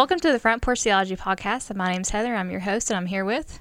Welcome 0.00 0.20
to 0.20 0.32
the 0.32 0.38
Front 0.38 0.62
Porch 0.62 0.82
Theology 0.82 1.14
Podcast. 1.14 1.76
My 1.76 1.92
name's 1.92 2.08
Heather. 2.08 2.34
I'm 2.34 2.50
your 2.50 2.60
host, 2.60 2.88
and 2.88 2.96
I'm 2.96 3.04
here 3.04 3.22
with 3.22 3.60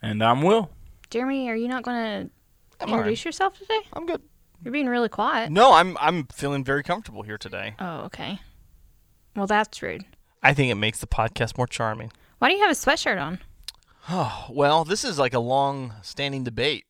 And 0.00 0.22
I'm 0.22 0.40
Will. 0.42 0.70
Jeremy. 1.10 1.50
Are 1.50 1.56
you 1.56 1.66
not 1.66 1.82
going 1.82 1.96
to 1.96 2.30
I'm 2.80 2.88
introduce 2.88 3.24
yourself 3.24 3.58
today? 3.58 3.80
I'm 3.92 4.06
good. 4.06 4.22
You're 4.62 4.70
being 4.70 4.86
really 4.86 5.08
quiet. 5.08 5.50
No, 5.50 5.72
I'm 5.72 5.96
I'm 5.98 6.28
feeling 6.28 6.62
very 6.62 6.84
comfortable 6.84 7.22
here 7.22 7.36
today. 7.36 7.74
Oh, 7.80 8.02
okay. 8.02 8.38
Well, 9.34 9.48
that's 9.48 9.82
rude. 9.82 10.04
I 10.44 10.54
think 10.54 10.70
it 10.70 10.76
makes 10.76 11.00
the 11.00 11.08
podcast 11.08 11.58
more 11.58 11.66
charming. 11.66 12.12
Why 12.38 12.48
do 12.48 12.54
you 12.54 12.62
have 12.62 12.70
a 12.70 12.74
sweatshirt 12.74 13.20
on? 13.20 13.40
Oh, 14.08 14.46
well, 14.48 14.84
this 14.84 15.02
is 15.02 15.18
like 15.18 15.34
a 15.34 15.40
long 15.40 15.92
standing 16.02 16.44
debate. 16.44 16.84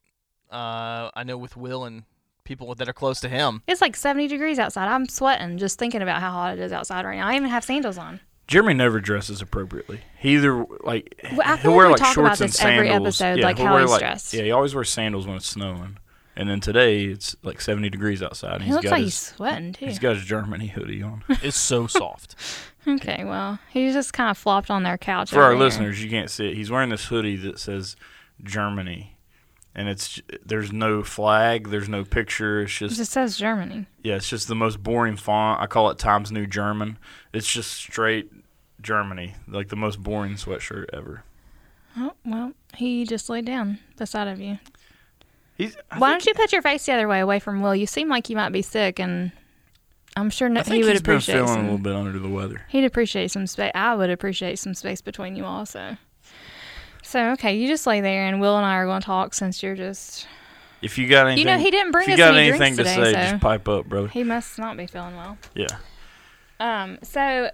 Uh, 0.53 1.09
I 1.17 1.25
know 1.25 1.39
with 1.39 1.57
Will 1.57 1.87
and 1.87 2.03
people 2.49 2.75
that 2.75 2.89
are 2.89 2.93
close 2.93 3.21
to 3.21 3.29
him. 3.29 3.63
It's 3.69 3.81
like 3.81 3.95
70 3.95 4.27
degrees 4.27 4.59
outside. 4.59 4.89
I'm 4.89 5.09
sweating 5.09 5.59
just 5.59 5.79
thinking 5.79 6.03
about 6.03 6.21
how 6.21 6.33
hot 6.33 6.55
it 6.55 6.59
is 6.61 6.73
outside 6.73 7.05
right 7.05 7.19
now. 7.19 7.29
I 7.29 7.37
even 7.37 7.49
have 7.51 7.63
sandals 7.65 7.99
on. 7.99 8.19
Jeremy 8.49 8.73
never 8.75 8.99
dresses 9.01 9.43
appropriately. 9.43 10.01
He 10.19 10.35
either 10.37 10.65
like 10.83 11.21
Well, 11.33 11.43
I 11.45 11.57
he'll 11.59 11.77
wear 11.77 11.91
like 11.91 11.99
we 12.01 12.03
like 12.05 12.15
talk 12.15 12.17
about 12.17 12.39
shorts 12.39 12.41
and 12.41 12.49
this 12.51 12.61
every 12.63 12.89
sandals. 12.89 13.21
episode, 13.21 13.39
yeah, 13.41 13.45
like 13.45 13.59
he'll 13.59 13.67
how 13.67 13.73
wear, 13.75 13.83
he's 13.83 13.91
like, 13.91 14.01
dressed. 14.01 14.33
Yeah, 14.33 14.43
he 14.43 14.51
always 14.51 14.75
wears 14.75 14.89
sandals 14.89 15.27
when 15.27 15.37
it's 15.37 15.47
snowing. 15.47 15.99
And 16.35 16.49
then 16.49 16.61
today 16.61 17.05
it's 17.05 17.37
like 17.43 17.61
70 17.61 17.91
degrees 17.91 18.23
outside. 18.23 18.55
And 18.55 18.63
He 18.63 18.67
he's 18.69 18.75
looks 18.77 18.85
got 18.85 18.91
like 18.93 19.03
his, 19.03 19.15
he's 19.15 19.35
sweating, 19.35 19.73
too. 19.75 19.85
He's 19.87 19.99
got 19.99 20.17
his 20.17 20.25
Germany 20.25 20.69
hoodie 20.69 21.03
on. 21.03 21.25
It's 21.43 21.57
so 21.57 21.87
soft. 21.87 22.37
Okay, 22.87 23.25
well, 23.25 23.59
he 23.69 23.93
just 23.93 24.15
kind 24.15 24.31
of 24.31 24.39
flopped 24.39 24.71
on 24.71 24.83
their 24.83 24.97
couch. 24.97 25.31
For 25.31 25.43
our 25.43 25.51
here. 25.51 25.59
listeners, 25.61 26.03
you 26.03 26.09
can't 26.09 26.31
see 26.31 26.49
it. 26.49 26.55
He's 26.55 26.71
wearing 26.71 26.89
this 26.89 27.05
hoodie 27.07 27.37
that 27.37 27.59
says 27.59 27.97
Germany. 28.43 29.18
And 29.75 29.89
it's 29.89 30.21
there's 30.45 30.73
no 30.73 31.03
flag, 31.05 31.69
there's 31.69 31.89
no 31.89 32.05
picture. 32.05 32.63
It's 32.63 32.73
just 32.77 32.95
It 32.95 32.99
just 32.99 33.13
says 33.13 33.37
Germany. 33.37 33.87
yeah, 34.03 34.17
it's 34.17 34.29
just 34.29 34.49
the 34.49 34.55
most 34.57 34.83
boring 34.83 35.17
font. 35.17 35.61
I 35.61 35.67
call 35.67 35.91
it 35.91 35.99
Times 35.99 36.33
New 36.33 36.47
German. 36.47 36.99
It's 37.33 37.47
just 37.49 37.71
straight 37.73 38.31
Germany, 38.81 39.35
like 39.47 39.69
the 39.69 39.77
most 39.77 40.03
boring 40.03 40.35
sweatshirt 40.35 40.87
ever. 40.93 41.23
Oh, 41.97 42.13
well, 42.25 42.53
he 42.75 43.05
just 43.05 43.29
laid 43.29 43.45
down 43.45 43.79
beside 43.97 44.29
of 44.29 44.41
you. 44.41 44.59
He's, 45.57 45.77
I 45.91 45.99
Why 45.99 46.11
don't 46.11 46.25
you 46.27 46.35
put 46.35 46.53
your 46.53 46.63
face 46.63 46.87
the 46.87 46.93
other 46.93 47.09
way, 47.09 47.21
away 47.21 47.39
from 47.41 47.61
Will? 47.63 47.75
You 47.75 47.87
seem 47.87 48.09
like 48.09 48.31
you 48.31 48.37
might 48.37 48.51
be 48.51 48.63
sick, 48.63 49.01
and 49.01 49.33
I'm 50.17 50.31
sure 50.31 50.49
no, 50.49 50.63
he 50.63 50.71
would 50.83 50.93
he's 50.93 51.03
been 51.03 51.15
appreciate 51.15 51.35
feeling 51.35 51.49
some. 51.49 51.59
a 51.61 51.63
little 51.63 51.79
bit 51.79 51.95
under 51.95 52.19
the 52.19 52.29
weather. 52.29 52.63
He'd 52.69 52.85
appreciate 52.85 53.31
some 53.33 53.47
space. 53.49 53.73
I 53.75 53.95
would 53.97 54.11
appreciate 54.11 54.59
some 54.61 54.75
space 54.75 55.01
between 55.01 55.35
you 55.37 55.45
also. 55.45 55.97
So 57.09 57.31
okay, 57.33 57.57
you 57.57 57.67
just 57.69 57.87
lay 57.87 58.03
there, 58.03 58.27
and 58.27 58.39
Will 58.39 58.59
and 58.59 58.67
I 58.67 58.75
are 58.75 58.85
going 58.85 59.01
to 59.01 59.07
talk 59.07 59.33
since 59.33 59.63
you're 59.63 59.75
just. 59.77 60.27
If 60.83 60.99
you 60.99 61.09
got 61.09 61.27
anything, 61.27 61.39
You 61.39 61.45
know, 61.47 61.59
he 61.59 61.71
didn't 61.71 61.91
bring 61.91 62.03
if 62.05 62.09
you 62.19 62.23
us 62.23 62.29
got 62.31 62.37
any 62.37 62.51
anything 62.51 62.77
to 62.77 62.85
today, 62.85 62.95
say, 62.97 63.13
so 63.15 63.19
just 63.31 63.41
pipe 63.41 63.67
up, 63.67 63.87
brother. 63.87 64.09
he 64.09 64.23
must 64.25 64.59
not 64.59 64.77
be 64.77 64.87
feeling 64.87 65.17
well. 65.17 65.39
Yeah. 65.55 65.67
Um. 66.61 66.99
So, 67.03 67.51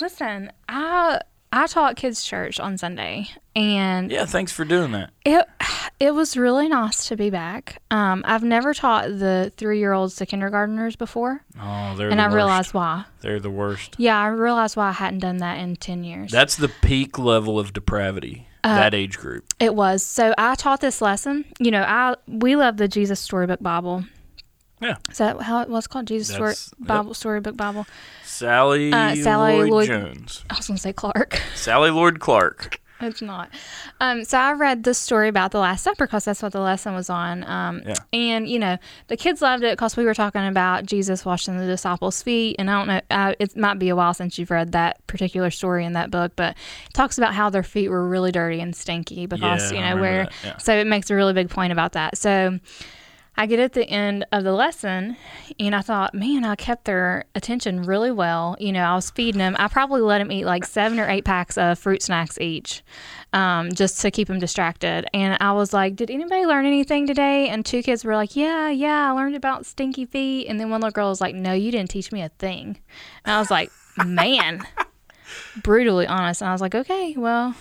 listen, 0.00 0.50
I 0.68 1.20
I 1.52 1.66
taught 1.66 1.96
kids 1.96 2.24
church 2.24 2.58
on 2.58 2.78
Sunday, 2.78 3.28
and 3.54 4.10
Yeah. 4.10 4.24
Thanks 4.24 4.50
for 4.52 4.64
doing 4.64 4.92
that. 4.92 5.10
It 5.26 5.46
it 6.00 6.12
was 6.14 6.34
really 6.36 6.66
nice 6.68 7.06
to 7.08 7.16
be 7.16 7.28
back. 7.28 7.82
Um, 7.90 8.22
I've 8.26 8.42
never 8.44 8.72
taught 8.72 9.08
the 9.08 9.52
three 9.58 9.78
year 9.78 9.92
olds 9.92 10.16
to 10.16 10.26
kindergarteners 10.26 10.96
before, 10.96 11.42
Oh, 11.60 11.94
they're 11.96 12.08
and 12.08 12.18
the 12.18 12.24
I 12.24 12.26
worst. 12.28 12.34
realized 12.34 12.74
why. 12.74 13.04
they're 13.20 13.40
the 13.40 13.50
worst. 13.50 13.96
Yeah, 13.98 14.18
I 14.18 14.28
realized 14.28 14.76
why 14.76 14.88
I 14.88 14.92
hadn't 14.92 15.20
done 15.20 15.36
that 15.38 15.58
in 15.58 15.76
ten 15.76 16.02
years. 16.02 16.30
That's 16.32 16.56
the 16.56 16.68
peak 16.68 17.18
level 17.18 17.58
of 17.58 17.72
depravity. 17.74 18.45
Uh, 18.66 18.76
that 18.76 18.94
age 18.94 19.18
group. 19.18 19.44
it 19.60 19.74
was. 19.74 20.02
So 20.04 20.34
I 20.38 20.54
taught 20.56 20.80
this 20.80 21.00
lesson. 21.00 21.44
You 21.58 21.70
know, 21.70 21.82
I 21.82 22.16
we 22.26 22.56
love 22.56 22.76
the 22.78 22.88
Jesus 22.88 23.20
Storybook 23.20 23.60
Bible. 23.62 24.04
Yeah. 24.80 24.96
Is 25.10 25.18
that 25.18 25.40
how 25.40 25.62
it 25.62 25.68
was 25.70 25.86
called? 25.86 26.06
Jesus 26.06 26.28
Story 26.34 26.50
That's- 26.50 26.74
yep. 26.78 26.86
Bible 26.88 27.14
Storybook 27.14 27.56
Bible. 27.56 27.86
Sally, 28.24 28.92
Uh, 28.92 29.14
Sally 29.16 29.56
Lloyd, 29.60 29.70
Lloyd- 29.70 29.86
Jones. 29.86 30.44
I 30.50 30.56
was 30.56 30.66
gonna 30.66 30.78
say 30.78 30.92
Clark. 30.92 31.40
Sally 31.54 31.90
Lloyd 31.90 32.20
Clark. 32.20 32.80
It's 33.00 33.20
not. 33.20 33.50
Um, 34.00 34.24
so 34.24 34.38
I 34.38 34.52
read 34.52 34.84
the 34.84 34.94
story 34.94 35.28
about 35.28 35.50
the 35.50 35.58
Last 35.58 35.84
Supper 35.84 36.06
because 36.06 36.24
that's 36.24 36.42
what 36.42 36.52
the 36.52 36.60
lesson 36.60 36.94
was 36.94 37.10
on. 37.10 37.44
Um, 37.48 37.82
Yeah. 37.86 37.94
And, 38.12 38.48
you 38.48 38.58
know, 38.58 38.78
the 39.08 39.16
kids 39.18 39.42
loved 39.42 39.64
it 39.64 39.72
because 39.76 39.96
we 39.98 40.04
were 40.04 40.14
talking 40.14 40.46
about 40.46 40.86
Jesus 40.86 41.24
washing 41.24 41.58
the 41.58 41.66
disciples' 41.66 42.22
feet. 42.22 42.56
And 42.58 42.70
I 42.70 42.78
don't 42.78 42.86
know, 42.88 43.00
uh, 43.10 43.34
it 43.38 43.54
might 43.56 43.78
be 43.78 43.90
a 43.90 43.96
while 43.96 44.14
since 44.14 44.38
you've 44.38 44.50
read 44.50 44.72
that 44.72 45.06
particular 45.06 45.50
story 45.50 45.84
in 45.84 45.92
that 45.92 46.10
book, 46.10 46.32
but 46.36 46.56
it 46.86 46.94
talks 46.94 47.18
about 47.18 47.34
how 47.34 47.50
their 47.50 47.62
feet 47.62 47.88
were 47.90 48.08
really 48.08 48.32
dirty 48.32 48.60
and 48.60 48.74
stinky 48.74 49.26
because, 49.26 49.72
Yeah, 49.72 49.78
you 49.78 49.84
know, 49.96 50.00
where. 50.00 50.28
yeah. 50.42 50.56
So 50.56 50.74
it 50.74 50.86
makes 50.86 51.10
a 51.10 51.14
really 51.14 51.34
big 51.34 51.50
point 51.50 51.72
about 51.72 51.92
that. 51.92 52.16
So. 52.16 52.58
I 53.36 53.46
get 53.46 53.60
at 53.60 53.74
the 53.74 53.84
end 53.84 54.24
of 54.32 54.44
the 54.44 54.52
lesson 54.52 55.16
and 55.60 55.74
I 55.74 55.82
thought, 55.82 56.14
man, 56.14 56.44
I 56.44 56.54
kept 56.54 56.86
their 56.86 57.24
attention 57.34 57.82
really 57.82 58.10
well. 58.10 58.56
You 58.58 58.72
know, 58.72 58.82
I 58.82 58.94
was 58.94 59.10
feeding 59.10 59.38
them. 59.38 59.56
I 59.58 59.68
probably 59.68 60.00
let 60.00 60.18
them 60.18 60.32
eat 60.32 60.44
like 60.44 60.64
seven 60.64 60.98
or 60.98 61.08
eight 61.08 61.24
packs 61.24 61.58
of 61.58 61.78
fruit 61.78 62.02
snacks 62.02 62.38
each 62.40 62.82
um, 63.32 63.72
just 63.72 64.00
to 64.00 64.10
keep 64.10 64.28
them 64.28 64.38
distracted. 64.38 65.06
And 65.12 65.36
I 65.40 65.52
was 65.52 65.72
like, 65.72 65.96
did 65.96 66.10
anybody 66.10 66.46
learn 66.46 66.64
anything 66.64 67.06
today? 67.06 67.48
And 67.48 67.64
two 67.64 67.82
kids 67.82 68.04
were 68.04 68.14
like, 68.14 68.36
yeah, 68.36 68.70
yeah, 68.70 69.08
I 69.08 69.10
learned 69.10 69.36
about 69.36 69.66
stinky 69.66 70.06
feet. 70.06 70.46
And 70.46 70.58
then 70.58 70.70
one 70.70 70.80
little 70.80 70.92
girl 70.92 71.10
was 71.10 71.20
like, 71.20 71.34
no, 71.34 71.52
you 71.52 71.70
didn't 71.70 71.90
teach 71.90 72.12
me 72.12 72.22
a 72.22 72.30
thing. 72.30 72.78
And 73.24 73.34
I 73.34 73.38
was 73.38 73.50
like, 73.50 73.70
man, 74.04 74.66
brutally 75.62 76.06
honest. 76.06 76.40
And 76.40 76.48
I 76.48 76.52
was 76.52 76.60
like, 76.60 76.74
okay, 76.74 77.14
well, 77.16 77.54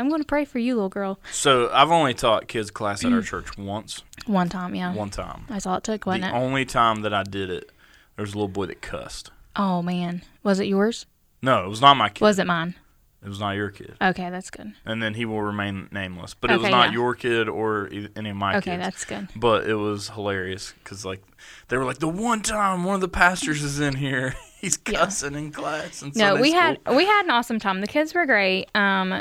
I'm 0.00 0.08
going 0.08 0.20
to 0.20 0.26
pray 0.26 0.44
for 0.44 0.58
you, 0.58 0.74
little 0.74 0.88
girl. 0.88 1.20
So 1.30 1.70
I've 1.72 1.90
only 1.90 2.14
taught 2.14 2.48
kids 2.48 2.70
class 2.70 3.04
at 3.04 3.12
our 3.12 3.22
church 3.32 3.56
once, 3.58 4.02
One 4.26 4.48
time, 4.48 4.74
yeah. 4.74 4.92
one 4.94 5.10
time. 5.10 5.44
That's 5.48 5.66
all 5.66 5.76
it 5.76 5.84
took, 5.84 6.06
wasn't 6.06 6.24
the 6.24 6.30
it? 6.30 6.40
only 6.40 6.64
time 6.64 7.02
that 7.02 7.14
I 7.14 7.22
did 7.22 7.50
it, 7.50 7.70
there 8.16 8.22
was 8.24 8.32
a 8.32 8.36
little 8.36 8.48
boy 8.48 8.66
that 8.66 8.82
cussed. 8.82 9.30
Oh, 9.56 9.82
man. 9.82 10.22
Was 10.42 10.58
it 10.60 10.66
yours? 10.66 11.06
No, 11.42 11.64
it 11.64 11.68
was 11.68 11.80
not 11.80 11.96
my 11.96 12.08
kid. 12.08 12.22
Was 12.22 12.38
it 12.38 12.46
mine? 12.46 12.74
It 13.22 13.28
was 13.28 13.38
not 13.38 13.50
your 13.52 13.68
kid. 13.68 13.96
Okay, 14.00 14.30
that's 14.30 14.48
good. 14.48 14.72
And 14.86 15.02
then 15.02 15.12
he 15.12 15.26
will 15.26 15.42
remain 15.42 15.88
nameless. 15.92 16.32
But 16.32 16.50
it 16.50 16.54
was 16.56 16.62
Okay, 16.64 16.70
not 16.70 16.88
yeah. 16.88 16.92
your 16.94 17.14
kid 17.14 17.50
or 17.50 17.88
e- 17.88 18.08
any 18.16 18.30
of 18.30 18.36
my 18.36 18.56
Okay, 18.56 18.70
kids. 18.76 18.82
that's 18.82 19.04
good. 19.04 19.28
But 19.36 19.68
it 19.68 19.74
was 19.74 20.08
hilarious 20.08 20.72
because 20.82 21.04
like 21.04 21.22
they 21.68 21.76
were 21.76 21.84
like 21.84 21.98
the 21.98 22.08
one 22.08 22.40
time 22.40 22.84
one 22.84 22.94
of 22.94 23.02
the 23.02 23.08
pastors 23.08 23.62
is 23.62 23.78
in 23.78 23.96
here, 23.96 24.34
he's 24.62 24.78
cussing 24.78 25.34
in 25.34 25.52
class. 25.52 26.00
And 26.00 26.16
No, 26.16 26.36
we 26.36 26.52
had 26.52 26.78
we 26.96 27.04
had 27.04 27.24
an 27.26 27.30
awesome 27.30 27.58
time. 27.58 27.82
The 27.82 27.86
kids 27.86 28.14
were 28.14 28.24
great. 28.24 28.68
Um, 28.74 29.20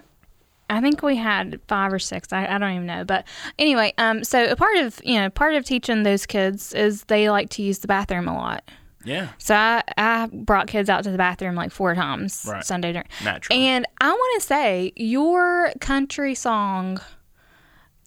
I 0.69 0.81
think 0.81 1.01
we 1.01 1.15
had 1.15 1.59
five 1.67 1.91
or 1.91 1.99
six. 1.99 2.31
I, 2.31 2.45
I 2.45 2.57
don't 2.57 2.71
even 2.73 2.85
know, 2.85 3.03
but 3.03 3.25
anyway. 3.57 3.93
Um, 3.97 4.23
so 4.23 4.45
a 4.45 4.55
part 4.55 4.77
of 4.77 4.99
you 5.03 5.19
know 5.19 5.29
part 5.29 5.55
of 5.55 5.65
teaching 5.65 6.03
those 6.03 6.25
kids 6.25 6.73
is 6.73 7.03
they 7.05 7.29
like 7.29 7.49
to 7.51 7.61
use 7.63 7.79
the 7.79 7.87
bathroom 7.87 8.27
a 8.27 8.33
lot. 8.35 8.63
yeah, 9.05 9.29
So 9.37 9.55
I 9.55 9.81
I 9.97 10.27
brought 10.31 10.67
kids 10.67 10.89
out 10.89 11.03
to 11.05 11.11
the 11.11 11.17
bathroom 11.17 11.55
like 11.55 11.71
four 11.71 11.95
times 11.95 12.45
Right. 12.47 12.63
Sunday 12.63 12.91
during. 12.93 13.07
naturally. 13.23 13.59
And 13.61 13.85
I 14.01 14.09
want 14.09 14.41
to 14.41 14.47
say 14.47 14.93
your 14.95 15.71
country 15.79 16.35
song 16.35 16.99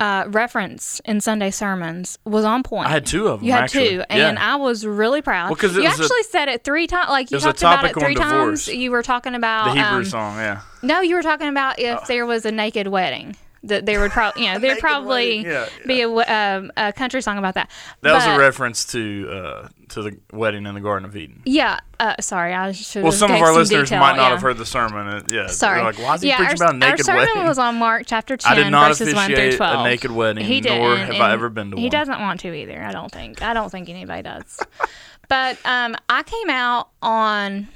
uh, 0.00 0.24
reference 0.28 1.00
in 1.04 1.20
Sunday 1.20 1.50
sermons 1.50 2.18
was 2.24 2.44
on 2.44 2.62
point. 2.62 2.88
I 2.88 2.90
had 2.90 3.06
two 3.06 3.28
of 3.28 3.40
them. 3.40 3.46
You 3.46 3.52
had 3.52 3.64
actually. 3.64 3.88
two, 3.90 4.04
and 4.10 4.36
yeah. 4.36 4.52
I 4.52 4.56
was 4.56 4.84
really 4.84 5.22
proud. 5.22 5.50
Well, 5.50 5.70
you 5.70 5.78
was 5.80 5.98
a- 5.98 6.02
actually 6.02 6.22
said 6.24 6.48
it 6.48 6.64
three 6.64 6.86
times. 6.86 7.08
Like 7.08 7.30
you 7.30 7.38
talked 7.38 7.60
about 7.60 7.84
it 7.84 7.94
three 7.98 8.14
divorce. 8.14 8.66
times. 8.66 8.76
You 8.76 8.90
were 8.90 9.02
talking 9.02 9.34
about 9.34 9.66
the 9.66 9.80
Hebrew 9.80 9.98
um, 9.98 10.04
song. 10.04 10.36
Yeah, 10.36 10.60
No, 10.82 11.00
you 11.00 11.14
were 11.14 11.22
talking 11.22 11.48
about 11.48 11.78
if 11.78 12.06
there 12.06 12.26
was 12.26 12.44
a 12.44 12.52
naked 12.52 12.88
wedding. 12.88 13.36
That 13.64 13.86
there 13.86 14.00
would 14.00 14.10
probably, 14.12 14.44
you 14.44 14.52
know, 14.52 14.58
there'd 14.58 14.78
probably 14.78 15.44
wedding, 15.44 15.52
yeah, 15.52 15.68
be 15.86 16.00
a, 16.02 16.06
w- 16.06 16.26
um, 16.26 16.72
a 16.76 16.92
country 16.92 17.22
song 17.22 17.38
about 17.38 17.54
that. 17.54 17.70
that 18.00 18.12
was 18.12 18.26
a 18.26 18.36
reference 18.38 18.84
to 18.86 19.28
uh, 19.30 19.68
to 19.90 20.02
the 20.02 20.18
wedding 20.32 20.66
in 20.66 20.74
the 20.74 20.80
Garden 20.80 21.08
of 21.08 21.16
Eden. 21.16 21.42
Yeah. 21.44 21.78
Uh, 22.00 22.14
sorry, 22.20 22.54
I 22.54 22.72
should. 22.72 23.04
Well, 23.04 23.12
some 23.12 23.30
of 23.30 23.40
our 23.40 23.48
some 23.48 23.56
listeners 23.56 23.88
detail, 23.88 24.00
might 24.00 24.16
not 24.16 24.24
yeah. 24.24 24.30
have 24.30 24.42
heard 24.42 24.58
the 24.58 24.66
sermon. 24.66 25.06
Uh, 25.06 25.22
yeah, 25.28 25.46
Sorry. 25.46 25.76
They're 25.76 25.84
like, 25.84 25.98
why 25.98 26.14
is 26.16 26.22
he 26.22 26.28
yeah, 26.28 26.38
preaching 26.38 26.60
our, 26.62 26.70
about 26.70 26.74
a 26.74 26.78
naked 26.78 27.00
our 27.00 27.04
sermon 27.04 27.26
wedding? 27.28 27.44
was 27.46 27.58
on 27.58 27.76
Mark 27.76 28.02
chapter 28.06 28.34
I 28.44 28.54
10, 28.54 28.64
did 28.64 28.70
not 28.70 28.88
verses 28.88 29.14
1 29.14 29.26
through 29.32 29.56
12. 29.56 29.80
a 29.80 29.84
naked 29.88 30.10
wedding, 30.10 30.44
He 30.44 30.60
nor 30.60 30.96
didn't, 30.96 31.12
have 31.12 31.20
I 31.20 31.32
ever 31.32 31.48
been 31.48 31.70
to 31.70 31.76
He 31.76 31.84
one. 31.84 31.90
doesn't 31.90 32.20
want 32.20 32.40
to 32.40 32.52
either, 32.52 32.82
I 32.82 32.90
don't 32.90 33.12
think. 33.12 33.42
I 33.42 33.54
don't 33.54 33.70
think 33.70 33.88
anybody 33.88 34.22
does. 34.22 34.58
but 35.28 35.56
um, 35.64 35.94
I 36.08 36.24
came 36.24 36.50
out 36.50 36.88
on 37.00 37.68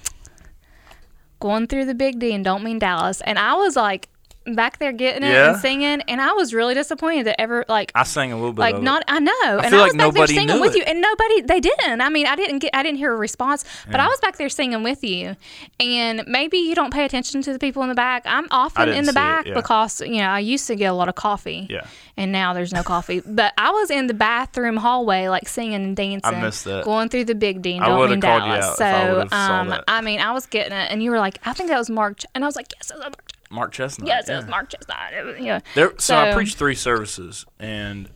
going 1.38 1.66
through 1.68 1.84
the 1.84 1.94
Big 1.94 2.18
D 2.18 2.32
and 2.34 2.44
don't 2.44 2.64
mean 2.64 2.78
Dallas, 2.80 3.20
and 3.20 3.38
I 3.38 3.54
was 3.54 3.76
like 3.76 4.08
back 4.54 4.78
there 4.78 4.92
getting 4.92 5.22
it 5.22 5.32
Yeah? 5.32 5.50
and 5.52 5.60
singing, 5.60 6.00
and 6.02 6.20
I 6.20 6.32
was 6.32 6.54
really 6.54 6.74
disappointed 6.74 7.26
that 7.26 7.40
ever, 7.40 7.64
like, 7.68 7.90
I 7.94 8.04
sang 8.04 8.32
a 8.32 8.36
little 8.36 8.52
bit. 8.52 8.60
like 8.60 8.80
not 8.80 9.02
I 9.08 9.18
know, 9.18 9.32
and 9.44 9.66
feel 9.70 9.80
I 9.80 9.82
like 9.88 9.92
was 9.92 9.96
back 9.96 10.12
there 10.14 10.26
singing 10.28 10.60
with 10.60 10.74
it. 10.74 10.78
you, 10.78 10.84
and 10.84 11.00
nobody 11.00 11.40
they 11.42 11.60
didn't. 11.60 12.00
I 12.00 12.08
mean, 12.08 12.26
I 12.26 12.36
didn't 12.36 12.60
get 12.60 12.70
I 12.74 12.82
didn't 12.82 12.98
hear 12.98 13.12
a 13.12 13.16
response, 13.16 13.64
but 13.90 13.98
I 14.00 14.06
was 14.06 14.20
back 14.20 14.36
there 14.36 14.48
singing 14.48 14.82
with 14.82 15.02
you, 15.02 15.36
and 15.80 16.22
maybe 16.26 16.58
you 16.58 16.74
don't 16.74 16.92
pay 16.92 17.04
attention 17.04 17.42
to 17.42 17.52
the 17.52 17.58
people 17.58 17.82
in 17.82 17.88
the 17.88 17.94
back. 17.94 18.22
I'm 18.26 18.46
often 18.50 18.88
in 18.88 19.04
the 19.04 19.04
see 19.06 19.10
it, 19.10 19.14
back 19.14 19.46
yeah. 19.46 19.54
because 19.54 20.00
you 20.00 20.18
know 20.18 20.28
I 20.28 20.38
used 20.38 20.66
to 20.68 20.76
get 20.76 20.86
a 20.86 20.94
lot 20.94 21.08
of 21.08 21.14
coffee, 21.14 21.66
Yeah. 21.68 21.86
and 22.16 22.30
now 22.32 22.52
there's 22.52 22.72
no 22.72 22.82
coffee. 22.82 23.22
But 23.36 23.52
I 23.58 23.70
was 23.70 23.90
in 23.90 24.06
the 24.06 24.14
bathroom 24.14 24.76
hallway, 24.76 25.28
like 25.28 25.48
singing 25.48 25.74
and 25.74 25.96
dancing. 25.96 26.40
missed 26.40 26.64
that. 26.64 26.84
Going 26.84 27.08
through 27.08 27.24
the 27.24 27.34
Big 27.34 27.62
D, 27.62 27.74
and 27.76 27.84
I 27.84 27.88
don't 27.88 27.98
would've 27.98 28.20
called 28.20 28.44
you 28.44 28.48
Dallas. 28.60 28.76
so 28.76 29.28
I 29.32 29.60
um. 29.60 29.74
I 29.88 30.00
mean, 30.00 30.20
I 30.20 30.32
was 30.32 30.46
getting 30.46 30.72
it, 30.72 30.90
and 30.90 31.02
you 31.02 31.10
were 31.10 31.18
like, 31.18 31.38
I 31.44 31.52
think 31.52 31.68
that 31.70 31.78
was 31.78 31.90
Mark, 31.90 32.18
Ch-" 32.18 32.26
and 32.34 32.44
I 32.44 32.46
was 32.46 32.56
like, 32.56 32.72
yes, 32.76 32.90
it 32.90 32.94
was 32.96 33.02
Mark. 33.04 33.32
Mark 33.50 33.72
Chesnutt. 33.72 34.06
Yes, 34.06 34.28
it 34.28 34.36
was 34.36 34.46
Mark 34.46 34.70
Chesnutt. 34.70 35.12
It 35.12 35.24
was, 35.24 35.38
yeah. 35.38 35.60
There, 35.74 35.92
so, 35.98 36.16
I 36.16 36.32
preached 36.32 36.56
three 36.58 36.74
services, 36.74 37.46
and 37.58 38.08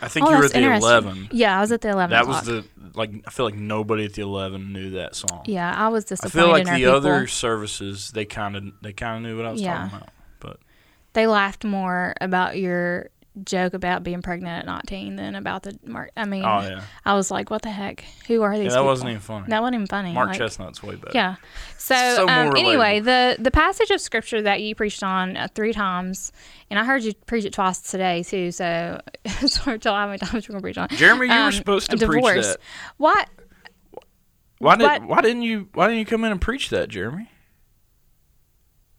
I 0.00 0.08
think 0.08 0.26
Oh, 0.26 0.30
you 0.30 0.38
were 0.38 0.44
at 0.44 0.52
the 0.52 0.74
eleven. 0.74 1.28
Yeah, 1.32 1.56
I 1.56 1.60
was 1.60 1.72
at 1.72 1.80
the 1.80 1.90
eleven. 1.90 2.10
That 2.10 2.26
was 2.26 2.44
the 2.44 2.64
like. 2.94 3.10
I 3.26 3.30
feel 3.30 3.46
like 3.46 3.54
nobody 3.54 4.04
at 4.04 4.12
the 4.14 4.22
eleven 4.22 4.72
knew 4.72 4.90
that 4.90 5.14
song. 5.14 5.42
Yeah, 5.46 5.74
I 5.74 5.88
was 5.88 6.04
disappointed. 6.04 6.38
I 6.38 6.42
feel 6.42 6.52
like 6.52 6.64
the 6.66 6.72
people. 6.76 6.94
other 6.94 7.26
services 7.26 8.10
they 8.10 8.24
kind 8.24 8.56
of 8.56 8.64
they 8.82 8.92
kind 8.92 9.16
of 9.16 9.22
knew 9.22 9.36
what 9.36 9.46
I 9.46 9.52
was 9.52 9.60
Yeah. 9.60 9.76
talking 9.78 9.96
about. 9.98 10.08
But 10.40 10.58
they 11.14 11.26
laughed 11.26 11.64
more 11.64 12.14
about 12.20 12.58
your 12.58 13.08
joke 13.44 13.72
about 13.72 14.02
being 14.02 14.20
pregnant 14.20 14.58
at 14.60 14.66
19 14.66 15.16
than 15.16 15.34
about 15.34 15.62
the 15.62 15.78
mark. 15.86 16.10
I 16.16 16.24
mean, 16.26 16.44
oh 16.44 16.60
yeah, 16.60 16.82
I 17.04 17.14
was 17.14 17.30
like, 17.30 17.48
what 17.50 17.62
the 17.62 17.70
heck? 17.70 18.04
Who 18.28 18.42
are 18.42 18.52
these 18.56 18.64
yeah 18.64 18.70
that 18.70 18.76
people? 18.76 18.86
wasn't 18.86 19.10
even 19.10 19.20
funny. 19.22 19.46
That 19.48 19.62
wasn't 19.62 19.74
even 19.76 19.86
funny. 19.86 20.12
Mark 20.12 20.28
like, 20.30 20.38
Chesnutt's 20.40 20.82
way 20.82 20.96
better. 20.96 21.12
Yeah. 21.14 21.36
So, 21.78 21.94
So 22.16 22.28
um, 22.28 22.56
anyway, 22.56 23.00
the 23.00 23.36
the 23.38 23.50
passage 23.50 23.90
of 23.90 24.00
scripture 24.00 24.42
that 24.42 24.60
you 24.60 24.74
preached 24.74 25.02
on 25.02 25.36
uh, 25.36 25.48
three 25.54 25.72
times, 25.72 26.30
and 26.70 26.78
I 26.78 26.84
heard 26.84 27.02
you 27.02 27.14
preach 27.26 27.44
it 27.44 27.52
twice 27.54 27.80
today 27.80 28.22
too. 28.22 28.52
So, 28.52 29.00
it's 29.24 29.56
hard 29.56 29.80
to 29.80 29.88
tell 29.88 29.94
how 29.94 30.06
many 30.06 30.18
times 30.18 30.48
we're 30.48 30.52
gonna 30.52 30.62
preach 30.62 30.78
on. 30.78 30.88
Jeremy, 30.90 31.26
you 31.26 31.32
Um, 31.32 31.44
were 31.46 31.52
supposed 31.52 31.90
to 31.90 31.96
preach 31.96 32.22
divorce. 32.22 32.46
that. 32.48 32.58
What? 32.98 33.28
Why 34.58 34.76
did 34.76 34.84
What- 34.84 35.02
Why 35.08 35.20
didn't 35.22 35.42
you 35.42 35.68
Why 35.74 35.86
didn't 35.86 36.00
you 36.00 36.06
come 36.06 36.24
in 36.24 36.32
and 36.32 36.40
preach 36.40 36.68
that, 36.70 36.88
Jeremy? 36.88 37.30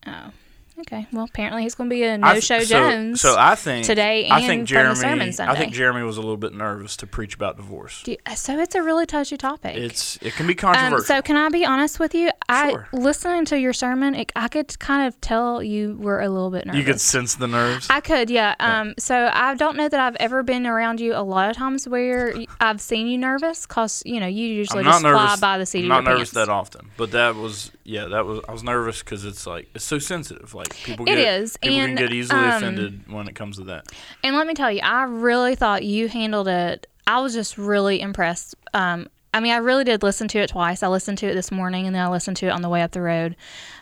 Oh, 0.06 0.32
okay. 0.80 1.08
Well, 1.12 1.26
apparently 1.26 1.64
he's 1.64 1.76
gonna 1.76 1.90
be 1.90 2.04
a 2.04 2.18
no 2.18 2.32
th- 2.34 2.44
show 2.44 2.60
so, 2.60 2.66
Jones 2.66 3.22
So 3.22 3.36
I 3.38 3.56
think 3.56 3.86
today 3.86 4.28
I 4.30 4.40
and 4.40 4.48
think 4.48 4.60
from 4.62 4.66
Jeremy. 4.68 4.90
the 4.90 5.32
sermon 5.32 5.50
I 5.50 5.56
think 5.56 5.74
Jeremy 5.74 6.04
was 6.04 6.18
a 6.18 6.22
little 6.22 6.38
bit 6.38 6.54
nervous 6.54 6.98
to 6.98 7.08
preach 7.08 7.36
about 7.36 7.58
divorce. 7.58 8.04
You- 8.06 8.18
so 8.36 8.60
it's 8.60 8.76
a 8.76 8.82
really 8.82 9.06
touchy 9.06 9.38
topic. 9.38 9.76
It's 9.78 10.18
it 10.22 10.34
can 10.34 10.48
be 10.48 10.54
Um, 10.54 10.58
controversial. 10.58 11.06
so 11.06 11.22
can 11.22 11.36
I 11.38 11.50
be 11.50 11.66
honest 11.66 12.00
with 12.00 12.14
you? 12.16 12.30
I 12.50 12.70
Sure. 12.72 12.88
listening 12.92 13.46
to 13.46 13.60
your 13.60 13.74
sermon, 13.74 14.16
it, 14.16 14.32
I 14.36 14.48
could 14.48 14.78
kind 14.80 15.08
of 15.08 15.20
tell 15.22 15.62
you 15.64 15.98
were 16.00 16.22
a 16.22 16.30
little 16.30 16.50
bit 16.52 16.66
nervous. 16.66 16.80
you 16.80 16.86
could 16.86 17.02
sense 17.02 17.36
the 17.36 17.48
nerves. 17.48 17.88
I 17.90 18.00
could, 18.02 18.30
yeah. 18.30 18.56
Um, 18.60 18.94
so 19.00 19.30
I 19.34 19.56
don't 19.56 19.78
know 19.78 19.90
that 19.90 20.00
I've 20.00 20.16
ever 20.18 20.44
been 20.44 20.66
around 20.68 21.00
you 21.00 21.14
a 21.16 21.24
lot 21.24 21.50
of 21.50 21.56
times 21.58 21.88
where 21.88 22.34
I've 22.60 22.82
seen 22.82 23.08
you 23.08 23.18
nervous, 23.18 23.66
cause 23.66 24.02
you 24.06 24.20
know 24.20 24.28
you 24.28 24.46
usually 24.48 24.84
not 24.84 25.02
fly 25.02 25.36
by 25.40 25.58
the 25.58 25.66
seat 25.66 25.80
I'm 25.80 25.86
of 25.86 25.90
not 25.90 26.04
your 26.04 26.14
nervous 26.14 26.34
pants. 26.34 26.48
that 26.48 26.50
often, 26.52 26.90
but 26.98 27.12
that 27.12 27.36
was 27.36 27.72
yeah. 27.84 28.06
That 28.06 28.26
was 28.26 28.40
I 28.48 28.52
was 28.52 28.64
nervous 28.64 29.00
because 29.00 29.26
it's 29.26 29.46
like 29.48 29.70
it's 29.76 29.84
so 29.86 30.00
sensitive. 30.00 30.54
Like 30.54 30.63
people 30.70 31.06
It 31.06 31.16
get 31.16 31.18
is, 31.18 31.58
people 31.58 31.80
and, 31.80 31.98
can 31.98 32.08
get 32.08 32.14
easily 32.14 32.40
um, 32.40 32.50
offended 32.50 33.12
when 33.12 33.28
it 33.28 33.36
comes 33.36 33.58
to 33.58 33.64
that. 33.66 33.86
And 34.24 34.36
let 34.36 34.48
me 34.48 34.54
tell 34.54 34.72
you, 34.72 34.82
I 34.82 35.04
really 35.04 35.56
thought 35.56 35.84
you 35.84 36.08
handled 36.08 36.48
it. 36.48 36.88
I 37.08 37.20
was 37.20 37.34
just 37.34 37.58
really 37.58 38.02
impressed. 38.02 38.56
Um, 38.74 39.08
I 39.34 39.40
mean, 39.40 39.52
I 39.52 39.58
really 39.58 39.84
did 39.84 40.04
listen 40.04 40.28
to 40.30 40.40
it 40.40 40.50
twice. 40.50 40.84
I 40.84 40.88
listened 40.88 41.18
to 41.20 41.28
it 41.28 41.34
this 41.34 41.52
morning, 41.52 41.88
and 41.88 41.96
then 41.96 42.04
I 42.04 42.10
listened 42.10 42.38
to 42.38 42.48
it 42.48 42.52
on 42.52 42.62
the 42.62 42.70
way 42.70 42.82
up 42.82 42.92
the 42.92 43.02
road. 43.02 43.36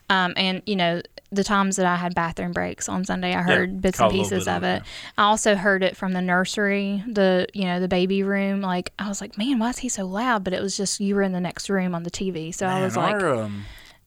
Um, 0.10 0.34
and 0.36 0.62
you 0.66 0.76
know, 0.76 1.02
the 1.32 1.44
times 1.44 1.78
that 1.78 1.86
I 1.86 1.96
had 1.96 2.14
bathroom 2.14 2.52
breaks 2.52 2.90
on 2.90 3.06
Sunday, 3.06 3.34
I 3.34 3.42
heard 3.42 3.82
bits 3.82 4.00
and 4.00 4.12
pieces 4.12 4.48
of 4.48 4.64
it, 4.64 4.78
it. 4.78 4.84
I 5.18 5.24
also 5.24 5.56
heard 5.56 5.84
it 5.84 5.96
from 5.96 6.12
the 6.12 6.22
nursery, 6.22 7.04
the 7.08 7.48
you 7.54 7.66
know, 7.66 7.80
the 7.80 7.88
baby 7.88 8.24
room. 8.24 8.62
Like 8.62 8.92
I 9.00 9.08
was 9.08 9.22
like, 9.22 9.38
man, 9.38 9.60
why 9.60 9.70
is 9.70 9.80
he 9.80 9.90
so 9.90 10.06
loud? 10.06 10.44
But 10.44 10.54
it 10.54 10.62
was 10.62 10.76
just 10.76 11.00
you 11.00 11.16
were 11.16 11.22
in 11.22 11.32
the 11.32 11.40
next 11.40 11.70
room 11.70 11.96
on 11.96 12.04
the 12.04 12.12
TV, 12.12 12.54
so 12.54 12.66
I 12.66 12.82
was 12.82 12.98
like, 12.98 13.14
our, 13.16 13.36
um, 13.36 13.66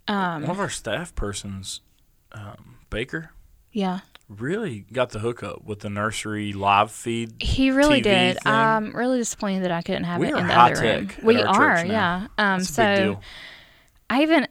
um, 0.08 0.42
one 0.42 0.50
of 0.50 0.60
our 0.60 0.68
staff 0.68 1.14
persons, 1.14 1.80
um, 2.34 2.76
Baker, 2.90 3.30
yeah. 3.72 4.00
really 4.28 4.80
got 4.92 5.10
the 5.10 5.18
hookup 5.20 5.64
with 5.64 5.80
the 5.80 5.90
nursery 5.90 6.52
live 6.52 6.90
feed. 6.90 7.34
He 7.40 7.70
really 7.70 8.00
TV 8.00 8.04
did. 8.04 8.38
thing. 8.40 8.52
I'm 8.52 8.94
really 8.94 9.18
disappointed 9.18 9.64
that 9.64 9.72
I 9.72 9.82
couldn't 9.82 10.04
have 10.04 10.20
We 10.20 10.28
it 10.28 10.36
in 10.36 10.46
the 10.46 10.60
other 10.60 10.80
room. 10.80 11.10
We 11.22 11.42
are, 11.42 11.84
yeah. 11.84 12.28
Um, 12.38 12.60
so. 12.62 13.20
I 14.10 14.22
even 14.22 14.46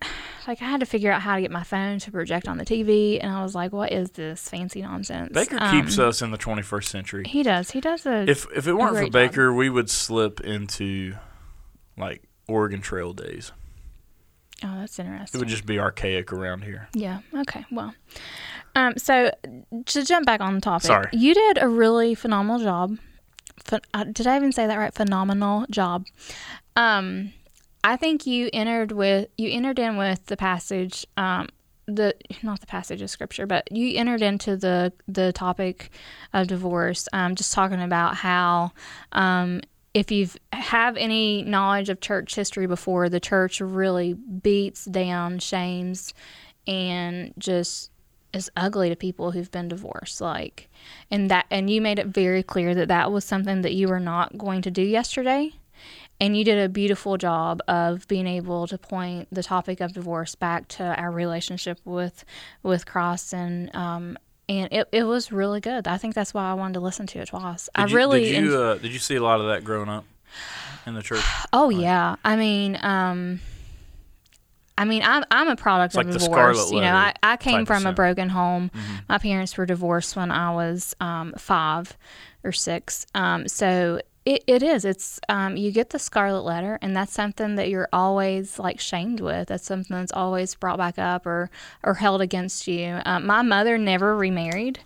like 0.48 0.62
I 0.62 0.66
had 0.66 0.80
to 0.80 0.86
figure 0.86 1.12
out 1.12 1.22
how 1.22 1.36
to 1.36 1.42
get 1.42 1.52
my 1.52 1.64
phone 1.64 2.00
to 2.00 2.12
project 2.12 2.48
on 2.48 2.58
the 2.58 2.66
TV, 2.66 3.20
and 3.22 3.32
I 3.32 3.44
was 3.44 3.54
like, 3.54 3.72
"What 3.72 3.92
is 3.92 4.12
this 4.12 4.50
fancy 4.50 4.82
nonsense?" 4.82 5.32
Baker 5.32 5.58
Um, 5.60 5.72
keeps 5.72 6.00
us 6.00 6.22
in 6.22 6.32
the 6.32 6.38
21st 6.38 6.86
century. 6.86 7.24
He 7.28 7.44
does. 7.44 7.72
He 7.72 7.80
does 7.80 8.06
a. 8.06 8.28
If 8.28 8.48
if 8.56 8.68
it 8.68 8.74
weren't 8.74 8.90
for 8.90 8.96
great 8.96 9.06
job. 9.06 9.14
Baker, 9.14 9.54
we 9.54 9.70
would 9.70 9.90
slip 9.90 10.42
into 10.42 11.16
like 11.98 12.24
Oregon 12.48 12.82
Trail 12.82 13.14
days. 13.14 13.52
Oh, 14.64 14.80
that's 14.80 14.98
interesting. 15.00 15.40
It 15.40 15.42
would 15.42 15.50
just 15.50 15.66
be 15.66 15.80
archaic 15.80 16.32
around 16.34 16.64
here. 16.64 16.88
Yeah. 16.94 17.20
Okay. 17.36 17.66
Well. 17.72 17.94
Um. 18.76 18.94
So 18.98 19.32
to 19.86 20.04
jump 20.06 20.26
back 20.26 20.42
on 20.42 20.56
the 20.56 20.62
topic, 20.62 20.88
Sorry. 20.88 21.10
you 21.14 21.34
did 21.34 21.62
a 21.62 21.68
really 21.68 22.16
phenomenal 22.16 22.60
job. 22.60 22.98
Ph- 23.70 23.84
uh, 23.94 24.06
did 24.06 24.28
I 24.28 24.36
even 24.36 24.52
say 24.52 24.68
that 24.68 24.78
right? 24.78 24.94
Phenomenal 24.94 25.66
job. 25.70 26.06
Um, 26.76 27.34
I 27.84 27.98
think 27.98 28.26
you 28.26 28.50
entered 28.54 28.92
with 28.92 29.30
you 29.38 29.50
entered 29.52 29.80
in 29.80 29.98
with 29.98 30.26
the 30.26 30.38
passage. 30.38 31.06
Um, 31.18 31.50
the 31.86 32.16
not 32.42 32.62
the 32.62 32.66
passage 32.66 33.02
of 33.02 33.10
scripture, 33.10 33.46
but 33.46 33.70
you 33.72 33.98
entered 33.98 34.22
into 34.22 34.56
the 34.56 34.94
the 35.08 35.34
topic 35.34 35.90
of 36.34 36.48
divorce. 36.48 37.08
Um, 37.14 37.36
just 37.36 37.54
talking 37.54 37.82
about 37.82 38.16
how 38.16 38.72
um, 39.12 39.62
if 39.94 40.12
you 40.12 40.28
have 40.52 40.98
any 40.98 41.44
knowledge 41.44 41.90
of 41.90 42.00
church 42.00 42.36
history 42.36 42.66
before, 42.68 43.10
the 43.10 43.20
church 43.20 43.62
really 43.62 44.14
beats 44.14 44.86
down, 44.86 45.40
shames, 45.40 46.14
and 46.66 47.34
just 47.38 47.92
is 48.34 48.50
ugly 48.58 48.90
to 48.90 48.96
people 48.96 49.32
who've 49.32 49.52
been 49.52 49.68
divorced. 49.68 50.20
Like, 50.20 50.70
and 51.12 51.30
that, 51.30 51.46
and 51.52 51.70
you 51.70 51.82
made 51.82 52.00
it 52.00 52.08
very 52.08 52.42
clear 52.42 52.74
that 52.74 52.88
that 52.88 53.12
was 53.12 53.24
something 53.24 53.62
that 53.62 53.74
you 53.74 53.88
were 53.88 54.00
not 54.00 54.38
going 54.38 54.64
to 54.64 54.72
do 54.72 54.82
yesterday. 54.82 55.52
And 56.20 56.38
you 56.38 56.44
did 56.44 56.58
a 56.58 56.70
beautiful 56.70 57.18
job 57.18 57.62
of 57.68 58.08
being 58.08 58.28
able 58.28 58.66
to 58.68 58.78
point 58.78 59.28
the 59.32 59.44
topic 59.44 59.82
of 59.82 59.94
divorce 59.94 60.36
back 60.36 60.68
to 60.70 60.84
our 60.84 61.12
relationship 61.12 61.80
with 61.84 62.24
with 62.62 62.86
Christ, 62.86 63.34
and 63.34 63.76
um, 63.76 64.18
and 64.50 64.72
it, 64.72 64.88
it 64.92 65.04
was 65.04 65.32
really 65.32 65.60
good. 65.60 65.88
I 65.88 65.98
think 65.98 66.16
that's 66.16 66.34
why 66.34 66.50
I 66.50 66.54
wanted 66.54 66.76
to 66.76 66.80
listen 66.80 67.08
to 67.08 67.20
it 67.20 67.28
twice. 67.30 67.70
I 67.76 67.84
Did 67.84 67.92
you, 67.92 67.98
really 67.98 68.24
did 68.26 68.36
en- 68.36 68.44
you 68.46 68.58
uh, 68.58 68.76
did 68.76 68.92
you 68.92 69.00
see 69.00 69.16
a 69.16 69.24
lot 69.24 69.40
of 69.40 69.48
that 69.48 69.64
growing 69.64 69.90
up 69.90 70.06
in 70.86 70.94
the 70.94 71.02
church? 71.02 71.24
Oh 71.54 71.70
yeah, 71.70 72.16
I 72.26 72.36
mean, 72.36 72.78
um, 72.82 73.40
I 74.78 74.86
mean, 74.86 75.04
I'm 75.04 75.24
I'm 75.30 75.50
a 75.50 75.56
product 75.56 75.96
like 75.96 76.08
of 76.08 76.14
the 76.14 76.20
divorce. 76.20 76.72
You 76.72 76.82
know, 76.82 76.94
I, 76.94 77.14
I 77.22 77.38
came 77.38 77.66
from 77.66 77.86
a 77.86 77.94
broken 77.94 78.30
home. 78.30 78.72
Mm-hmm. 78.74 78.96
My 79.08 79.18
parents 79.20 79.56
were 79.56 79.66
divorced 79.66 80.16
when 80.16 80.32
I 80.32 80.54
was 80.54 80.96
um, 81.00 81.34
five 81.38 81.96
or 82.44 82.52
six. 82.52 83.06
Um, 83.14 83.48
so 83.48 84.02
it, 84.26 84.44
it 84.48 84.64
is. 84.64 84.86
It's 84.86 85.20
um, 85.28 85.58
you 85.58 85.72
get 85.72 85.90
the 85.90 86.00
Scarlet 86.00 86.44
Letter, 86.44 86.80
and 86.82 86.96
that's 86.96 87.12
something 87.12 87.56
that 87.56 87.70
you're 87.70 87.90
always 87.92 88.58
like 88.58 88.80
shamed 88.80 89.20
with. 89.20 89.50
That's 89.50 89.66
something 89.66 89.96
that's 89.98 90.12
always 90.14 90.56
brought 90.56 90.78
back 90.78 90.98
up 90.98 91.26
or 91.26 91.50
or 91.84 91.96
held 91.96 92.22
against 92.22 92.68
you. 92.68 93.00
Um, 93.06 93.26
my 93.26 93.42
mother 93.42 93.78
never 93.78 94.16
remarried, 94.16 94.80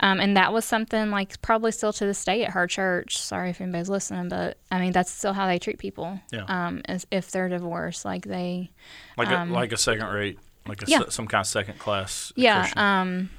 um, 0.00 0.18
and 0.18 0.36
that 0.36 0.52
was 0.52 0.64
something 0.64 1.10
like 1.10 1.40
probably 1.42 1.70
still 1.72 1.92
to 1.92 2.04
this 2.06 2.24
day 2.24 2.44
at 2.44 2.50
her 2.50 2.66
church. 2.66 3.18
Sorry 3.18 3.50
if 3.50 3.60
anybody's 3.60 3.88
listening, 3.88 4.28
but 4.28 4.56
I 4.70 4.80
mean 4.80 4.92
that's 4.92 5.10
still 5.10 5.32
how 5.34 5.46
they 5.46 5.58
treat 5.58 5.78
people. 5.78 6.18
Yeah. 6.32 6.44
Um, 6.48 6.82
as 6.86 7.06
if 7.10 7.30
they're 7.30 7.48
divorced, 7.48 8.04
like 8.04 8.24
they. 8.26 8.70
Like 9.16 9.28
Um, 9.28 9.50
a 9.50 9.54
like 9.54 9.72
a 9.72 9.76
second 9.76 10.06
rate, 10.08 10.38
like 10.66 10.82
a 10.82 10.86
Yeah. 10.88 10.98
se- 11.00 11.10
some 11.10 11.26
kind 11.28 11.40
of 11.42 11.46
second 11.46 11.78
class. 11.78 12.32
Yeah. 12.34 12.68
Um, 12.76 13.30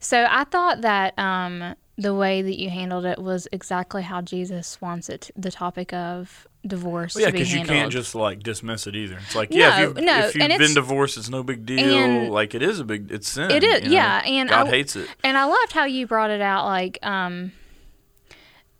so 0.00 0.26
I 0.30 0.44
thought 0.44 0.80
that 0.82 1.18
um, 1.18 1.74
the 1.96 2.12
way 2.14 2.42
that 2.42 2.58
you 2.58 2.70
handled 2.70 3.04
it 3.04 3.20
was 3.20 3.46
exactly 3.52 4.02
how 4.02 4.20
Jesus 4.20 4.80
wants 4.80 5.08
it. 5.08 5.30
The 5.36 5.50
topic 5.50 5.92
of 5.92 6.46
divorce 6.66 7.14
Well, 7.14 7.22
yeah, 7.22 7.28
be 7.30 7.38
because 7.38 7.52
you 7.52 7.64
can't 7.64 7.92
just 7.92 8.14
like 8.14 8.42
dismiss 8.42 8.86
it 8.86 8.96
either. 8.96 9.18
It's 9.18 9.34
like, 9.36 9.50
yeah, 9.52 9.68
No, 9.68 9.74
if 9.74 9.80
you've, 9.80 10.04
no, 10.04 10.18
if 10.26 10.34
you've 10.34 10.58
been 10.58 10.74
divorced, 10.74 11.16
it's 11.18 11.28
no 11.30 11.42
big 11.42 11.64
deal. 11.66 12.30
like 12.32 12.54
it 12.54 12.62
is 12.62 12.80
a 12.80 12.84
big, 12.84 13.12
it's 13.12 13.28
sin. 13.28 13.50
It 13.50 13.62
is, 13.62 13.82
you 13.82 13.88
know? 13.90 13.94
yeah, 13.94 14.22
and 14.26 14.48
God 14.48 14.66
I- 14.66 14.70
hates 14.70 14.96
it. 14.96 15.08
And 15.22 15.36
I 15.36 15.44
loved 15.44 15.72
how 15.72 15.84
you 15.84 16.06
brought 16.06 16.30
it 16.30 16.40
out, 16.40 16.64
like 16.64 16.98
um, 17.06 17.52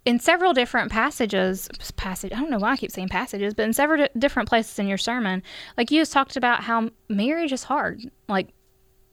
in 0.05 0.19
several 0.19 0.53
different 0.53 0.91
passages. 0.91 1.69
Passage. 1.97 2.33
I 2.33 2.37
don't 2.41 2.51
know 2.51 2.59
why 2.59 2.73
I 2.73 2.77
keep 2.77 2.91
saying 2.91 3.09
passages, 3.11 3.55
but 3.55 3.63
in 3.65 3.73
several 3.75 3.99
di- 4.05 4.19
different 4.19 4.49
places 4.49 4.79
in 4.79 4.89
your 4.89 4.99
sermon, 4.99 5.43
like 5.77 5.91
you 5.91 6.01
just 6.01 6.13
talked 6.13 6.37
about 6.37 6.65
how 6.65 6.91
marriage 7.09 7.53
is 7.53 7.65
hard. 7.65 8.11
Like 8.29 8.49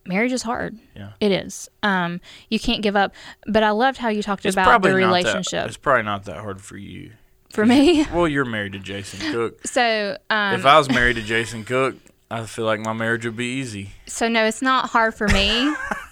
marriage 0.05 0.31
is 0.31 0.43
hard. 0.43 0.77
Yeah. 0.96 1.12
It 1.20 1.31
is. 1.31 1.70
Um, 1.84 2.22
you 2.50 2.60
can't 2.60 2.81
give 2.81 2.96
up. 2.96 3.13
But 3.48 3.63
I 3.63 3.72
loved 3.72 3.98
how 3.98 4.10
you 4.10 4.22
talked 4.24 4.46
It's 4.46 4.55
about 4.55 4.65
the 4.81 4.89
not 4.89 4.93
that- 4.93 4.96
relationship 4.96 5.67
it's 5.67 5.77
probably 5.77 6.03
not 6.03 6.25
that 6.25 6.38
hard 6.38 6.62
for 6.62 6.77
you. 6.77 7.12
for 7.51 7.65
me. 7.65 8.05
Well, 8.13 8.27
you're 8.27 8.46
married 8.46 8.74
to 8.74 8.79
Jason 8.79 9.31
Cook. 9.31 9.60
So, 9.67 10.17
um, 10.29 10.55
if 10.55 10.65
I 10.65 10.77
was 10.77 10.89
married 10.89 11.15
to 11.17 11.22
Jason 11.22 11.63
Cook, 11.65 11.96
I 12.29 12.46
feel 12.46 12.63
like 12.65 12.79
my 12.79 12.93
marriage 12.93 13.25
would 13.25 13.36
be 13.36 13.60
easy. 13.60 13.91
so 14.08 14.27
no, 14.29 14.46
it's 14.46 14.62
not 14.62 14.89
hard 14.89 15.13
for 15.15 15.27
me. 15.27 15.74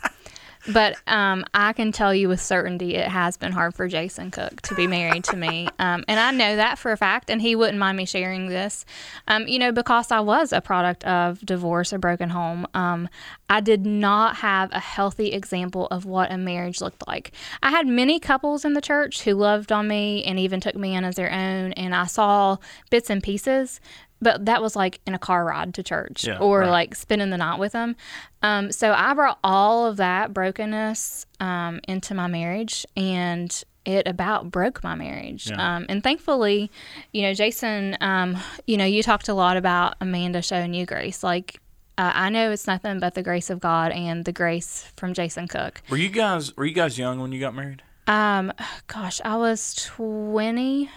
but 0.67 0.97
um, 1.07 1.45
I 1.53 1.73
can 1.73 1.91
tell 1.91 2.13
you 2.13 2.27
with 2.29 2.41
certainty 2.41 2.95
it 2.95 3.07
has 3.07 3.37
been 3.37 3.51
hard 3.51 3.73
for 3.73 3.87
Jason 3.87 4.31
Cook 4.31 4.61
to 4.63 4.75
be 4.75 4.87
married 4.87 5.23
to 5.25 5.35
me. 5.35 5.67
Um, 5.79 6.03
and 6.09 6.19
I 6.19 6.31
know 6.31 6.57
that 6.57 6.77
for 6.77 6.91
a 6.91 6.97
fact, 6.97 7.29
and 7.29 7.41
he 7.41 7.55
wouldn't 7.55 7.77
mind 7.77 7.95
me 7.95 8.05
sharing 8.05 8.47
this. 8.47 8.85
Um, 9.27 9.47
you 9.47 9.57
know, 9.59 9.71
because 9.71 10.11
I 10.11 10.19
was 10.19 10.51
a 10.51 10.59
product 10.59 11.05
of 11.05 11.39
divorce, 11.39 11.93
a 11.93 11.97
broken 11.97 12.29
home, 12.29 12.67
um, 12.73 13.07
I 13.49 13.61
did 13.61 13.85
not 13.85 14.37
have 14.37 14.69
a 14.73 14.79
healthy 14.79 15.31
example 15.31 15.87
of 15.87 16.05
what 16.05 16.31
a 16.31 16.37
marriage 16.37 16.81
looked 16.81 17.07
like. 17.07 17.31
I 17.63 17.71
had 17.71 17.87
many 17.87 18.19
couples 18.19 18.65
in 18.65 18.73
the 18.73 18.81
church 18.81 19.21
who 19.21 19.33
loved 19.35 19.71
on 19.71 19.87
me 19.87 20.23
and 20.25 20.37
even 20.37 20.59
took 20.59 20.75
me 20.75 20.95
in 20.95 21.05
as 21.05 21.15
their 21.15 21.31
own, 21.31 21.71
and 21.73 21.95
I 21.95 22.05
saw 22.05 22.57
bits 22.89 23.09
and 23.09 23.23
pieces. 23.23 23.79
But 24.21 24.45
that 24.47 24.61
was 24.61 24.75
like 24.75 24.99
in 25.07 25.13
a 25.13 25.19
car 25.19 25.45
ride 25.45 25.73
to 25.75 25.83
church 25.83 26.25
Yeah, 26.25 26.39
or 26.39 26.59
right. 26.59 26.69
like 26.69 26.95
spending 26.95 27.29
the 27.29 27.37
night 27.37 27.57
with 27.59 27.71
them. 27.71 27.95
Um, 28.41 28.71
so 28.71 28.91
I 28.93 29.13
brought 29.13 29.39
all 29.43 29.85
of 29.85 29.97
that 29.97 30.33
brokenness 30.33 31.25
um, 31.39 31.79
into 31.87 32.13
my 32.13 32.27
marriage, 32.27 32.85
and 32.97 33.63
it 33.85 34.07
about 34.07 34.51
broke 34.51 34.83
my 34.83 34.93
marriage. 34.93 35.49
Yeah. 35.49 35.75
Um, 35.77 35.85
and 35.89 36.03
thankfully, 36.03 36.69
you 37.13 37.21
know, 37.21 37.33
Jason, 37.33 37.97
um, 38.01 38.37
you 38.67 38.75
know, 38.77 38.85
you 38.85 39.01
talked 39.03 39.29
a 39.29 39.33
lot 39.33 39.55
about 39.57 39.95
Amanda 40.01 40.41
showing 40.41 40.73
you 40.73 40.85
grace. 40.85 41.23
Like, 41.23 41.59
uh, 41.97 42.11
I 42.13 42.29
know 42.29 42.51
it's 42.51 42.67
nothing 42.67 42.99
but 42.99 43.13
the 43.15 43.23
grace 43.23 43.49
of 43.49 43.59
God 43.61 43.91
and 43.93 44.25
the 44.25 44.31
grace 44.33 44.91
from 44.97 45.13
Jason 45.13 45.47
Cook. 45.47 45.81
Were 45.89 45.97
you 45.97 46.09
guys 46.09 46.55
were 46.57 46.65
you 46.65 46.73
guys 46.73 46.97
young 46.99 47.19
when 47.21 47.31
you 47.31 47.39
got 47.39 47.55
married? 47.55 47.83
Um, 48.07 48.51
gosh, 48.87 49.21
I 49.23 49.37
was 49.37 49.75
20, 49.75 50.89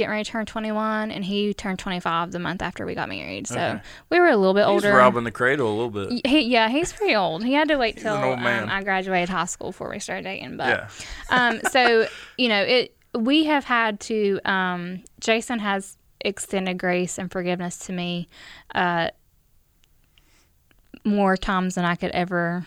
getting 0.00 0.10
ready 0.10 0.24
to 0.24 0.30
turn 0.30 0.44
21, 0.46 1.10
and 1.12 1.24
he 1.24 1.54
turned 1.54 1.78
25 1.78 2.32
the 2.32 2.38
month 2.40 2.60
after 2.62 2.84
we 2.84 2.94
got 2.94 3.08
married. 3.08 3.46
So 3.46 3.54
Okay. 3.54 3.80
we 4.10 4.18
were 4.18 4.28
a 4.28 4.36
little 4.36 4.54
bit 4.54 4.62
He's 4.66 4.84
older. 4.84 4.92
robbing 4.96 5.24
the 5.24 5.30
cradle 5.30 5.68
a 5.68 5.76
little 5.76 5.90
bit. 6.08 6.26
He, 6.26 6.40
yeah, 6.42 6.68
he's 6.68 6.92
pretty 6.92 7.14
old. 7.14 7.44
He 7.44 7.52
had 7.52 7.68
to 7.68 7.76
wait 7.76 7.96
till 7.98 8.14
an 8.16 8.24
old 8.24 8.40
man. 8.40 8.64
um, 8.64 8.68
I 8.70 8.82
graduated 8.82 9.28
high 9.28 9.44
school 9.44 9.68
before 9.70 9.90
we 9.90 9.98
started 10.00 10.24
dating. 10.24 10.56
But 10.56 10.68
Yeah. 10.68 10.88
um, 11.30 11.60
so 11.70 12.06
you 12.36 12.48
know, 12.48 12.62
it 12.62 12.96
we 13.14 13.44
have 13.44 13.64
had 13.64 14.00
to. 14.00 14.40
Um, 14.44 15.04
Jason 15.20 15.58
has 15.60 15.96
extended 16.20 16.78
grace 16.78 17.18
and 17.18 17.30
forgiveness 17.30 17.78
to 17.86 17.92
me 17.92 18.28
uh, 18.74 19.08
more 21.04 21.36
times 21.36 21.74
than 21.76 21.84
I 21.84 21.94
could 21.96 22.10
ever 22.10 22.66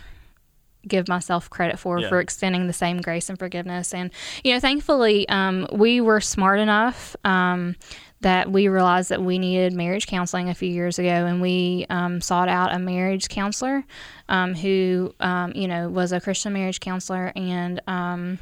give 0.87 1.07
myself 1.07 1.49
credit 1.49 1.79
for 1.79 1.99
Yeah. 1.99 2.09
for 2.09 2.19
extending 2.19 2.67
the 2.67 2.73
same 2.73 2.99
grace 3.01 3.29
and 3.29 3.39
forgiveness 3.39 3.93
and 3.93 4.11
you 4.43 4.53
know 4.53 4.59
thankfully 4.59 5.27
um, 5.29 5.67
we 5.71 6.01
were 6.01 6.19
smart 6.21 6.59
enough 6.59 7.15
um, 7.23 7.75
that 8.21 8.51
we 8.51 8.67
realized 8.67 9.09
that 9.09 9.21
we 9.21 9.37
needed 9.37 9.73
marriage 9.73 10.07
counseling 10.07 10.49
a 10.49 10.53
few 10.53 10.69
years 10.69 10.99
ago 10.99 11.09
and 11.09 11.41
we 11.41 11.85
um, 11.89 12.21
sought 12.21 12.49
out 12.49 12.73
a 12.73 12.79
marriage 12.79 13.29
counselor 13.29 13.83
um, 14.29 14.53
who 14.53 15.13
um, 15.19 15.51
you 15.55 15.67
know 15.67 15.89
was 15.89 16.11
a 16.11 16.19
christian 16.19 16.53
marriage 16.53 16.79
counselor 16.79 17.31
and 17.35 17.81
um, 17.87 18.39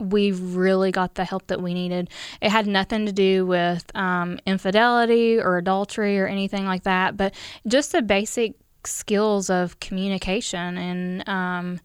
we 0.00 0.30
really 0.32 0.92
got 0.92 1.16
the 1.16 1.24
help 1.24 1.48
that 1.48 1.60
we 1.60 1.74
needed. 1.74 2.08
It 2.40 2.50
had 2.50 2.68
nothing 2.68 3.06
to 3.06 3.12
do 3.12 3.44
with 3.44 3.84
um, 3.96 4.38
infidelity 4.46 5.40
or 5.40 5.58
adultery 5.58 6.20
or 6.20 6.26
anything 6.28 6.66
like 6.66 6.84
that, 6.84 7.16
but 7.16 7.34
just 7.66 7.90
the 7.90 8.00
basic 8.02 8.54
skills 8.88 9.50
of 9.50 9.78
communication 9.80 10.78
and 10.78 11.28
um, 11.28 11.80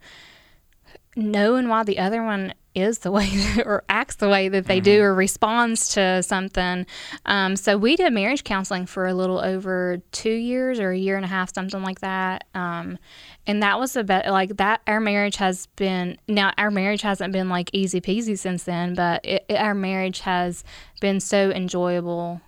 knowing 1.15 1.67
why 1.67 1.83
the 1.83 1.99
other 1.99 2.23
one 2.23 2.53
is 2.75 2.99
the 2.99 3.11
way 3.17 3.29
or 3.65 3.83
acts 3.89 4.15
the 4.15 4.29
way 4.29 4.49
that 4.49 4.65
they 4.65 4.79
do 4.79 5.01
or 5.01 5.13
responds 5.13 5.89
to 5.89 6.23
something. 6.23 6.85
Um, 7.25 7.55
so 7.55 7.77
we 7.77 7.95
did 7.95 8.11
marriage 8.13 8.43
counseling 8.43 8.85
for 8.85 9.05
a 9.07 9.13
little 9.13 9.39
over 9.39 9.99
two 10.11 10.33
years 10.33 10.79
or 10.79 10.91
a 10.91 10.97
year 10.97 11.15
and 11.15 11.25
a 11.25 11.27
half, 11.27 11.53
something 11.53 11.83
like 11.83 11.99
that. 12.01 12.45
Um, 12.55 12.97
and 13.45 13.61
that 13.61 13.79
was 13.79 13.93
the 13.93 14.03
best. 14.03 14.29
Like 14.29 14.57
that, 14.57 14.81
our 14.87 14.99
marriage 14.99 15.35
has 15.37 15.67
been 15.75 16.17
now. 16.27 16.53
Our 16.57 16.71
marriage 16.71 17.01
hasn't 17.01 17.33
been 17.33 17.49
like 17.49 17.69
easy 17.73 18.01
peasy 18.01 18.37
since 18.37 18.63
then, 18.63 18.95
but 18.95 19.23
it, 19.25 19.45
it, 19.49 19.55
our 19.55 19.75
marriage 19.75 20.21
has 20.21 20.63
been 21.01 21.19
so 21.19 21.51
enjoyable, 21.51 22.41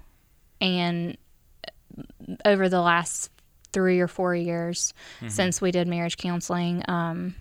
and 0.62 1.18
over 2.46 2.70
the 2.70 2.82
last 2.82 3.30
three 3.76 4.00
or 4.00 4.08
four 4.08 4.34
years 4.34 4.94
since 5.28 5.62
we 5.62 5.70
did 5.72 5.88
marriage 5.88 6.18
counseling, 6.18 6.82
um, 6.88 7.36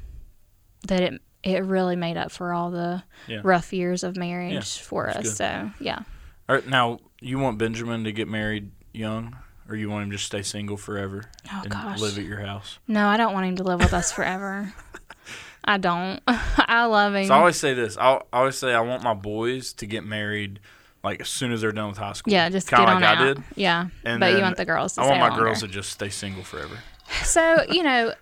that 0.88 1.00
it 1.03 1.23
it 1.43 1.62
really 1.64 1.95
made 1.97 2.17
up 2.17 2.31
for 2.33 2.53
all 2.53 2.71
the 2.71 3.03
Yeah. 3.26 3.41
rough 3.45 3.73
years 3.73 4.03
of 4.03 4.17
marriage 4.17 4.79
for 4.79 5.09
us. 5.09 5.23
good. 5.23 5.37
So 5.37 5.71
yeah. 5.81 6.00
All 6.49 6.57
right, 6.57 6.67
now 6.67 6.99
you 7.21 7.38
want 7.38 7.57
Benjamin 7.59 8.05
to 8.05 8.12
get 8.12 8.29
married 8.29 8.71
young, 8.93 9.37
or 9.69 9.76
you 9.76 9.88
want 9.91 10.05
him 10.05 10.11
to 10.11 10.17
just 10.17 10.26
stay 10.26 10.43
single 10.43 10.76
forever 10.76 11.25
Oh, 11.53 11.61
and 11.62 11.71
gosh. 11.71 12.00
live 12.00 12.19
at 12.19 12.25
your 12.25 12.41
house? 12.41 12.79
No, 12.88 13.07
I 13.09 13.17
don't 13.17 13.33
want 13.33 13.47
him 13.47 13.57
to 13.57 13.62
live 13.62 13.79
with 13.81 13.95
us 13.95 14.11
forever. 14.12 14.73
I 15.64 15.79
don't. 15.79 16.21
I 16.29 16.85
love 16.85 17.14
him. 17.14 17.25
So 17.26 17.35
I 17.35 17.38
always 17.38 17.57
say 17.57 17.73
this. 17.73 17.97
I 17.97 18.21
always 18.33 18.57
say 18.59 18.75
I 18.75 18.81
want 18.81 19.03
my 19.03 19.14
boys 19.14 19.73
to 19.75 19.87
get 19.87 20.05
married 20.05 20.61
like 21.04 21.20
as 21.20 21.28
soon 21.28 21.52
as 21.52 21.61
they're 21.61 21.70
done 21.73 21.88
with 21.90 21.99
high 21.99 22.14
school. 22.14 22.32
yeah, 22.32 22.49
just 22.49 22.66
kind 22.68 22.88
of 22.90 22.94
like 22.96 23.04
out. 23.04 23.18
I 23.18 23.25
did. 23.25 23.42
Yeah, 23.54 23.87
And 24.04 24.18
but 24.20 24.32
you 24.34 24.40
want 24.40 24.56
the 24.56 24.64
girls 24.64 24.94
to 24.94 25.02
I 25.02 25.06
want 25.06 25.20
my 25.20 25.28
longer. 25.28 25.44
girls 25.44 25.61
to 25.61 25.68
just 25.68 25.90
stay 25.90 26.08
single 26.08 26.42
forever. 26.42 26.78
So 27.23 27.64
you 27.68 27.82
know, 27.82 28.12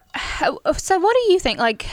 so 0.76 0.98
what 0.98 1.16
do 1.26 1.32
you 1.32 1.38
think? 1.38 1.58
Like, 1.58 1.86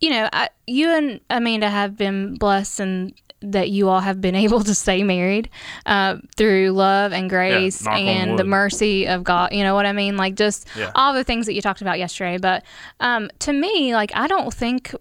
you 0.00 0.10
know, 0.10 0.28
I, 0.32 0.48
you 0.66 0.90
and 0.90 1.20
Amanda 1.30 1.70
have 1.70 1.96
been 1.96 2.34
blessed 2.34 2.80
and 2.80 3.14
that 3.40 3.70
you 3.70 3.88
all 3.88 4.00
have 4.00 4.20
been 4.20 4.34
able 4.46 4.64
to 4.64 4.74
stay 4.74 5.04
married 5.04 5.48
uh, 5.86 6.16
through 6.36 6.70
love 6.72 7.12
and 7.12 7.30
grace 7.30 7.86
on 7.86 7.96
and 7.96 8.38
the 8.38 8.42
mercy 8.44 9.06
of 9.06 9.22
God. 9.22 9.52
You 9.52 9.62
know 9.62 9.74
what 9.76 9.86
I 9.86 9.92
mean? 9.92 10.16
Like 10.16 10.34
just 10.34 10.66
Yeah. 10.76 10.90
all 10.96 11.14
the 11.14 11.22
things 11.24 11.46
that 11.46 11.54
you 11.54 11.62
talked 11.62 11.80
about 11.80 11.98
yesterday. 12.00 12.38
But 12.38 12.64
um, 12.98 13.30
to 13.40 13.52
me, 13.52 13.94
like 13.94 14.10
I 14.14 14.26
don't 14.26 14.52
think 14.52 14.92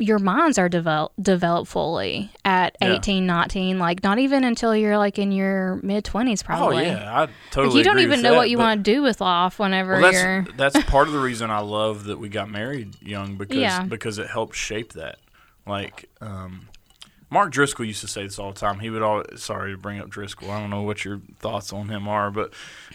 your 0.00 0.18
minds 0.18 0.58
are 0.58 0.68
develop 0.68 1.12
developed 1.20 1.68
fully 1.70 2.30
at 2.44 2.76
Yeah. 2.80 2.94
18 2.94 3.26
19 3.26 3.78
like 3.78 4.02
not 4.02 4.18
even 4.18 4.44
until 4.44 4.74
you're 4.76 4.96
like 4.98 5.18
in 5.18 5.32
your 5.32 5.80
mid 5.82 6.04
20s 6.04 6.44
probably 6.44 6.76
Oh 6.76 6.80
yeah, 6.90 7.22
I 7.22 7.28
totally. 7.50 7.74
like 7.74 7.78
you 7.78 7.84
don't 7.84 7.98
even 8.00 8.22
know 8.22 8.30
that, 8.30 8.36
what 8.36 8.50
you 8.50 8.58
want 8.58 8.84
to 8.84 8.92
do 8.94 9.02
with 9.02 9.20
life 9.20 9.58
whenever 9.58 10.00
Well, 10.00 10.12
you're 10.12 10.42
that's 10.56 10.74
that's 10.74 10.84
part 10.90 11.08
of 11.08 11.14
the 11.14 11.20
reason 11.20 11.50
I 11.50 11.60
love 11.60 12.04
that 12.04 12.18
we 12.18 12.28
got 12.28 12.48
married 12.50 12.94
young 13.02 13.36
because 13.36 13.56
Yeah. 13.56 13.82
because 13.84 14.18
it 14.18 14.28
helped 14.28 14.54
shape 14.56 14.92
that. 14.94 15.18
Like 15.66 16.08
um, 16.20 16.68
Mark 17.30 17.50
Driscoll 17.52 17.84
used 17.84 18.00
to 18.00 18.08
say 18.08 18.22
this 18.22 18.38
all 18.38 18.52
the 18.52 18.58
time. 18.58 18.78
He 18.78 18.88
would 18.88 19.02
always 19.02 19.42
sorry 19.42 19.72
to 19.72 19.76
bring 19.78 20.00
up 20.00 20.08
Driscoll. 20.08 20.50
I 20.50 20.60
don't 20.60 20.70
know 20.70 20.82
what 20.82 21.04
your 21.04 21.20
thoughts 21.40 21.72
on 21.74 21.88
him 21.90 22.08
are, 22.08 22.30
but 22.30 22.54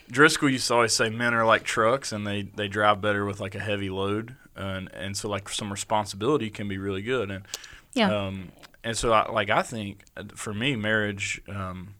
Driscoll 0.10 0.50
used 0.50 0.67
to 0.69 0.74
always 0.74 0.93
say 0.93 1.10
men 1.10 1.33
are 1.36 1.45
like 1.45 1.63
trucks 1.63 2.12
and 2.12 2.25
they 2.25 2.43
they 2.43 2.67
drive 2.67 3.00
better 3.01 3.25
with 3.25 3.39
like 3.39 3.53
a 3.55 3.60
heavy 3.60 3.89
load 3.91 4.36
and 4.55 4.89
and 4.93 5.15
so 5.17 5.27
like 5.29 5.50
some 5.50 5.72
responsibility 5.72 6.50
can 6.50 6.67
be 6.67 6.77
really 6.77 7.01
good 7.01 7.29
and 7.31 7.43
yeah 7.93 8.12
um, 8.13 8.50
and 8.86 8.98
so, 8.98 9.13
I, 9.13 9.31
like, 9.31 9.50
I 9.50 9.62
think 9.62 10.03
uh, 10.17 10.24
for 10.36 10.53
me, 10.53 10.75
marriage, 10.75 11.41
um, 11.48 11.93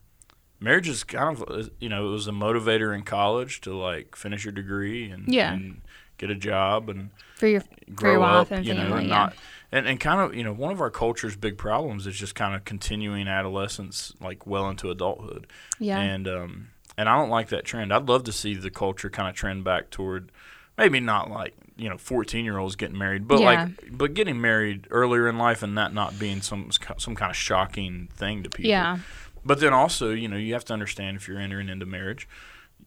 marriage 0.60 0.86
is 0.86 1.02
kind 1.02 1.34
of, 1.34 1.42
uh, 1.50 1.70
you 1.80 1.88
know, 1.88 2.08
it 2.08 2.10
was 2.10 2.28
a 2.28 2.30
motivator 2.30 2.94
in 2.94 3.04
college 3.04 3.62
to 3.62 3.74
like 3.74 4.14
finish 4.16 4.44
your 4.44 4.52
degree 4.52 5.08
and, 5.10 5.26
Yeah. 5.26 5.54
and 5.54 5.80
get 6.18 6.28
a 6.28 6.34
job 6.34 6.90
and 6.90 7.08
for 7.36 7.46
your 7.46 7.62
grow 7.94 8.10
your 8.12 8.20
wife 8.20 8.34
up, 8.34 8.50
and 8.50 8.66
you 8.66 8.74
know, 8.74 8.82
family, 8.82 8.98
and 8.98 9.08
yeah. 9.08 9.14
not, 9.14 9.34
and, 9.72 9.88
and 9.88 9.98
kind 9.98 10.20
of, 10.20 10.34
you 10.36 10.44
know, 10.44 10.52
one 10.52 10.72
of 10.72 10.80
our 10.82 10.90
culture's 10.90 11.36
big 11.36 11.56
problems 11.56 12.06
is 12.06 12.16
just 12.18 12.34
kind 12.34 12.54
of 12.54 12.66
continuing 12.66 13.28
adolescence 13.28 14.12
like 14.20 14.46
well 14.46 14.68
into 14.68 14.90
adulthood. 14.90 15.46
yeah 15.78 15.98
And, 15.98 16.28
um, 16.28 16.68
and 16.98 17.08
I 17.08 17.16
don't 17.16 17.30
like 17.30 17.48
that 17.48 17.64
trend. 17.64 17.94
I'd 17.94 18.10
love 18.10 18.24
to 18.24 18.32
see 18.32 18.54
the 18.56 18.70
culture 18.70 19.08
kind 19.08 19.30
of 19.30 19.34
trend 19.34 19.64
back 19.64 19.88
toward 19.88 20.30
maybe 20.78 21.00
not 21.00 21.30
like 21.30 21.54
you 21.76 21.88
know 21.88 21.98
14 21.98 22.44
year 22.44 22.58
olds 22.58 22.76
getting 22.76 22.96
married 22.98 23.26
but 23.28 23.40
Yeah. 23.40 23.46
like 23.64 23.96
but 23.98 24.14
getting 24.14 24.40
married 24.40 24.86
earlier 24.90 25.28
in 25.28 25.38
life 25.38 25.62
and 25.62 25.76
that 25.78 25.92
not 25.92 26.18
being 26.18 26.40
some 26.42 26.70
some 26.98 27.14
kind 27.14 27.30
of 27.30 27.36
shocking 27.36 28.08
thing 28.14 28.42
to 28.44 28.50
people 28.50 28.70
yeah 28.70 28.98
but 29.44 29.60
then 29.60 29.72
also 29.72 30.10
you 30.12 30.28
know 30.28 30.36
you 30.36 30.52
have 30.54 30.64
to 30.66 30.72
understand 30.72 31.16
if 31.16 31.26
you're 31.28 31.38
entering 31.38 31.68
into 31.68 31.84
marriage 31.86 32.28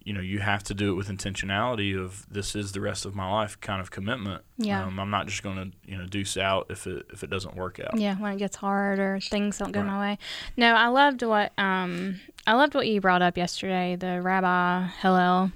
you 0.05 0.13
know 0.13 0.21
you 0.21 0.39
have 0.39 0.63
to 0.63 0.73
do 0.73 0.91
it 0.91 0.95
with 0.95 1.09
intentionality 1.09 1.97
of 2.01 2.25
this 2.31 2.55
is 2.55 2.71
the 2.71 2.79
rest 2.79 3.05
of 3.05 3.13
my 3.13 3.29
life 3.29 3.59
kind 3.59 3.81
of 3.81 3.91
commitment 3.91 4.41
Yeah. 4.57 4.85
um, 4.85 4.99
i'm 4.99 5.09
not 5.09 5.27
just 5.27 5.43
going 5.43 5.57
to 5.57 5.77
you 5.91 5.97
know 5.97 6.05
deuce 6.05 6.37
out 6.37 6.67
if 6.69 6.87
it 6.87 7.05
if 7.11 7.23
it 7.23 7.29
doesn't 7.29 7.55
work 7.55 7.79
out 7.81 7.97
yeah 7.99 8.15
when 8.15 8.31
it 8.33 8.37
gets 8.37 8.55
hard 8.55 8.99
or 8.99 9.19
things 9.19 9.57
don't 9.57 9.73
go 9.73 9.81
Right. 9.81 9.87
my 9.87 9.99
way 9.99 10.17
no 10.55 10.73
i 10.75 10.87
loved 10.87 11.23
what 11.23 11.51
um 11.57 12.21
i 12.45 12.53
loved 12.53 12.73
what 12.73 12.87
you 12.87 13.01
brought 13.01 13.21
up 13.21 13.37
yesterday 13.37 13.97
the 13.97 14.21
rabbi 14.21 14.85
hillel 15.01 15.51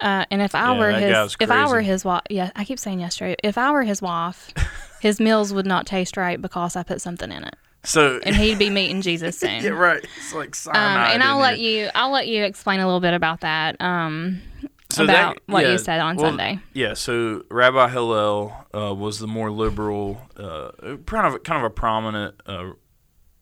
uh, 0.00 0.24
and 0.30 0.40
if 0.42 0.54
I 0.54 0.72
Yeah, 0.72 0.78
were 0.78 0.92
his, 0.92 1.36
if 1.40 1.50
I 1.50 1.66
were 1.68 1.80
his 1.80 2.04
wife, 2.04 2.22
yeah, 2.30 2.50
I 2.56 2.64
keep 2.64 2.78
saying 2.78 3.00
yesterday. 3.00 3.36
If 3.42 3.58
I 3.58 3.70
were 3.72 3.82
his 3.82 4.00
wife, 4.10 4.52
his 5.00 5.20
meals 5.20 5.52
would 5.52 5.66
not 5.66 5.86
taste 5.86 6.16
right 6.16 6.40
because 6.40 6.76
I 6.76 6.82
put 6.82 7.00
something 7.00 7.30
in 7.32 7.44
it, 7.44 7.56
so 7.84 8.20
and 8.24 8.34
he'd 8.36 8.58
be 8.58 8.70
meeting 8.70 9.00
Jesus 9.02 9.38
soon. 9.40 9.62
yeah 9.62 9.70
right 9.70 10.04
it's 10.16 10.32
like 10.34 10.48
Um, 10.48 10.52
cyanide 10.54 11.14
and 11.14 11.22
I'll 11.22 11.38
let 11.38 11.58
you, 11.60 11.88
I'll 11.94 12.10
let 12.12 12.28
you 12.28 12.44
explain 12.44 12.80
a 12.80 12.84
little 12.86 13.00
bit 13.00 13.14
about 13.14 13.40
that. 13.40 13.80
Um, 13.80 14.40
So 14.90 15.04
about 15.04 15.36
that- 15.36 15.42
what 15.52 15.64
yeah, 15.64 15.72
you 15.72 15.78
said 15.78 16.00
on 16.00 16.16
well, 16.16 16.26
Sunday. 16.26 16.58
Yeah, 16.72 16.94
so 16.94 17.44
Rabbi 17.50 17.88
Hillel 17.90 18.52
uh, 18.74 18.94
was 18.94 19.18
the 19.18 19.26
more 19.26 19.50
liberal, 19.50 20.22
uh, 20.36 20.70
kind 21.06 21.26
of 21.34 21.42
kind 21.42 21.58
of 21.58 21.64
a 21.64 21.70
prominent 21.70 22.34
uh, 22.46 22.70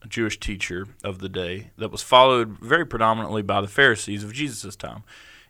Jewish 0.08 0.38
teacher 0.38 0.86
of 1.04 1.18
the 1.20 1.28
day 1.28 1.70
that 1.78 1.90
was 1.90 2.02
followed 2.02 2.58
very 2.60 2.84
predominantly 2.86 3.42
by 3.42 3.60
the 3.60 3.68
Pharisees 3.68 4.22
of 4.25 4.32
Jesus' 4.32 4.76
time. 4.76 5.02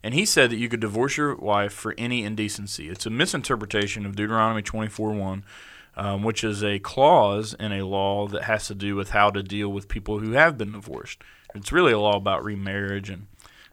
And 0.07 0.15
he 0.15 0.25
said 0.25 0.51
that 0.51 0.59
you 0.59 0.69
could 0.69 0.79
divorce 0.79 1.17
your 1.17 1.35
wife 1.35 1.73
for 1.73 1.93
any 1.99 2.23
indecency. 2.23 2.89
It's 2.89 3.07
a 3.07 3.11
misinterpretation 3.11 4.07
of 4.07 4.15
Deuteronomy 4.15 4.63
24:1, 4.63 5.43
um, 5.97 6.23
which 6.23 6.45
is 6.45 6.63
a 6.63 6.79
clause 6.79 7.55
in 7.55 7.73
a 7.73 7.85
law 7.85 8.29
that 8.29 8.45
has 8.45 8.69
to 8.69 8.75
do 8.77 8.95
with 8.95 9.11
how 9.11 9.31
to 9.31 9.43
deal 9.43 9.69
with 9.69 9.89
people 9.89 10.21
who 10.21 10.31
have 10.31 10.57
been 10.57 10.71
divorced. 10.71 11.25
It's 11.57 11.73
really 11.73 11.91
a 11.91 11.99
law 11.99 12.17
about 12.17 12.45
remarriage 12.45 13.11
and 13.11 13.27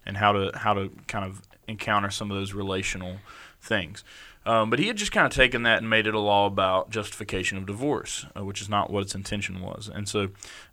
and 0.08 0.18
how 0.18 0.32
to 0.32 0.58
how 0.58 0.74
to 0.74 0.90
kind 1.08 1.24
of 1.24 1.44
encounter 1.68 2.10
some 2.10 2.32
of 2.32 2.38
those 2.38 2.54
relational 2.54 3.18
things. 3.62 4.04
Um, 4.44 4.72
but 4.72 4.80
he 4.80 4.88
had 4.88 4.98
just 4.98 5.12
kind 5.12 5.28
of 5.28 5.34
taken 5.34 5.62
that 5.64 5.78
and 5.78 5.90
made 5.90 6.08
it 6.08 6.16
a 6.16 6.20
law 6.20 6.48
about 6.48 6.90
justification 6.90 7.60
of 7.60 7.68
divorce, 7.68 8.26
uh, 8.36 8.44
which 8.44 8.60
is 8.60 8.68
not 8.68 8.90
what 8.90 9.04
its 9.04 9.14
intention 9.14 9.62
was. 9.62 9.88
And 9.88 10.10
so 10.10 10.30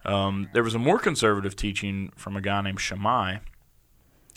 um, 0.07 0.49
there 0.55 0.65
was 0.65 0.75
a 0.75 0.79
more 0.79 0.99
conservative 0.99 1.55
teaching 1.55 2.13
from 2.17 2.35
a 2.35 2.41
guy 2.41 2.63
named 2.63 2.81
Shammai 2.81 3.41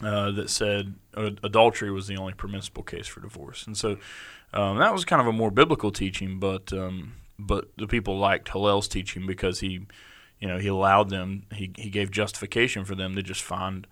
uh, 0.02 0.32
that 0.32 0.50
said 0.50 0.96
adultery 1.16 1.92
was 1.92 2.08
the 2.08 2.18
only 2.18 2.34
permissible 2.34 2.84
case 2.84 3.08
for 3.08 3.22
divorce. 3.22 3.68
And 3.68 3.78
so 3.78 3.98
um, 4.54 4.78
that 4.78 4.94
was 4.94 5.06
kind 5.06 5.22
of 5.22 5.28
a 5.28 5.32
more 5.34 5.52
biblical 5.52 5.92
teaching, 5.92 6.40
but 6.40 6.72
um, 6.74 7.14
but 7.38 7.70
the 7.78 7.88
people 7.88 8.18
liked 8.18 8.50
Hillel's 8.50 8.88
teaching 8.88 9.26
because 9.28 9.60
he, 9.60 9.86
you 10.40 10.48
know, 10.48 10.58
he 10.58 10.68
allowed 10.68 11.10
them. 11.10 11.44
He 11.54 11.72
he 11.78 11.90
gave 11.90 12.12
justification 12.12 12.86
for 12.86 12.96
them 12.96 13.16
to 13.16 13.24
just 13.24 13.42
find 13.42 13.88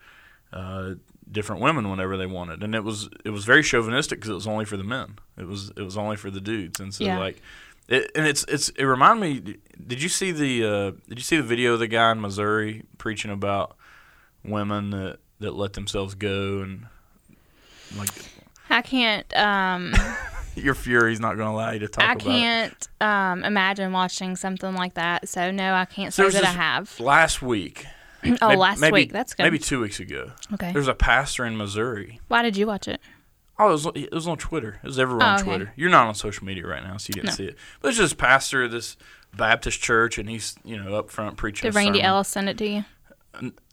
uh, 0.54 0.96
different 1.32 1.62
women 1.62 1.90
whenever 1.90 2.18
they 2.18 2.26
wanted, 2.26 2.64
and 2.64 2.76
it 2.76 2.84
was 2.84 3.10
it 3.26 3.30
was 3.30 3.46
very 3.46 3.64
chauvinistic 3.64 4.20
because 4.20 4.30
it 4.30 4.36
was 4.36 4.48
only 4.48 4.66
for 4.66 4.78
the 4.78 4.84
men. 4.84 5.20
It 5.38 5.48
was 5.48 5.72
it 5.76 5.82
was 5.82 5.98
only 5.98 6.16
for 6.16 6.30
the 6.32 6.42
dudes, 6.42 6.80
and 6.80 6.94
so 6.94 7.06
Yeah. 7.06 7.20
like. 7.20 7.42
It, 7.88 8.10
and 8.16 8.26
it's 8.26 8.46
it's 8.48 8.70
it 8.70 8.86
reminded 8.86 9.46
me. 9.46 9.56
Did 9.86 10.02
you 10.02 10.08
see 10.08 10.32
the 10.32 10.64
uh, 10.64 10.92
Did 11.10 11.18
you 11.18 11.24
see 11.24 11.36
the 11.36 11.44
video 11.44 11.74
of 11.74 11.80
the 11.80 11.88
guy 11.88 12.12
in 12.12 12.22
Missouri 12.22 12.84
preaching 12.98 13.32
about 13.32 13.76
women 14.46 14.92
that, 14.92 15.20
that 15.42 15.56
let 15.56 15.74
themselves 15.74 16.16
go 16.16 16.62
and 16.62 16.86
like 17.98 18.10
I 18.70 18.82
can't. 18.82 19.36
Um, 19.38 19.94
your 20.56 20.74
fury's 20.76 21.20
not 21.20 21.36
going 21.36 21.48
to 21.50 21.54
allow 21.54 21.72
you 21.72 21.80
to 21.80 21.88
talk 21.88 22.04
I 22.06 22.14
about 22.14 22.26
it. 22.26 22.30
can't 22.30 22.88
um, 23.02 23.44
imagine 23.44 23.92
watching 23.92 24.36
something 24.36 24.74
like 24.76 24.94
that. 24.96 25.28
So 25.28 25.52
no, 25.52 25.74
I 25.74 25.86
can't 25.86 26.14
So 26.14 26.24
say 26.30 26.40
there's 26.40 26.44
that 26.46 26.50
I 26.58 26.62
have. 26.62 27.00
Last 27.00 27.42
week, 27.42 27.86
Oh, 28.42 28.48
maybe- 28.50 28.56
last 28.58 28.80
maybe- 28.80 28.94
week. 28.94 29.12
That's 29.12 29.34
good. 29.34 29.44
maybe 29.44 29.60
two 29.60 29.82
weeks 29.82 30.00
ago, 30.00 30.32
okay. 30.54 30.72
there's 30.72 30.88
a 30.88 30.94
pastor 30.94 31.46
in 31.46 31.58
Missouri. 31.58 32.20
Why 32.30 32.42
did 32.44 32.56
you 32.56 32.66
watch 32.68 32.88
it? 32.88 33.02
Oh, 33.60 33.68
it 33.70 33.72
was, 33.74 33.86
it 33.96 34.12
was 34.14 34.28
on 34.28 34.38
Twitter. 34.38 34.80
It 34.84 34.88
was 34.88 34.98
everywhere 34.98 35.26
on 35.28 35.34
Oh, 35.34 35.36
okay. 35.42 35.44
Twitter. 35.44 35.74
You're 35.76 35.90
not 35.92 36.08
on 36.08 36.16
social 36.16 36.46
media 36.46 36.66
right 36.66 36.84
now, 36.84 36.98
so 36.98 37.10
you 37.10 37.16
didn't 37.16 37.26
No. 37.28 37.36
see 37.36 37.46
it. 37.46 37.56
But 37.82 37.90
it's 37.90 37.98
just 37.98 38.18
pastor 38.18 38.64
of 38.64 38.72
this 38.72 38.98
Baptist 39.36 39.82
church, 39.82 40.18
and 40.18 40.28
he's 40.30 40.56
you 40.64 40.82
know 40.82 40.96
up 40.96 41.10
front 41.12 41.38
preaching. 41.38 41.68
Did 41.70 41.76
a 41.76 41.78
Randy 41.78 42.00
sermon. 42.00 42.06
Ellis 42.06 42.28
send 42.30 42.50
it 42.50 42.58
to 42.58 42.68
you? 42.68 42.86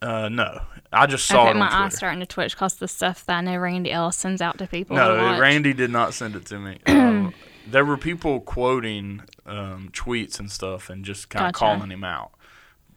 Uh, 0.00 0.28
no, 0.28 0.60
I 0.92 1.06
just 1.06 1.26
saw 1.26 1.42
okay, 1.42 1.50
it 1.50 1.56
my 1.56 1.68
eyes 1.70 1.96
starting 1.96 2.20
to 2.20 2.26
twitch 2.26 2.54
because 2.54 2.74
the 2.76 2.88
stuff 2.88 3.26
that 3.26 3.38
I 3.38 3.40
know 3.40 3.56
Randy 3.56 3.90
Ellis 3.90 4.16
sends 4.16 4.40
out 4.40 4.58
to 4.58 4.66
people. 4.66 4.96
No, 4.96 5.16
watch. 5.16 5.40
Randy 5.40 5.72
did 5.72 5.90
not 5.90 6.14
send 6.14 6.36
it 6.36 6.46
to 6.46 6.58
me. 6.58 6.78
Um, 7.08 7.34
there 7.66 7.84
were 7.84 7.96
people 7.96 8.40
quoting 8.40 9.22
um, 9.44 9.90
tweets 9.92 10.38
and 10.38 10.50
stuff 10.50 10.88
and 10.88 11.04
just 11.04 11.28
kind 11.28 11.46
of 11.46 11.52
Gotcha. 11.52 11.76
calling 11.76 11.90
him 11.90 12.04
out. 12.04 12.30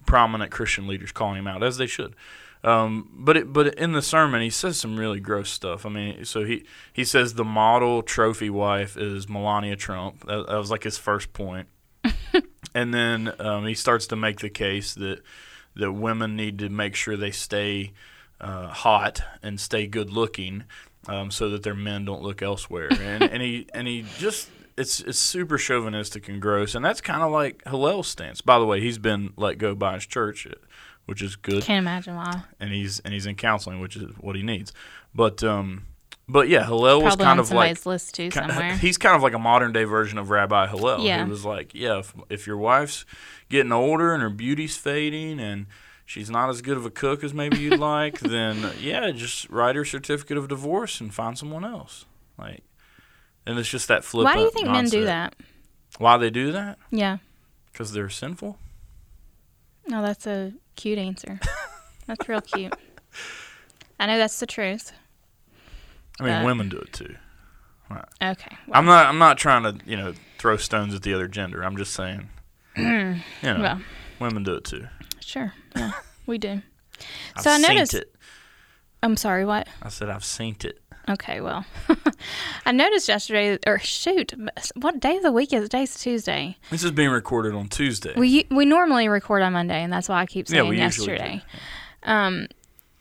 Prominent 0.06 0.52
Christian 0.52 0.88
leaders 0.88 1.12
calling 1.12 1.40
him 1.40 1.48
out, 1.48 1.62
as 1.64 1.78
they 1.78 1.88
should. 1.88 2.16
Um, 2.64 3.10
but 3.14 3.38
it, 3.38 3.54
but 3.54 3.74
in 3.76 3.92
the 3.94 4.02
sermon, 4.02 4.42
he 4.42 4.50
says 4.50 4.78
some 4.78 4.98
really 4.98 5.20
gross 5.20 5.50
stuff. 5.50 5.86
I 5.86 5.90
mean, 5.90 6.26
so 6.26 6.46
he, 6.46 6.64
he 6.94 7.04
says 7.04 7.34
the 7.34 7.44
model 7.44 8.04
trophy 8.04 8.50
wife 8.50 8.98
is 8.98 9.28
Melania 9.28 9.76
Trump. 9.76 10.26
That, 10.28 10.48
that 10.48 10.58
was 10.58 10.70
like 10.70 10.84
his 10.84 10.98
first 10.98 11.30
and 12.76 12.94
then 12.94 13.34
um, 13.40 13.66
he 13.66 13.74
starts 13.74 14.08
to 14.08 14.16
make 14.16 14.40
the 14.40 14.50
case 14.50 14.94
that 14.96 15.22
that 15.76 15.92
women 15.94 16.36
need 16.36 16.60
to 16.60 16.70
make 16.70 16.96
sure 16.96 17.16
they 17.18 17.32
stay 17.32 17.92
uh, 18.40 18.68
hot 18.68 19.22
and 19.44 19.60
stay 19.60 19.88
good 19.88 20.10
looking, 20.12 20.64
um, 21.08 21.32
so 21.32 21.50
that 21.50 21.64
their 21.64 21.76
men 21.76 22.06
don't 22.06 22.22
look 22.22 22.42
elsewhere. 22.42 22.90
And, 23.00 23.24
and 23.24 23.42
he 23.42 23.68
and 23.74 23.88
he 23.88 24.06
just 24.18 24.50
it's 24.78 25.00
it's 25.02 25.20
super 25.20 25.58
chauvinistic 25.58 26.28
and 26.30 26.42
gross, 26.42 26.76
and 26.76 26.84
that's 26.84 27.02
kind 27.02 27.22
of 27.22 27.32
like 27.32 27.62
Hillel's 27.68 28.08
stance. 28.08 28.42
By 28.42 28.58
the 28.60 28.66
way, 28.66 28.80
he's 28.82 28.98
been 28.98 29.34
let 29.38 29.58
go 29.58 29.76
by 29.76 29.96
his 29.96 30.06
church, 30.06 30.48
which 31.06 31.22
is 31.22 31.36
good 31.36 31.64
Can't 31.64 31.80
imagine 31.84 32.16
why. 32.16 32.44
and 32.60 32.72
he's 32.72 33.00
and 33.02 33.14
he's 33.14 33.26
in 33.26 33.36
counseling, 33.36 33.80
which 33.80 33.96
is 33.96 34.12
what 34.20 34.36
he 34.36 34.44
needs. 34.44 34.72
But 35.14 35.44
um, 35.44 35.86
but 36.32 36.48
yeah, 36.48 36.66
Hillel 36.66 37.02
was 37.02 37.16
Probably 37.16 37.26
kind 37.26 37.40
on 37.40 37.46
of 37.46 37.52
like 37.52 37.78
somebody's 37.78 37.86
list 37.86 38.16
too 38.16 38.30
ki- 38.30 38.40
somewhere. 38.40 38.78
he's 38.78 38.98
kind 38.98 39.16
of 39.16 39.22
like 39.22 39.34
a 39.34 39.40
modern 39.40 39.74
day 39.74 39.84
version 39.84 40.18
of 40.18 40.30
Rabbi 40.30 40.68
Hillel. 40.68 41.02
Yeah. 41.02 41.24
He 41.24 41.30
was 41.30 41.44
like, 41.46 41.74
yeah, 41.76 42.00
if, 42.00 42.14
if 42.30 42.48
your 42.48 42.58
wife's 42.58 43.06
getting 43.50 43.72
older 43.72 44.14
and 44.14 44.24
her 44.24 44.30
beauty's 44.30 44.78
fading 44.78 45.40
and 45.40 45.66
she's 46.06 46.30
not 46.30 46.50
as 46.50 46.62
good 46.62 46.78
of 46.78 46.86
a 46.86 46.90
cook 46.90 47.24
as 47.24 47.34
maybe 47.34 47.58
you'd 47.58 47.80
like, 47.94 48.20
then 48.20 48.72
yeah, 48.80 49.12
just 49.12 49.50
write 49.50 49.76
her 49.76 49.84
certificate 49.86 50.38
of 50.38 50.48
divorce 50.48 51.02
and 51.02 51.14
find 51.14 51.38
someone 51.38 51.66
else. 51.66 52.06
Like, 52.38 52.64
and 53.46 53.60
it's 53.60 53.70
just 53.70 53.88
that 53.90 54.04
flip. 54.04 54.26
Why 54.26 54.36
do 54.36 54.42
you 54.42 54.52
think 54.52 54.70
men 54.70 54.86
do 54.88 55.06
that? 55.06 55.36
Why 55.98 56.18
they 56.18 56.30
do 56.30 56.54
that? 56.54 56.78
Yeah. 56.92 57.18
Because 57.72 57.92
they're 57.92 58.10
sinful. 58.10 58.58
No, 59.88 60.02
that's 60.02 60.26
a 60.28 60.54
cute 60.76 60.98
answer. 61.00 61.40
That's 62.08 62.28
real 62.30 62.42
cute. 62.42 62.74
I 64.00 64.06
know 64.06 64.18
that's 64.18 64.40
the 64.40 64.46
truth. 64.46 64.92
I 66.22 66.24
mean, 66.26 66.34
Uh, 66.34 66.46
women 66.46 66.70
do 66.70 66.78
it 66.78 66.94
too. 66.94 67.16
Right. 67.90 68.06
Okay. 68.22 68.56
I'm 68.72 68.86
not. 68.86 69.08
I'm 69.08 69.18
not 69.18 69.38
trying 69.38 69.64
to, 69.64 69.76
you 69.86 69.98
know, 69.98 70.14
throw 70.38 70.56
stones 70.58 70.94
at 70.96 71.02
the 71.02 71.14
other 71.14 71.28
gender. 71.28 71.62
I'm 71.64 71.76
just 71.76 71.94
saying, 71.94 72.30
you 72.78 72.84
know, 73.44 73.60
Well, 73.60 73.82
women 74.20 74.44
do 74.44 74.54
it 74.56 74.64
too. 74.64 74.88
sure. 75.20 75.54
Yeah, 75.76 75.92
we 76.26 76.38
do. 76.38 76.62
I've 77.36 77.44
So 77.44 77.52
I 77.52 77.58
noticed- 77.58 77.96
it. 77.96 78.16
I'm 79.04 79.18
sorry, 79.18 79.44
what? 79.46 79.68
I 79.82 79.90
said 79.90 80.10
I've 80.10 80.24
seen 80.24 80.56
it. 80.64 80.80
Okay, 81.10 81.42
well. 81.42 81.66
I 82.66 82.72
noticed 82.72 83.08
yesterday, 83.10 83.58
or 83.66 83.80
shoot, 83.80 84.34
what 84.76 85.00
day 85.00 85.18
of 85.18 85.24
the 85.24 85.32
week 85.32 85.52
is 85.52 85.64
it? 85.64 85.72
Today's 85.72 86.00
Tuesday. 86.00 86.58
This 86.70 86.84
is 86.84 86.92
being 86.92 87.10
recorded 87.10 87.56
on 87.56 87.68
Tuesday. 87.68 88.14
We 88.16 88.46
we 88.52 88.66
normally 88.66 89.10
record 89.10 89.42
on 89.42 89.54
Monday, 89.54 89.82
and 89.84 89.92
that's 89.92 90.08
why 90.08 90.22
I 90.22 90.28
keep 90.28 90.48
Yeah, 90.48 90.60
saying 90.60 90.70
we 90.70 90.80
usually 90.80 91.08
do. 91.08 91.12
yesterday. 91.14 91.44
Um, 92.04 92.48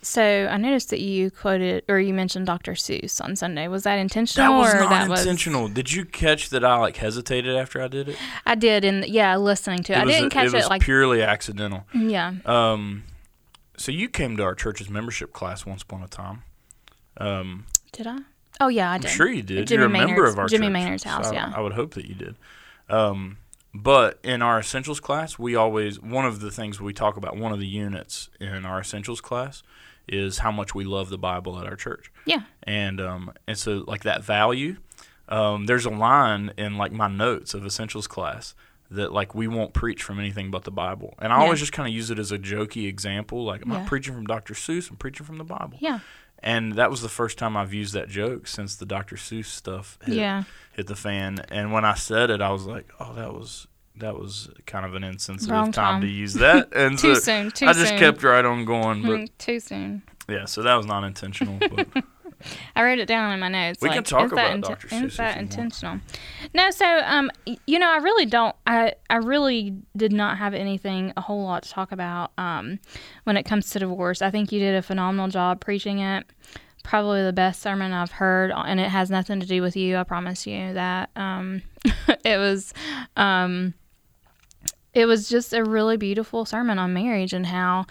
so 0.02 0.48
I 0.50 0.56
noticed 0.56 0.90
that 0.90 1.00
you 1.00 1.30
quoted 1.30 1.84
or 1.88 2.00
you 2.00 2.14
mentioned 2.14 2.46
Dr. 2.46 2.72
Seuss 2.72 3.22
on 3.22 3.36
Sunday. 3.36 3.68
Was 3.68 3.82
that 3.82 3.96
that 3.96 4.00
intentional 4.00 4.58
was 4.58 4.74
or 4.74 4.80
not 4.80 4.90
that 4.90 5.08
was 5.08 5.20
intentional. 5.20 5.68
Did 5.68 5.92
you 5.92 6.04
catch 6.04 6.50
that 6.50 6.64
I 6.64 6.76
like 6.78 6.96
hesitated 6.96 7.56
after 7.56 7.82
I 7.82 7.88
did 7.88 8.08
it? 8.10 8.16
I 8.46 8.54
did, 8.54 8.84
and 8.84 9.04
yeah, 9.06 9.36
listening 9.36 9.82
to 9.84 9.92
it. 9.92 9.98
I 9.98 10.04
didn't 10.04 10.30
catch 10.30 10.46
it 10.46 10.54
it, 10.54 10.56
was 10.56 10.68
like 10.68 10.82
purely 10.82 11.22
accidental. 11.22 11.84
yeah. 11.94 12.34
Um, 12.46 13.04
so 13.76 13.92
you 13.92 14.08
came 14.08 14.36
to 14.36 14.42
our 14.42 14.54
church's 14.54 14.88
membership 14.90 15.32
class 15.32 15.64
once 15.66 15.82
upon 15.82 16.02
a 16.02 16.08
time. 16.08 16.42
Um, 17.16 17.66
Did 17.92 18.06
I? 18.06 18.18
Oh 18.60 18.68
yeah, 18.68 18.90
I 18.90 18.94
I'm 18.94 19.00
did. 19.00 19.10
sure 19.10 19.28
you 19.28 19.42
did. 19.42 19.66
Jimmy 19.66 19.80
You're 19.80 19.86
a 19.86 20.06
member 20.06 20.26
of 20.26 20.38
our 20.38 20.48
Jimmy 20.48 20.66
church, 20.66 20.72
Maynard's 20.72 21.02
so 21.02 21.08
house, 21.08 21.26
I- 21.28 21.34
yeah. 21.34 21.52
I 21.54 21.60
would 21.60 21.72
hope 21.72 21.94
that 21.94 22.06
you 22.06 22.14
did. 22.14 22.36
Um, 22.88 23.38
but 23.72 24.18
in 24.22 24.42
our 24.42 24.58
essentials 24.58 25.00
class, 25.00 25.38
we 25.38 25.54
always 25.54 26.00
one 26.00 26.26
of 26.26 26.40
the 26.40 26.50
things 26.50 26.80
we 26.80 26.92
talk 26.92 27.16
about. 27.16 27.36
One 27.36 27.52
of 27.52 27.58
the 27.58 27.66
units 27.66 28.28
in 28.40 28.64
our 28.64 28.80
essentials 28.80 29.20
class 29.20 29.62
is 30.10 30.38
how 30.38 30.50
much 30.50 30.74
we 30.74 30.84
love 30.84 31.08
the 31.08 31.16
Bible 31.18 31.58
at 31.58 31.66
our 31.66 31.76
church. 31.76 32.12
Yeah. 32.26 32.42
and 32.64 33.00
um, 33.00 33.32
and 33.46 33.56
so 33.56 33.84
like 33.86 34.02
that 34.02 34.22
value. 34.22 34.76
Um, 35.28 35.66
there's 35.66 35.86
a 35.86 35.90
line 35.90 36.52
in 36.58 36.76
like 36.76 36.90
my 36.92 37.06
notes 37.08 37.54
of 37.54 37.64
essentials 37.64 38.06
class 38.08 38.54
that 38.90 39.12
like 39.12 39.32
we 39.34 39.46
won't 39.46 39.72
preach 39.72 40.02
from 40.02 40.18
anything 40.18 40.50
but 40.50 40.64
the 40.64 40.72
Bible, 40.72 41.14
and 41.20 41.32
I 41.32 41.36
Yeah. 41.36 41.42
always 41.44 41.60
just 41.60 41.72
kind 41.72 41.88
of 41.88 41.94
use 41.94 42.10
it 42.10 42.18
as 42.18 42.32
a 42.32 42.38
jokey 42.38 42.88
example. 42.88 43.44
Like 43.44 43.62
I'm 43.64 43.70
Yeah. 43.70 43.78
not 43.78 43.86
preaching 43.86 44.12
from 44.14 44.26
Dr. 44.26 44.54
Seuss, 44.54 44.90
I'm 44.90 44.96
preaching 44.96 45.24
from 45.24 45.38
the 45.38 45.44
Bible. 45.44 45.78
Yeah. 45.80 46.00
And 46.42 46.72
that 46.72 46.90
was 46.90 47.02
the 47.02 47.08
first 47.08 47.38
time 47.38 47.56
I've 47.56 47.72
used 47.74 47.92
that 47.94 48.08
joke 48.08 48.46
since 48.48 48.74
the 48.74 48.86
Dr. 48.86 49.14
Seuss 49.16 49.44
stuff 49.44 49.98
hit, 50.04 50.16
Yeah. 50.16 50.42
hit 50.72 50.86
the 50.88 50.96
fan. 50.96 51.38
And 51.50 51.70
when 51.70 51.84
I 51.84 51.94
said 51.94 52.30
it, 52.30 52.40
I 52.40 52.50
was 52.50 52.64
like, 52.66 52.90
oh, 52.98 53.12
that 53.14 53.32
was 53.34 53.68
that 54.00 54.18
was 54.18 54.50
kind 54.66 54.84
of 54.84 54.94
an 54.94 55.04
insensitive 55.04 55.54
time 55.54 55.72
time. 55.72 56.00
to 56.02 56.06
use 56.08 56.34
that. 56.34 56.68
And 56.74 56.98
Too 56.98 57.14
so 57.14 57.20
soon. 57.20 57.50
Too 57.50 57.66
I 57.66 57.72
just 57.72 57.88
soon. 57.88 57.98
kept 57.98 58.22
right 58.22 58.44
on 58.44 58.64
going. 58.64 59.02
But 59.02 59.10
Mm, 59.20 59.28
too 59.38 59.60
soon. 59.60 60.02
yeah, 60.28 60.44
so 60.46 60.62
that 60.62 60.74
was 60.74 60.86
not 60.86 61.04
intentional. 61.04 61.58
But 61.58 61.86
I 62.74 62.82
wrote 62.82 62.98
it 62.98 63.06
down 63.06 63.32
in 63.32 63.40
my 63.40 63.48
notes. 63.48 63.80
We 63.82 63.88
like, 63.88 63.96
can 63.96 64.04
talk 64.04 64.24
is 64.26 64.30
that 64.32 64.56
about 64.58 64.68
Dr. 64.68 64.86
Is 64.86 64.92
Seuss 64.92 65.04
if 65.06 65.16
that 65.18 65.36
intentional? 65.38 66.00
No. 66.54 66.70
So, 66.70 66.86
um, 67.04 67.30
you 67.66 67.78
know, 67.78 67.90
I 67.90 67.98
really 67.98 68.24
don't. 68.26 68.56
I 68.66 68.94
I 69.10 69.16
really 69.16 69.74
did 69.96 70.12
not 70.12 70.38
have 70.38 70.54
anything 70.54 71.12
a 71.16 71.20
whole 71.20 71.44
lot 71.44 71.64
to 71.64 71.70
talk 71.70 71.92
about. 71.92 72.32
Um, 72.38 72.78
when 73.24 73.36
it 73.36 73.42
comes 73.44 73.68
to 73.70 73.78
divorce, 73.78 74.22
I 74.22 74.30
think 74.30 74.52
you 74.52 74.58
did 74.60 74.74
a 74.74 74.82
phenomenal 74.82 75.28
job 75.28 75.60
preaching 75.60 75.98
it. 75.98 76.24
Probably 76.82 77.22
the 77.22 77.32
best 77.34 77.60
sermon 77.60 77.92
I've 77.92 78.10
heard, 78.10 78.50
and 78.52 78.80
it 78.80 78.88
has 78.88 79.10
nothing 79.10 79.38
to 79.40 79.46
do 79.46 79.60
with 79.60 79.76
you. 79.76 79.98
I 79.98 80.02
promise 80.04 80.46
you 80.46 80.72
that. 80.72 81.10
Um, 81.14 81.60
it 82.24 82.38
was, 82.38 82.72
um, 83.16 83.74
it 84.94 85.06
was 85.06 85.28
just 85.28 85.52
a 85.52 85.64
really 85.64 85.96
beautiful 85.96 86.44
sermon 86.44 86.78
on 86.78 86.92
marriage 86.92 87.32
and 87.32 87.46
how 87.46 87.86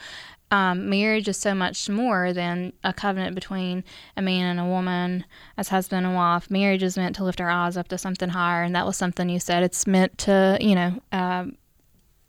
um, 0.52 0.90
marriage 0.90 1.28
is 1.28 1.38
so 1.38 1.54
much 1.54 1.90
more 1.90 2.34
than 2.34 2.74
a 2.84 2.92
covenant 2.92 3.36
between 3.36 3.84
a 4.18 4.22
man 4.22 4.58
and 4.58 4.60
a 4.60 4.70
woman 4.70 5.26
as 5.58 5.70
husband 5.70 6.06
and 6.06 6.16
wife. 6.16 6.50
Marriage 6.50 6.84
is 6.84 6.98
meant 6.98 7.16
to 7.18 7.24
lift 7.24 7.40
our 7.40 7.50
eyes 7.50 7.78
up 7.78 7.88
to 7.90 7.98
something 7.98 8.30
higher, 8.30 8.64
and 8.64 8.76
that 8.76 8.86
was 8.86 8.98
something 8.98 9.30
you 9.30 9.40
said. 9.40 9.62
It's 9.62 9.86
meant 9.86 10.18
to, 10.20 10.58
you 10.60 10.74
know, 10.74 11.02
um, 11.12 11.56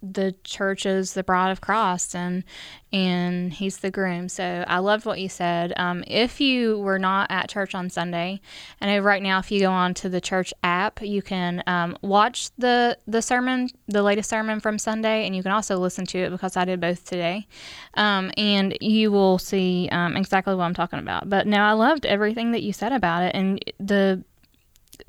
the 0.03 0.35
church 0.45 0.87
is 0.87 1.15
the 1.15 1.23
bride 1.23 1.51
of 1.51 1.61
Christ, 1.61 2.15
and 2.15 2.45
and 2.93 3.53
he's 3.53 3.79
the 3.79 3.91
groom. 3.91 4.29
So 4.29 4.65
I 4.67 4.79
loved 4.79 5.05
what 5.07 5.21
you 5.21 5.29
said. 5.29 5.73
Um, 5.77 6.03
if 6.07 6.41
you 6.41 6.79
were 6.81 6.99
not 6.99 7.31
at 7.31 7.49
church 7.49 7.75
on 7.75 7.89
Sunday, 7.89 8.41
I 8.81 8.87
know 8.87 8.99
right 8.99 9.23
now 9.23 9.39
if 9.39 9.51
you 9.51 9.61
go 9.61 9.71
on 9.71 9.95
to 9.95 10.09
the 10.09 10.21
church 10.21 10.53
app, 10.65 11.01
you 11.03 11.23
can 11.23 11.63
um, 11.67 11.97
watch 12.03 12.51
the 12.59 12.99
the 13.07 13.23
sermon, 13.23 13.69
the 13.89 14.03
latest 14.03 14.31
sermon 14.31 14.61
from 14.61 14.79
Sunday, 14.79 15.27
and 15.27 15.37
you 15.37 15.43
can 15.43 15.53
also 15.53 15.77
listen 15.77 16.07
to 16.07 16.19
it 16.19 16.31
because 16.31 16.57
I 16.57 16.65
did 16.65 16.81
both 16.81 17.05
today, 17.05 17.47
um, 17.95 18.33
and 18.37 18.77
you 18.81 19.13
will 19.13 19.39
see 19.39 19.89
um, 19.93 20.17
exactly 20.17 20.55
what 20.55 20.65
I'm 20.65 20.75
talking 20.75 20.99
about. 20.99 21.29
But 21.29 21.47
no, 21.47 21.59
I 21.59 21.73
loved 21.73 22.07
everything 22.07 22.53
that 22.53 22.63
you 22.63 22.73
said 22.73 22.93
about 22.93 23.23
it, 23.25 23.35
and 23.35 23.63
the 23.79 24.25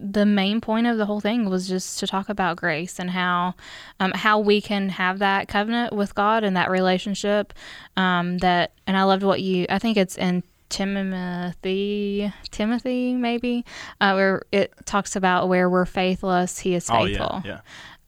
the 0.03 0.25
main 0.25 0.61
point 0.61 0.87
of 0.87 0.97
the 0.97 1.05
whole 1.05 1.19
thing 1.19 1.47
was 1.49 1.67
just 1.67 1.99
to 1.99 2.07
talk 2.07 2.27
about 2.29 2.57
grace 2.57 2.97
and 2.99 3.11
how 3.11 3.53
um, 3.99 4.11
how 4.15 4.39
we 4.39 4.59
can 4.61 4.89
have 4.89 5.19
that 5.19 5.47
covenant 5.47 5.93
with 5.93 6.15
God 6.15 6.43
and 6.43 6.57
that 6.57 6.69
relationship. 6.71 7.53
Um, 7.95 8.39
that 8.39 8.71
and 8.87 8.97
I 8.97 9.03
loved 9.03 9.23
what 9.23 9.41
you. 9.41 9.65
I 9.69 9.77
think 9.79 9.97
it's 9.97 10.17
in 10.17 10.43
Timothy. 10.69 12.33
Timothy 12.49 13.13
maybe 13.13 13.65
uh, 13.99 14.13
where 14.13 14.41
it 14.51 14.73
talks 14.85 15.15
about 15.15 15.49
where 15.49 15.69
we're 15.69 15.85
faithless, 15.85 16.59
He 16.59 16.73
is 16.75 16.89
oh 16.89 17.05
faithful. 17.05 17.41
yeah, 17.45 17.59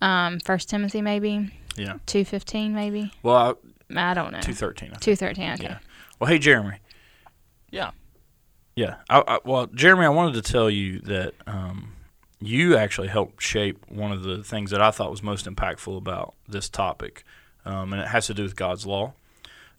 yeah. 0.01 0.27
Um, 0.27 0.39
First 0.39 0.69
Timothy 0.69 1.01
maybe 1.01 1.49
Yeah. 1.75 1.97
two 2.06 2.25
fifteen 2.25 2.73
maybe. 2.73 3.13
Well, 3.23 3.58
I 3.95 4.13
don't 4.13 4.32
know. 4.32 4.41
two 4.41 4.53
thirteen. 4.53 4.91
Two 4.99 5.15
thirteen. 5.15 5.53
Okay. 5.53 5.63
Yeah. 5.63 5.77
Well, 6.19 6.29
hey 6.29 6.39
Jeremy. 6.39 6.77
Yeah. 7.71 7.91
Yeah. 8.75 8.95
I, 9.09 9.23
I, 9.27 9.39
well, 9.45 9.67
Jeremy, 9.67 10.05
I 10.05 10.09
wanted 10.09 10.43
to 10.43 10.51
tell 10.51 10.69
you 10.69 10.99
that 11.01 11.33
um, 11.45 11.93
you 12.39 12.75
actually 12.75 13.07
helped 13.07 13.41
shape 13.41 13.86
one 13.89 14.12
of 14.12 14.23
the 14.23 14.43
things 14.43 14.71
that 14.71 14.81
I 14.81 14.91
thought 14.91 15.12
was 15.12 15.23
most 15.23 15.45
impactful 15.45 15.97
about 15.97 16.33
this 16.47 16.69
topic, 16.69 17.23
um, 17.65 17.93
and 17.93 18.01
it 18.01 18.07
has 18.09 18.27
to 18.27 18.33
do 18.33 18.43
with 18.43 18.55
God's 18.55 18.86
law. 18.86 19.13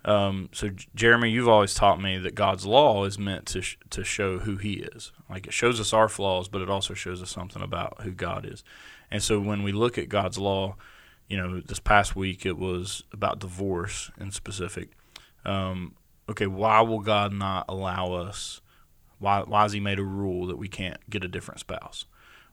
Um, 0.04 0.50
so, 0.52 0.70
Jeremy, 0.94 1.30
you've 1.30 1.48
always 1.48 1.74
taught 1.74 2.00
me 2.00 2.18
that 2.18 2.34
God's 2.34 2.66
law 2.66 3.04
is 3.04 3.18
meant 3.18 3.46
to 3.46 3.62
sh- 3.62 3.78
to 3.90 4.04
show 4.04 4.38
who 4.40 4.56
He 4.56 4.74
is. 4.74 5.12
Like 5.30 5.46
it 5.46 5.54
shows 5.54 5.80
us 5.80 5.92
our 5.92 6.08
flaws, 6.08 6.46
but 6.48 6.60
it 6.60 6.68
also 6.68 6.92
shows 6.92 7.22
us 7.22 7.30
something 7.30 7.62
about 7.62 8.02
who 8.02 8.10
God 8.10 8.46
is. 8.46 8.62
And 9.10 9.22
so, 9.22 9.40
when 9.40 9.62
we 9.62 9.72
look 9.72 9.96
at 9.96 10.10
God's 10.10 10.38
law, 10.38 10.76
you 11.28 11.38
know, 11.38 11.60
this 11.60 11.80
past 11.80 12.14
week 12.14 12.44
it 12.44 12.58
was 12.58 13.02
about 13.12 13.38
divorce 13.38 14.10
in 14.20 14.30
specific. 14.30 14.90
Um, 15.44 15.94
okay, 16.28 16.46
why 16.46 16.82
will 16.82 17.00
God 17.00 17.32
not 17.32 17.64
allow 17.68 18.12
us? 18.12 18.60
Why, 19.18 19.40
why 19.42 19.62
has 19.62 19.72
he 19.72 19.80
made 19.80 19.98
a 19.98 20.04
rule 20.04 20.46
that 20.46 20.56
we 20.56 20.68
can't 20.68 20.98
get 21.08 21.24
a 21.24 21.28
different 21.28 21.60
spouse? 21.60 22.04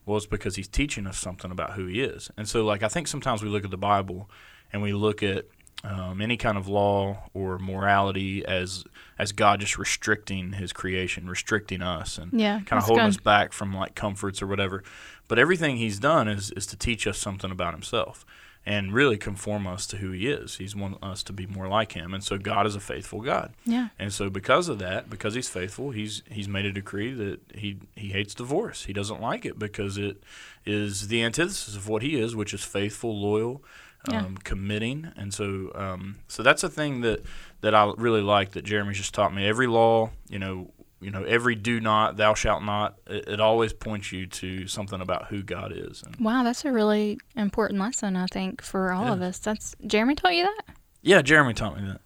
Well, 0.06 0.17
it's 0.17 0.26
because 0.26 0.56
he's 0.56 0.67
teaching 0.67 1.06
us 1.06 1.17
something 1.17 1.52
about 1.52 1.74
who 1.74 1.86
he 1.86 2.02
is. 2.02 2.32
And 2.38 2.47
so, 2.47 2.65
like, 2.65 2.82
I 2.84 2.88
think 2.88 3.08
sometimes 3.08 3.43
we 3.43 3.50
look 3.50 3.63
at 3.63 3.71
the 3.71 3.78
Bible 3.78 4.30
and 4.74 4.82
we 4.82 4.93
look 4.93 5.21
at 5.21 5.45
um, 5.84 6.21
any 6.21 6.38
kind 6.38 6.58
of 6.58 6.67
law 6.67 7.30
or 7.34 7.58
morality 7.58 8.45
as 8.45 8.84
as 9.17 9.32
God 9.32 9.60
just 9.60 9.78
restricting 9.78 10.54
his 10.54 10.71
creation, 10.74 11.28
restricting 11.28 11.82
us, 11.82 12.17
and 12.17 12.32
Yeah, 12.39 12.60
kind 12.65 12.80
of 12.80 12.84
holding 12.84 13.06
good. 13.06 13.10
us 13.10 13.17
back 13.17 13.52
from 13.54 13.74
like 13.74 13.95
comforts 13.95 14.41
or 14.41 14.47
whatever. 14.47 14.84
But 15.28 15.39
everything 15.39 15.78
he's 15.78 15.97
done 16.00 16.28
is 16.28 16.52
is 16.52 16.65
to 16.67 16.78
teach 16.78 17.08
us 17.08 17.17
something 17.17 17.52
about 17.52 17.74
himself 17.74 18.26
and 18.65 18.93
really 18.93 19.17
conform 19.17 19.65
us 19.65 19.88
to 19.88 19.97
who 19.97 20.12
he 20.12 20.28
is. 20.28 20.58
He's 20.58 20.76
want 20.76 21.02
us 21.04 21.24
to 21.24 21.34
be 21.34 21.47
more 21.47 21.67
like 21.67 21.93
him. 21.93 22.13
And 22.13 22.24
so 22.24 22.38
God 22.38 22.67
is 22.67 22.76
a 22.76 22.80
faithful 22.80 23.21
God. 23.21 23.54
Yeah. 23.65 23.88
And 23.97 24.13
so 24.13 24.30
because 24.30 24.69
of 24.69 24.78
that, 24.80 25.10
because 25.10 25.34
he's 25.34 25.50
faithful, 25.50 25.91
he's 25.91 26.21
he's 26.30 26.47
made 26.47 26.65
a 26.65 26.71
decree 26.71 27.12
that 27.13 27.39
he 27.56 27.78
he 27.95 28.10
hates 28.10 28.36
divorce. 28.36 28.86
He 28.86 28.93
doesn't 28.93 29.19
like 29.21 29.45
it 29.45 29.58
because 29.58 29.97
it 29.97 30.21
is 30.65 31.08
the 31.08 31.24
antithesis 31.24 31.76
of 31.76 31.88
what 31.88 32.04
he 32.04 32.19
is, 32.19 32.36
which 32.36 32.54
is 32.54 32.63
faithful, 32.63 33.19
loyal, 33.19 33.63
um, 34.08 34.13
Yeah. 34.13 34.28
committing. 34.43 35.12
And 35.17 35.34
so 35.34 35.71
um, 35.74 36.17
so 36.28 36.43
that's 36.43 36.63
a 36.63 36.69
thing 36.69 37.02
that 37.02 37.24
that 37.62 37.74
I 37.74 37.91
really 37.97 38.21
like 38.21 38.52
that 38.52 38.63
Jeremy's 38.63 38.97
just 38.97 39.13
taught 39.15 39.34
me. 39.34 39.47
Every 39.47 39.67
law, 39.67 40.12
you 40.30 40.38
know, 40.39 40.69
you 41.02 41.10
know, 41.12 41.24
every 41.24 41.56
do 41.56 41.80
not, 41.80 42.16
thou 42.18 42.34
shalt 42.34 42.64
not, 42.64 43.00
it, 43.08 43.28
it 43.28 43.40
always 43.42 43.74
points 43.74 44.12
you 44.12 44.28
to 44.28 44.68
something 44.68 45.02
about 45.02 45.28
who 45.28 45.42
God 45.44 45.74
is. 45.76 46.04
And 46.04 46.16
Wow, 46.18 46.44
that's 46.44 46.64
a 46.64 46.72
really 46.72 47.18
important 47.36 47.80
lesson, 47.80 48.16
I 48.16 48.28
think, 48.28 48.62
for 48.62 48.92
all 48.94 49.12
of 49.12 49.20
Yeah. 49.20 49.28
us. 49.28 49.40
That's 49.40 49.76
Jeremy 49.86 50.16
taught 50.16 50.36
you 50.36 50.44
that. 50.44 50.76
yeah, 51.02 51.22
Jeremy 51.22 51.54
taught 51.54 51.80
me 51.82 51.88
that. 51.88 52.02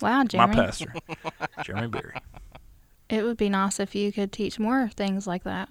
Wow, 0.00 0.24
Jeremy. 0.24 0.56
My 0.56 0.64
pastor, 0.66 0.92
Jeremy 1.62 1.88
Berry. 1.88 2.14
It 3.08 3.22
would 3.24 3.36
be 3.36 3.48
nice 3.50 3.78
if 3.78 3.94
you 3.94 4.10
could 4.10 4.32
teach 4.32 4.58
more 4.58 4.88
things 4.88 5.26
like 5.26 5.44
that. 5.44 5.68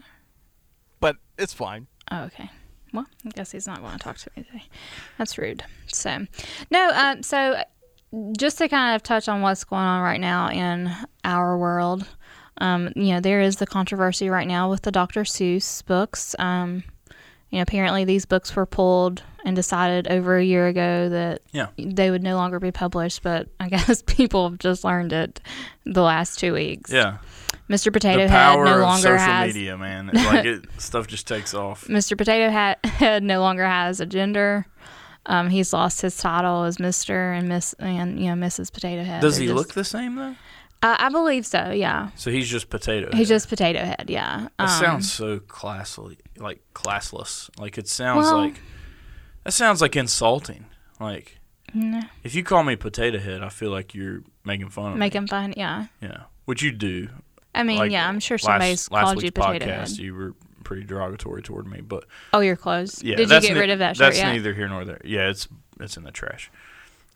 But 0.99 1.17
it's 1.37 1.53
fine. 1.53 1.87
Oh, 2.11 2.23
okay. 2.25 2.49
Well, 2.93 3.07
I 3.25 3.29
guess 3.29 3.51
he's 3.51 3.65
not 3.67 3.81
going 3.81 3.93
to 3.93 3.97
talk 3.99 4.17
to 4.19 4.29
me 4.37 4.43
today. 4.43 4.63
That's 5.17 5.37
rude. 5.37 5.63
So, 5.87 6.27
no. 6.69 6.91
Um, 6.93 7.23
so, 7.23 7.63
just 8.37 8.57
to 8.59 8.67
kind 8.69 8.95
of 8.95 9.01
touch 9.01 9.27
on 9.27 9.41
what's 9.41 9.63
going 9.63 9.81
on 9.81 10.01
right 10.01 10.19
now 10.19 10.49
in 10.49 10.91
our 11.23 11.57
world, 11.57 12.05
um, 12.57 12.91
you 12.95 13.13
know, 13.13 13.19
there 13.19 13.41
is 13.41 13.55
the 13.57 13.65
controversy 13.67 14.29
right 14.29 14.47
now 14.47 14.69
with 14.69 14.81
the 14.83 14.91
Dr. 14.91 15.21
Seuss 15.23 15.85
books. 15.85 16.35
Um, 16.39 16.83
you 17.49 17.57
know, 17.57 17.63
apparently 17.63 18.05
these 18.05 18.25
books 18.25 18.55
were 18.55 18.65
pulled 18.65 19.23
and 19.43 19.55
decided 19.55 20.07
over 20.07 20.37
a 20.37 20.43
year 20.43 20.67
ago 20.67 21.09
that 21.09 21.41
Yeah. 21.51 21.67
they 21.77 22.11
would 22.11 22.23
no 22.23 22.35
longer 22.35 22.59
be 22.59 22.71
published. 22.71 23.23
But 23.23 23.49
I 23.59 23.67
guess 23.75 24.01
people 24.03 24.49
have 24.49 24.59
just 24.59 24.83
learned 24.83 25.11
it 25.13 25.41
the 25.85 26.01
last 26.01 26.39
two 26.39 26.53
weeks. 26.53 26.91
Yeah. 26.91 27.17
Mr. 27.69 27.91
Potato 27.91 28.23
the 28.23 28.27
Head 28.29 28.53
power 28.53 28.65
no 28.65 28.75
of 28.75 28.81
longer 28.81 29.01
social 29.01 29.17
has 29.17 29.53
media, 29.55 29.77
man. 29.77 30.09
It's 30.13 30.25
like 30.25 30.45
it, 30.45 30.65
stuff 30.77 31.07
just 31.07 31.27
takes 31.27 31.53
off. 31.53 31.87
Mr. 31.87 32.17
Potato 32.17 32.49
Hat 32.51 32.79
Head 32.85 33.23
no 33.23 33.39
longer 33.39 33.65
has 33.65 33.99
a 34.01 34.05
gender. 34.05 34.65
Um, 35.25 35.49
he's 35.49 35.71
lost 35.71 36.01
his 36.01 36.17
title 36.17 36.63
as 36.63 36.79
Mister 36.79 37.31
and 37.31 37.47
Miss 37.47 37.73
and 37.79 38.19
you 38.19 38.33
know 38.33 38.45
Mrs. 38.45 38.73
Potato 38.73 39.03
Head. 39.03 39.21
Does 39.21 39.35
They're 39.35 39.41
he 39.43 39.47
just- 39.47 39.55
look 39.57 39.73
the 39.73 39.83
same 39.85 40.15
though? 40.15 40.35
Uh, 40.83 40.95
I 40.97 41.09
believe 41.09 41.45
so. 41.45 41.71
Yeah, 41.71 42.09
So 42.15 42.31
he's 42.31 42.49
just 42.49 42.69
potato. 42.69 43.09
he's 43.11 43.27
head. 43.29 43.35
just 43.35 43.49
Potato 43.49 43.79
Head. 43.79 44.05
Yeah. 44.07 44.47
That 44.57 44.69
Um, 44.69 44.81
sounds 44.83 45.11
so 45.11 45.39
classly, 45.39 46.17
like 46.37 46.61
classless. 46.73 47.49
Like 47.59 47.77
it 47.77 47.87
sounds 47.87 48.25
Well- 48.25 48.37
like 48.37 48.59
that 49.43 49.51
sounds 49.53 49.81
like 49.81 49.95
insulting. 49.95 50.65
Like 50.99 51.37
if 52.23 52.35
you 52.35 52.43
call 52.43 52.63
me 52.63 52.75
potato 52.75 53.17
head, 53.19 53.41
I 53.43 53.49
feel 53.49 53.69
like 53.71 53.93
you're 53.95 54.23
making 54.43 54.69
fun 54.69 54.93
of 54.93 54.97
make 54.97 55.13
me. 55.13 55.17
him 55.19 55.27
fun. 55.27 55.53
Yeah. 55.55 55.85
Yeah, 56.01 56.23
which 56.45 56.61
you 56.63 56.71
do. 56.71 57.09
I 57.53 57.63
mean, 57.63 57.77
Like, 57.77 57.91
yeah, 57.91 58.07
I'm 58.07 58.19
sure 58.19 58.35
last- 58.35 58.43
somebody's 58.43 58.91
last 58.91 59.03
called 59.05 59.15
week's 59.17 59.25
you 59.25 59.31
Potato 59.31 59.65
podcast, 59.65 59.89
Head. 59.89 59.97
you 59.99 60.13
were 60.15 60.33
pretty 60.63 60.83
derogatory 60.83 61.41
toward 61.43 61.67
me, 61.67 61.81
but 61.81 62.05
Oh, 62.33 62.39
your 62.39 62.55
clothes. 62.55 63.03
yeah, 63.03 63.15
Did 63.17 63.29
you 63.29 63.39
get 63.41 63.53
ne- 63.53 63.59
rid 63.59 63.69
of 63.71 63.79
that 63.79 63.97
shirt 63.97 64.05
That's 64.05 64.17
yet? 64.17 64.31
neither 64.31 64.53
here 64.53 64.67
nor 64.69 64.85
there. 64.85 65.01
Yeah, 65.03 65.29
it's 65.29 65.47
it's 65.79 65.95
in 65.97 66.03
the 66.03 66.11
trash. 66.11 66.49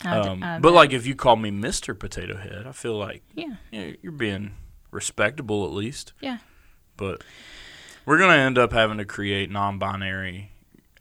Um, 0.03 0.61
but 0.61 0.73
like 0.73 0.93
if 0.93 1.07
you 1.07 1.15
call 1.15 1.35
me 1.35 1.51
Mister 1.51 1.95
Potato 1.95 2.37
Head, 2.37 2.67
I 2.67 2.71
feel 2.71 2.97
like 2.97 3.23
yeah, 3.33 3.55
you're 3.71 4.11
being 4.11 4.51
respectable 4.91 5.65
at 5.65 5.71
least. 5.71 6.13
yeah, 6.21 6.39
but 6.97 7.23
we're 8.05 8.17
going 8.17 8.31
to 8.31 8.37
end 8.37 8.57
up 8.57 8.71
having 8.71 8.97
to 8.97 9.05
create 9.05 9.49
non-binary 9.49 10.51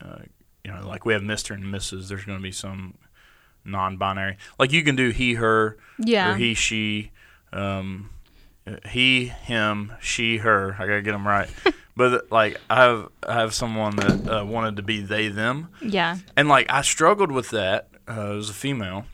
uh, 0.01 0.19
you 0.65 0.73
know 0.73 0.87
like 0.87 1.05
we 1.05 1.13
have 1.13 1.23
mr 1.23 1.55
and 1.55 1.65
mrs 1.65 2.09
there's 2.09 2.25
going 2.25 2.39
to 2.39 2.43
be 2.43 2.53
some 2.53 2.95
non-binary 3.65 4.37
like 4.59 4.73
you 4.73 4.83
can 4.83 4.97
do 4.97 5.11
he 5.11 5.35
her 5.35 5.77
yeah. 5.99 6.33
or 6.33 6.37
he 6.37 6.55
she 6.55 7.11
um, 7.53 8.11
uh, 8.67 8.77
he 8.89 9.27
him 9.27 9.93
she 10.01 10.39
her 10.39 10.75
i 10.79 10.87
gotta 10.87 11.03
get 11.03 11.13
them 11.13 11.27
right 11.27 11.49
but 11.97 12.31
like 12.31 12.61
i 12.69 12.77
have 12.77 13.09
i 13.27 13.35
have 13.35 13.55
someone 13.55 13.95
that 13.97 14.41
uh, 14.41 14.45
wanted 14.45 14.77
to 14.77 14.83
be 14.83 15.01
they 15.01 15.29
them 15.29 15.69
yeah. 15.83 16.17
and 16.37 16.49
like 16.49 16.67
I 16.69 16.83
struggled 16.83 17.31
with 17.31 17.51
that 17.51 17.89
uh, 18.09 18.37
as 18.37 18.51
a 18.51 18.55
female. 18.55 19.07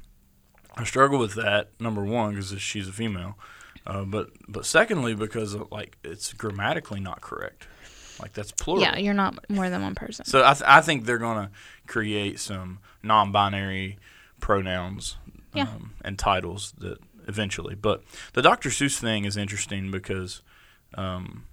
I 0.77 0.85
struggle 0.85 1.19
with 1.19 1.35
that 1.35 1.71
number 1.81 2.05
one 2.05 2.31
because 2.35 2.59
she's 2.61 2.89
a 2.89 2.93
female, 2.93 3.37
uh, 3.87 4.05
but 4.05 4.31
but 4.49 4.65
secondly 4.65 5.15
because 5.15 5.55
of, 5.55 5.71
like 5.71 5.99
it's 6.05 6.33
grammatically 6.33 7.01
not 7.01 7.21
correct. 7.21 7.67
Like 8.21 8.33
that's 8.35 8.53
plural. 8.53 8.83
Yeah, 8.83 8.97
you're 8.99 9.15
not 9.15 9.51
more 9.51 9.69
than 9.71 9.83
one 9.83 9.95
person. 9.95 10.25
So 10.27 10.45
I, 10.45 10.53
th- 10.55 10.63
I 10.67 10.81
think 10.81 11.05
they're 11.07 11.19
gonna 11.19 11.51
create 11.87 12.39
some 12.39 12.79
non-binary 13.03 13.99
pronouns 14.41 15.17
Yeah. 15.55 15.65
um, 15.65 15.95
and 16.05 16.19
titles 16.19 16.73
that 16.79 16.99
eventually. 17.27 17.75
But 17.75 18.03
the 18.35 18.43
Dr. 18.43 18.69
Seuss 18.71 18.99
thing 18.99 19.25
is 19.25 19.37
interesting 19.37 19.91
because 19.91 20.43
um, 20.95 21.45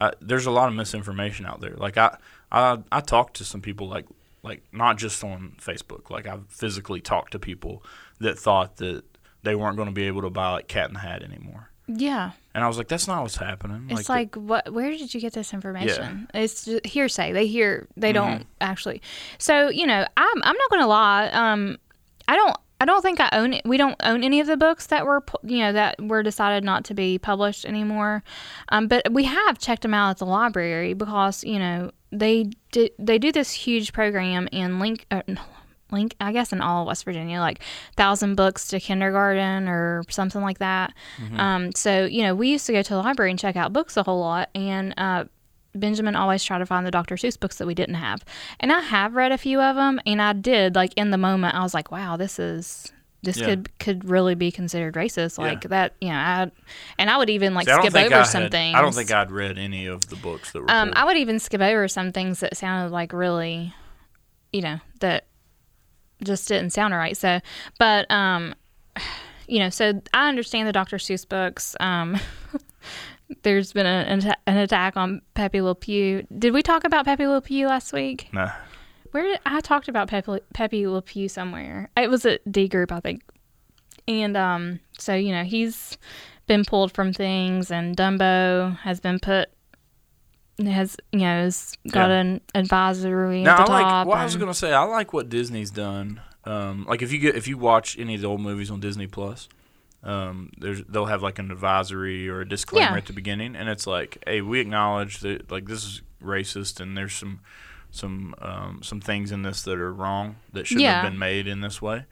I, 0.00 0.12
there's 0.20 0.46
a 0.46 0.50
lot 0.50 0.68
of 0.68 0.74
misinformation 0.74 1.46
out 1.46 1.60
there. 1.60 1.74
Like 1.76 1.96
I, 1.96 2.16
I 2.50 2.78
I 2.90 3.00
talked 3.00 3.36
to 3.36 3.44
some 3.44 3.60
people 3.60 3.88
like 3.88 4.06
like 4.42 4.62
not 4.72 4.98
just 4.98 5.22
on 5.24 5.54
Facebook. 5.60 6.10
Like 6.10 6.26
I've 6.26 6.46
physically 6.48 7.00
talked 7.00 7.32
to 7.32 7.38
people 7.38 7.82
that 8.20 8.38
thought 8.38 8.76
that 8.76 9.04
they 9.42 9.54
weren't 9.54 9.76
going 9.76 9.88
to 9.88 9.92
be 9.94 10.04
able 10.04 10.22
to 10.22 10.30
buy 10.30 10.50
like 10.52 10.68
Cat 10.68 10.88
in 10.88 10.94
the 10.94 11.00
Hat 11.00 11.22
anymore. 11.22 11.70
yeah. 11.88 12.32
And 12.54 12.62
I 12.62 12.68
was 12.68 12.76
like, 12.76 12.86
that's 12.88 13.08
not 13.08 13.22
what's 13.22 13.36
happening. 13.36 13.86
It's 13.88 14.06
the- 14.08 14.12
like, 14.12 14.34
what? 14.34 14.70
Where 14.72 14.90
did 14.90 15.14
you 15.14 15.20
get 15.20 15.32
this 15.32 15.54
information? 15.54 16.28
It's 16.34 16.66
just 16.66 16.84
hearsay. 16.86 17.32
They 17.32 17.46
hear. 17.46 17.88
They 17.96 18.12
don't 18.12 18.44
actually. 18.60 19.00
So 19.38 19.68
you 19.70 19.86
know, 19.86 20.06
I'm. 20.16 20.42
I'm 20.42 20.56
not 20.56 20.70
going 20.70 20.82
to 20.82 20.86
lie. 20.86 21.28
Um, 21.32 21.78
I 22.28 22.36
don't. 22.36 22.54
I 22.80 22.84
don't 22.84 23.00
think 23.00 23.20
I 23.20 23.28
own 23.32 23.54
it. 23.54 23.62
We 23.64 23.76
don't 23.78 23.96
own 24.02 24.22
any 24.24 24.40
of 24.40 24.48
the 24.48 24.56
books 24.56 24.88
that 24.88 25.06
were, 25.06 25.24
you 25.44 25.60
know, 25.60 25.72
that 25.72 26.02
were 26.02 26.22
decided 26.24 26.62
not 26.64 26.84
to 26.86 26.94
be 26.94 27.16
published 27.16 27.64
anymore. 27.64 28.22
Um, 28.70 28.86
but 28.88 29.10
we 29.12 29.22
have 29.24 29.58
checked 29.58 29.82
them 29.82 29.94
out 29.94 30.10
at 30.10 30.18
the 30.18 30.26
library 30.26 30.92
because 30.92 31.42
you 31.44 31.58
know 31.58 31.90
they 32.12 32.50
do, 32.70 32.88
they 32.98 33.18
do 33.18 33.32
this 33.32 33.52
huge 33.52 33.92
program 33.92 34.48
in 34.52 34.78
Link. 34.78 35.06
Uh, 35.10 35.22
Link, 35.90 36.16
I 36.20 36.32
guess, 36.32 36.54
in 36.54 36.62
all 36.62 36.80
of 36.82 36.86
West 36.86 37.04
Virginia, 37.04 37.38
like 37.40 37.60
thousand 37.96 38.34
books 38.34 38.68
to 38.68 38.80
kindergarten 38.80 39.68
or 39.68 40.02
something 40.08 40.40
like 40.40 40.58
that. 40.58 40.94
Um, 41.38 41.72
so 41.72 42.06
you 42.06 42.22
know, 42.22 42.34
we 42.34 42.48
used 42.48 42.64
to 42.66 42.72
go 42.72 42.80
to 42.82 42.94
the 42.94 42.98
library 43.00 43.30
and 43.30 43.38
check 43.38 43.56
out 43.56 43.74
books 43.74 43.98
a 43.98 44.02
whole 44.02 44.20
lot, 44.20 44.48
and 44.54 44.94
uh, 44.96 45.24
Benjamin 45.74 46.16
always 46.16 46.42
tried 46.44 46.60
to 46.60 46.66
find 46.66 46.86
the 46.86 46.90
Dr. 46.90 47.16
Seuss 47.16 47.38
books 47.38 47.56
that 47.58 47.66
we 47.66 47.74
didn't 47.74 47.96
have, 47.96 48.24
and 48.58 48.72
I 48.72 48.80
have 48.80 49.14
read 49.14 49.32
a 49.32 49.38
few 49.38 49.60
of 49.60 49.76
them, 49.76 50.00
and 50.06 50.22
I 50.22 50.32
did 50.32 50.74
like 50.74 50.94
in 50.96 51.10
the 51.10 51.18
moment, 51.18 51.54
I 51.54 51.62
was 51.62 51.74
like, 51.74 51.90
wow, 51.90 52.16
this 52.16 52.38
is. 52.38 52.90
This 53.24 53.36
Yeah. 53.36 53.46
could 53.46 53.78
could 53.78 54.08
really 54.08 54.34
be 54.34 54.50
considered 54.50 54.94
racist, 54.94 55.38
Yeah. 55.38 55.44
like 55.44 55.62
that, 55.68 55.94
you 56.00 56.08
know. 56.08 56.14
I, 56.16 56.50
and 56.98 57.08
I 57.08 57.16
would 57.18 57.30
even 57.30 57.54
like 57.54 57.68
See, 57.68 57.72
skip 57.74 57.94
over 57.94 58.14
I 58.16 58.22
some 58.24 58.42
had- 58.42 58.50
things. 58.50 58.76
I 58.76 58.80
don't 58.82 58.94
think 58.94 59.12
I'd 59.12 59.30
read 59.30 59.58
any 59.58 59.86
of 59.86 60.08
the 60.08 60.16
books 60.16 60.50
that 60.52 60.62
were. 60.62 60.70
Um. 60.70 60.92
I 60.96 61.04
would 61.04 61.16
even 61.16 61.38
skip 61.38 61.60
over 61.60 61.86
some 61.86 62.10
things 62.12 62.40
that 62.40 62.56
sounded 62.56 62.90
like 62.92 63.12
really, 63.12 63.72
you 64.52 64.60
know, 64.62 64.80
that 65.00 65.26
just 66.24 66.48
didn't 66.48 66.70
sound 66.70 66.94
right. 66.94 67.16
So, 67.16 67.40
but 67.78 68.10
um, 68.10 68.54
you 69.46 69.60
know, 69.60 69.70
so 69.70 70.00
I 70.12 70.28
understand 70.28 70.66
the 70.66 70.72
Dr. 70.72 70.96
Seuss 70.96 71.28
books. 71.28 71.76
Um, 71.78 72.18
there's 73.42 73.72
been 73.72 73.86
a, 73.86 74.04
an, 74.08 74.34
an 74.46 74.56
attack 74.58 74.96
on 74.96 75.22
Pepe 75.34 75.60
Le 75.60 75.74
Pew. 75.74 76.26
Did 76.36 76.52
we 76.52 76.62
talk 76.62 76.84
about 76.84 77.04
Pepe 77.04 77.26
Le 77.26 77.40
Pew 77.40 77.66
last 77.68 77.92
week? 77.92 78.28
Nah. 78.32 78.50
Where 79.12 79.22
did, 79.22 79.40
I 79.46 79.60
talked 79.60 79.88
about 79.88 80.08
Pepe, 80.08 80.40
Pepe 80.52 80.86
Le 80.86 81.00
Pew 81.00 81.28
somewhere. 81.28 81.88
It 81.96 82.10
was 82.10 82.26
at 82.26 82.40
D 82.50 82.66
group, 82.68 82.90
I 82.92 83.00
think. 83.00 83.22
And 84.08 84.36
um, 84.36 84.80
so 84.98 85.14
you 85.14 85.30
know 85.32 85.44
he's 85.44 85.96
been 86.48 86.64
pulled 86.64 86.92
from 86.92 87.12
things, 87.12 87.70
and 87.70 87.96
Dumbo 87.96 88.76
has 88.80 88.98
been 89.00 89.18
put 89.20 89.48
has 90.62 90.96
you 91.12 91.20
know 91.20 91.42
has 91.44 91.76
got 91.90 92.10
Yeah. 92.10 92.16
an 92.20 92.40
advisory 92.54 93.42
Now 93.42 93.56
I 93.56 93.64
like. 93.64 94.06
Well, 94.06 94.16
I 94.18 94.24
was 94.24 94.36
gonna 94.36 94.54
say 94.54 94.72
I 94.72 94.82
like 94.84 95.12
what 95.12 95.28
Disney's 95.28 95.70
done. 95.70 96.20
Um, 96.44 96.84
like 96.88 97.02
if 97.02 97.12
you 97.12 97.18
get 97.18 97.36
if 97.36 97.46
you 97.48 97.56
watch 97.56 97.96
any 97.98 98.16
of 98.16 98.20
the 98.20 98.26
old 98.26 98.40
movies 98.40 98.70
on 98.70 98.80
Disney 98.80 99.06
Plus, 99.06 99.48
um, 100.02 100.50
there's 100.58 100.82
they'll 100.88 101.06
have 101.06 101.22
like 101.22 101.38
an 101.38 101.50
advisory 101.52 102.28
or 102.28 102.40
a 102.40 102.48
disclaimer 102.48 102.90
Yeah. 102.92 102.96
at 102.96 103.06
the 103.06 103.12
beginning, 103.12 103.54
and 103.56 103.68
it's 103.68 103.86
like, 103.86 104.18
hey, 104.26 104.40
we 104.40 104.58
acknowledge 104.60 105.20
that 105.20 105.50
like 105.50 105.66
this 105.66 105.84
is 105.84 106.02
racist, 106.22 106.80
and 106.80 106.96
there's 106.96 107.14
some 107.14 107.40
some 107.92 108.34
um, 108.42 108.80
some 108.82 109.00
things 109.00 109.30
in 109.30 109.42
this 109.42 109.62
that 109.62 109.78
are 109.78 109.92
wrong 109.92 110.36
that 110.52 110.66
shouldn't 110.66 110.82
Yeah. 110.82 111.02
have 111.02 111.10
been 111.12 111.18
made 111.18 111.46
in 111.46 111.60
this 111.60 111.80
way. 111.80 112.06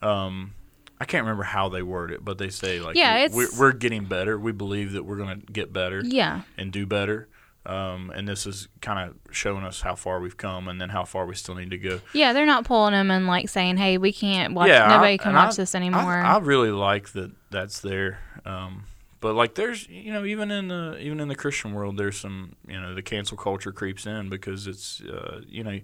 Um, 0.00 0.54
I 1.00 1.04
can't 1.04 1.24
remember 1.24 1.42
how 1.42 1.68
they 1.68 1.82
word 1.82 2.10
it, 2.12 2.24
but 2.24 2.38
they 2.38 2.48
say 2.48 2.80
like, 2.80 2.96
Yeah, 2.96 3.28
we're, 3.30 3.48
we're 3.58 3.72
getting 3.72 4.04
better. 4.06 4.38
We 4.38 4.52
believe 4.52 4.92
that 4.92 5.04
we're 5.04 5.16
gonna 5.18 5.36
get 5.36 5.72
better 5.72 6.00
yeah, 6.04 6.42
and 6.56 6.72
do 6.72 6.86
better. 6.86 7.28
Um, 7.66 8.10
and 8.14 8.28
this 8.28 8.46
is 8.46 8.68
kind 8.82 9.08
of 9.08 9.16
showing 9.32 9.64
us 9.64 9.80
how 9.80 9.94
far 9.94 10.20
we've 10.20 10.36
come 10.36 10.68
and 10.68 10.78
then 10.78 10.90
how 10.90 11.04
far 11.04 11.24
we 11.24 11.34
still 11.34 11.54
need 11.54 11.70
to 11.70 11.78
go. 11.78 12.00
yeah. 12.12 12.34
They're 12.34 12.44
not 12.44 12.64
pulling 12.66 12.92
them 12.92 13.10
and 13.10 13.26
like 13.26 13.48
saying, 13.48 13.78
"Hey, 13.78 13.96
we 13.96 14.12
can't 14.12 14.52
watch. 14.54 14.68
Yeah, 14.68 14.84
I- 14.84 14.88
nobody 14.96 15.16
can 15.18 15.32
watch 15.34 15.54
I- 15.54 15.56
this 15.56 15.74
I, 15.74 15.78
anymore." 15.78 16.18
I 16.18 16.38
really 16.38 16.70
like 16.70 17.10
that 17.12 17.32
that's 17.50 17.80
there. 17.80 18.18
Um, 18.44 18.84
but 19.24 19.34
like 19.34 19.54
there's 19.54 19.88
you 19.88 20.12
know 20.12 20.26
even 20.26 20.50
in 20.50 20.68
the 20.68 20.98
even 21.00 21.18
in 21.18 21.28
the 21.28 21.34
Christian 21.34 21.72
world 21.72 21.96
there's 21.96 22.20
some 22.20 22.56
you 22.68 22.78
know 22.78 22.94
the 22.94 23.00
cancel 23.00 23.38
culture 23.38 23.72
creeps 23.72 24.04
in 24.04 24.28
because 24.28 24.66
it's 24.66 25.00
uh, 25.00 25.40
you 25.48 25.64
know 25.64 25.80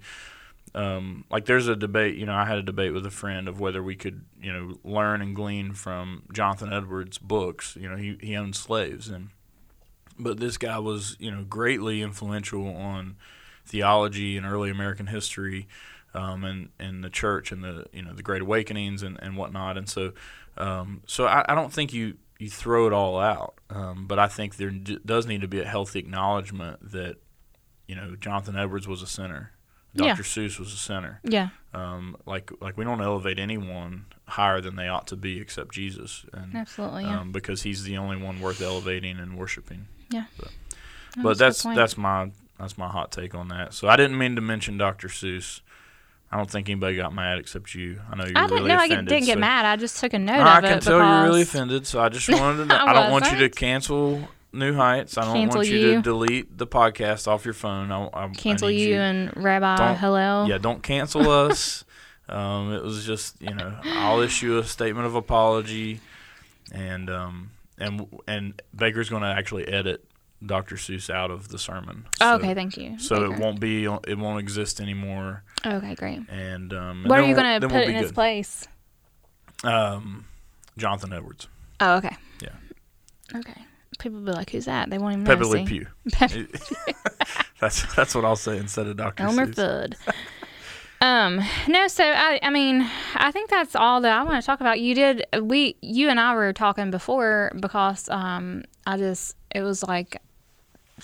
um, 0.75 1.25
like 1.31 1.47
there's 1.47 1.67
a 1.67 1.75
debate 1.75 2.17
you 2.17 2.27
know 2.27 2.35
I 2.35 2.45
had 2.45 2.59
a 2.59 2.63
debate 2.63 2.93
with 2.93 3.07
a 3.07 3.11
friend 3.11 3.49
of 3.49 3.59
whether 3.59 3.83
we 3.83 3.97
could 3.97 4.27
you 4.43 4.53
know 4.53 4.79
learn 4.85 5.23
and 5.23 5.35
glean 5.35 5.73
from 5.73 6.25
Jonathan 6.31 6.71
Edwards 6.71 7.17
books. 7.17 7.79
You 7.81 7.89
know 7.89 7.97
he 7.97 8.19
he 8.21 8.37
owned 8.37 8.57
slaves. 8.57 9.09
And 9.09 9.31
but 10.19 10.39
this 10.39 10.59
guy 10.59 10.79
was 10.79 11.17
you 11.19 11.31
know 11.31 11.43
greatly 11.43 12.03
influential 12.03 12.67
on 12.67 13.17
theology 13.65 14.37
and 14.37 14.45
early 14.45 14.69
American 14.69 15.07
history 15.07 15.67
um, 16.13 16.45
and 16.45 16.69
and 16.79 17.03
the 17.03 17.09
church 17.09 17.53
and 17.53 17.65
the 17.65 17.87
you 17.91 18.03
know 18.03 18.13
the 18.13 18.23
Great 18.23 18.43
Awakenings 18.43 19.03
and, 19.03 19.19
and 19.23 19.39
whatnot. 19.39 19.79
And 19.79 19.89
so 19.89 20.13
um, 20.59 21.01
so 21.07 21.25
I, 21.25 21.43
I 21.49 21.55
don't 21.55 21.73
think 21.73 21.95
you 21.95 22.19
you 22.41 22.49
throw 22.51 22.87
it 22.87 22.93
all 22.93 23.19
out 23.21 23.55
um, 23.71 24.07
but 24.07 24.19
I 24.19 24.27
think 24.29 24.57
there 24.57 24.71
d- 24.71 24.99
does 25.05 25.27
need 25.27 25.41
to 25.43 25.49
be 25.49 25.61
a 25.61 25.65
healthy 25.65 25.99
acknowledgement 25.99 26.91
that 26.93 27.17
you 27.87 27.95
know 27.95 28.17
Jonathan 28.17 28.57
Edwards 28.57 28.89
was 28.89 29.03
a 29.03 29.07
sinner 29.07 29.53
Dr. 29.95 30.07
Yeah. 30.07 30.15
Seuss 30.15 30.59
was 30.59 30.73
a 30.73 30.77
sinner 30.77 31.21
yeah, 31.25 31.49
um, 31.75 32.17
like 32.27 32.51
like 32.61 32.77
we 32.77 32.85
don't 32.85 33.01
elevate 33.03 33.39
anyone 33.39 34.07
higher 34.29 34.61
than 34.61 34.77
they 34.77 34.87
ought 34.89 35.09
to 35.09 35.17
be 35.17 35.41
except 35.41 35.73
Jesus 35.75 36.25
and 36.33 36.55
absolutely. 36.55 37.03
Yeah, 37.05 37.21
um, 37.21 37.33
because 37.33 37.63
he's 37.63 37.83
the 37.83 37.97
only 37.99 38.17
one 38.17 38.41
worth 38.41 38.61
elevating 38.63 39.19
and 39.19 39.37
worshiping 39.37 39.89
yeah. 40.11 40.27
but- 40.39 40.53
No, 41.17 41.23
but 41.25 41.31
a 41.31 41.35
that's 41.39 41.63
that's 41.65 41.97
my 41.97 42.31
that's 42.59 42.79
my 42.79 42.89
hot 42.89 43.11
take 43.11 43.35
on 43.35 43.49
that. 43.49 43.75
So 43.75 43.89
I 43.89 43.97
didn't 43.97 44.19
mean 44.19 44.35
to 44.37 44.41
mention 44.43 44.77
Dr. 44.79 45.09
Seuss. 45.09 45.61
I 46.33 46.37
don't 46.37 46.49
think 46.51 46.69
anybody 46.69 46.95
got 46.97 47.13
mad 47.13 47.39
except 47.39 47.75
you. 47.75 48.01
I 48.11 48.15
know 48.17 48.25
you're 48.25 48.39
I 48.39 48.43
didn't 48.43 48.57
really 48.59 48.69
know 48.69 48.77
I 48.77 48.85
offended. 48.87 49.09
didn't 49.09 49.27
get 49.27 49.39
mad. 49.39 49.65
I 49.65 49.77
just 49.77 49.99
took 49.99 50.13
a 50.15 50.19
note 50.19 50.35
I 50.41 50.59
of 50.59 50.65
it 50.65 50.69
can 50.69 50.81
tell 50.81 50.99
you're 50.99 51.25
really 51.25 51.43
offended. 51.43 51.87
So 51.87 52.01
I 52.01 52.09
just 52.09 52.29
wanted 52.33 52.69
to. 52.69 52.75
I 52.75 52.91
I 52.91 52.93
don't 52.93 53.11
want 53.11 53.31
you 53.33 53.39
to 53.39 53.49
cancel 53.49 54.29
New 54.53 54.75
Heights. 54.75 55.19
I 55.19 55.25
don't 55.25 55.35
Cancel 55.35 55.59
want 55.59 55.69
you, 55.69 55.77
you. 55.79 55.95
to 55.97 56.03
delete 56.03 56.57
the 56.57 56.67
podcast 56.67 57.27
off 57.27 57.45
your 57.45 57.55
phone. 57.55 57.91
I, 57.91 58.05
I, 58.07 58.25
I 58.25 58.29
cancel 58.29 58.69
need 58.69 58.81
you, 58.89 58.97
and 59.01 59.37
Rabbi 59.37 59.77
Don't- 59.77 59.97
Hillel. 59.99 60.49
yeah, 60.49 60.59
don't 60.59 60.83
cancel 60.83 61.29
us. 61.49 61.85
Um, 62.29 62.73
it 62.75 62.83
was 62.85 63.05
just 63.05 63.41
you 63.43 63.53
know 63.55 63.77
I'll 63.85 64.21
issue 64.21 64.57
a 64.59 64.65
statement 64.65 65.07
of 65.07 65.17
apology, 65.17 66.01
and 66.73 67.11
um, 67.11 67.51
and 67.79 68.07
and 68.29 68.63
Baker's 68.77 69.09
going 69.11 69.23
to 69.23 69.29
actually 69.29 69.67
edit 69.67 70.05
Dr. 70.45 70.77
Seuss 70.77 71.11
out 71.11 71.31
of 71.31 71.49
the 71.49 71.59
sermon. 71.59 72.07
Oh, 72.21 72.33
So- 72.33 72.35
okay, 72.37 72.55
thank 72.55 72.77
you. 72.77 72.99
so 72.99 73.25
it 73.31 73.39
won't 73.39 73.61
be 73.61 73.85
it 73.85 74.19
won't 74.19 74.39
exist 74.41 74.81
anymore 74.81 75.43
Okay, 75.67 75.95
great. 75.95 76.21
and 76.31 76.73
um 76.73 77.05
What 77.05 77.17
then 77.17 77.25
are 77.25 77.29
you 77.29 77.35
gonna 77.35 77.61
put 77.61 77.71
we'll 77.73 77.83
in 77.89 78.03
good. 78.05 78.15
place? 78.15 78.67
um 79.65 80.25
jonathan 80.79 81.13
edwards 81.13 81.49
Oh, 81.83 81.97
okay. 81.97 82.15
Yeah. 82.43 82.51
Okay. 83.35 83.55
People 83.99 84.19
will 84.19 84.27
be 84.27 84.33
like, 84.33 84.51
"Who's 84.51 84.67
that?" 84.67 84.91
They 84.91 84.99
won't 84.99 85.15
even 85.15 85.25
pepe 85.25 85.45
le 85.45 85.65
pew 85.65 85.87
Pepe- 86.13 86.47
that's 87.61 87.95
that's 87.95 88.15
what 88.15 88.25
i'll 88.25 88.37
say 88.37 88.57
instead 88.59 88.87
of 88.87 88.97
dr 88.99 89.23
Elmer 89.23 89.47
Seuss. 89.47 89.95
Fudd. 90.03 90.15
um, 91.07 91.41
no, 91.69 91.89
so 91.89 92.05
I, 92.05 92.39
I 92.43 92.51
mean, 92.51 92.87
I 93.15 93.31
think 93.33 93.49
that's 93.51 93.75
all 93.75 94.01
that 94.03 94.13
I 94.13 94.23
want 94.25 94.43
to 94.43 94.47
talk 94.47 94.61
about. 94.61 94.81
You 94.81 94.95
did, 94.95 95.25
we, 95.41 95.77
you 95.81 96.11
and 96.11 96.21
I 96.21 96.35
were 96.35 96.53
talking 96.53 96.91
before 96.91 97.53
because, 97.59 98.09
um, 98.11 98.65
I 98.87 98.99
just, 98.99 99.35
it 99.55 99.63
was 99.63 99.83
like 99.83 100.21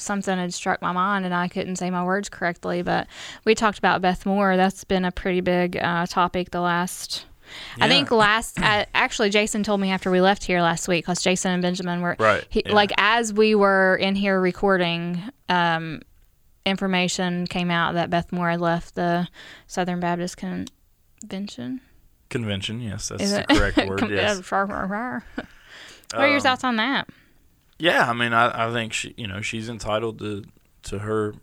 something 0.00 0.36
had 0.38 0.52
struck 0.54 0.80
my 0.82 0.92
mind 0.92 1.24
and 1.24 1.34
I 1.34 1.48
couldn't 1.48 1.76
say 1.76 1.90
my 1.90 2.04
words 2.04 2.28
correctly, 2.28 2.82
but 2.82 3.06
we 3.44 3.54
talked 3.54 3.78
about 3.78 4.00
Beth 4.02 4.24
Moore. 4.26 4.56
That's 4.56 4.84
been 4.84 5.04
a 5.04 5.12
pretty 5.12 5.40
big, 5.40 5.76
uh, 5.76 6.06
topic 6.06 6.50
the 6.50 6.60
last, 6.60 7.26
I 7.80 7.88
think 7.88 8.10
last, 8.10 8.60
uh, 8.60 8.86
actually, 8.94 9.30
Jason 9.30 9.62
told 9.62 9.80
me 9.80 9.90
after 9.92 10.10
we 10.10 10.20
left 10.20 10.42
here 10.44 10.60
last 10.60 10.88
week 10.88 11.04
because 11.04 11.22
Jason 11.22 11.52
and 11.52 11.62
Benjamin 11.62 12.00
were, 12.00 12.16
Right, 12.18 12.44
he, 12.48 12.62
yeah. 12.66 12.72
like, 12.72 12.90
as 12.98 13.32
we 13.32 13.54
were 13.54 13.96
in 13.96 14.14
here 14.16 14.40
recording, 14.40 15.22
um, 15.48 16.02
information 16.64 17.46
came 17.46 17.70
out 17.70 17.94
that 17.94 18.10
Beth 18.10 18.32
Moore 18.32 18.50
had 18.50 18.60
left 18.60 18.96
the 18.96 19.28
Southern 19.68 20.00
Baptist 20.00 20.36
Convention. 20.36 21.80
convention 22.28 22.80
yes 22.80 23.08
that's 23.08 23.22
Is 23.22 23.30
the 23.32 23.40
it? 23.42 23.48
correct 23.48 23.76
word 23.88 24.10
yes 24.10 24.40
What 24.50 26.22
are 26.22 26.26
your 26.26 26.36
Um, 26.36 26.42
thoughts 26.42 26.64
on 26.64 26.76
that? 26.76 27.08
Yeah 27.78 28.08
i 28.08 28.12
mean 28.12 28.32
I, 28.32 28.68
I 28.68 28.72
think 28.72 28.92
she 28.92 29.14
you 29.16 29.26
know 29.26 29.40
she's 29.40 29.68
entitled 29.68 30.18
to 30.20 30.44
to 30.84 31.00
her 31.00 31.34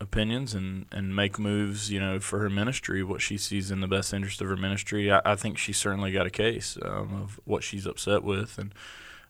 opinions 0.00 0.54
and 0.54 0.86
and 0.90 1.14
make 1.14 1.38
moves 1.38 1.90
you 1.90 2.00
know 2.00 2.18
for 2.18 2.40
her 2.40 2.50
ministry 2.50 3.02
what 3.04 3.20
she 3.20 3.36
sees 3.38 3.70
in 3.70 3.80
the 3.80 3.86
best 3.88 4.12
interest 4.12 4.40
of 4.40 4.48
her 4.48 4.56
ministry 4.56 5.12
i, 5.12 5.20
I 5.24 5.36
think 5.36 5.58
she's 5.58 5.76
certainly 5.78 6.10
got 6.12 6.26
a 6.26 6.30
case 6.30 6.76
um, 6.82 7.22
of 7.22 7.40
what 7.44 7.62
she's 7.62 7.86
upset 7.86 8.22
with 8.24 8.58
and 8.58 8.74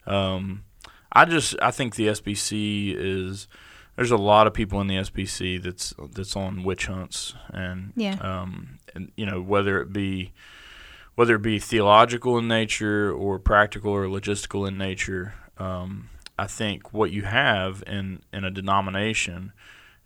um, 0.07 0.65
i 1.13 1.25
just 1.25 1.55
i 1.61 1.71
think 1.71 1.97
the 1.97 2.09
sbc 2.09 2.95
is 2.97 3.49
there's 3.97 4.11
a 4.11 4.17
lot 4.17 4.47
of 4.47 4.55
people 4.55 4.81
in 4.81 4.87
the 4.87 4.97
sbc 4.97 5.63
that's 5.63 5.93
that's 6.15 6.35
on 6.37 6.65
witch 6.65 6.87
hunts 6.87 7.35
and 7.53 7.93
Yeah. 7.97 8.17
um, 8.21 8.79
and 8.95 9.13
you 9.17 9.27
know 9.27 9.41
whether 9.43 9.81
it 9.83 9.93
be 9.93 10.33
whether 11.15 11.35
it 11.35 11.43
be 11.43 11.59
theological 11.59 12.39
in 12.39 12.49
nature 12.49 13.13
or 13.13 13.39
practical 13.39 13.93
or 13.93 14.07
logistical 14.07 14.67
in 14.67 14.79
nature, 14.79 15.35
um, 15.59 16.09
I 16.43 16.49
think 16.49 16.93
what 16.93 17.13
you 17.13 17.23
have 17.23 17.85
in, 17.87 18.21
in 18.33 18.43
a 18.43 18.51
denomination, 18.51 19.53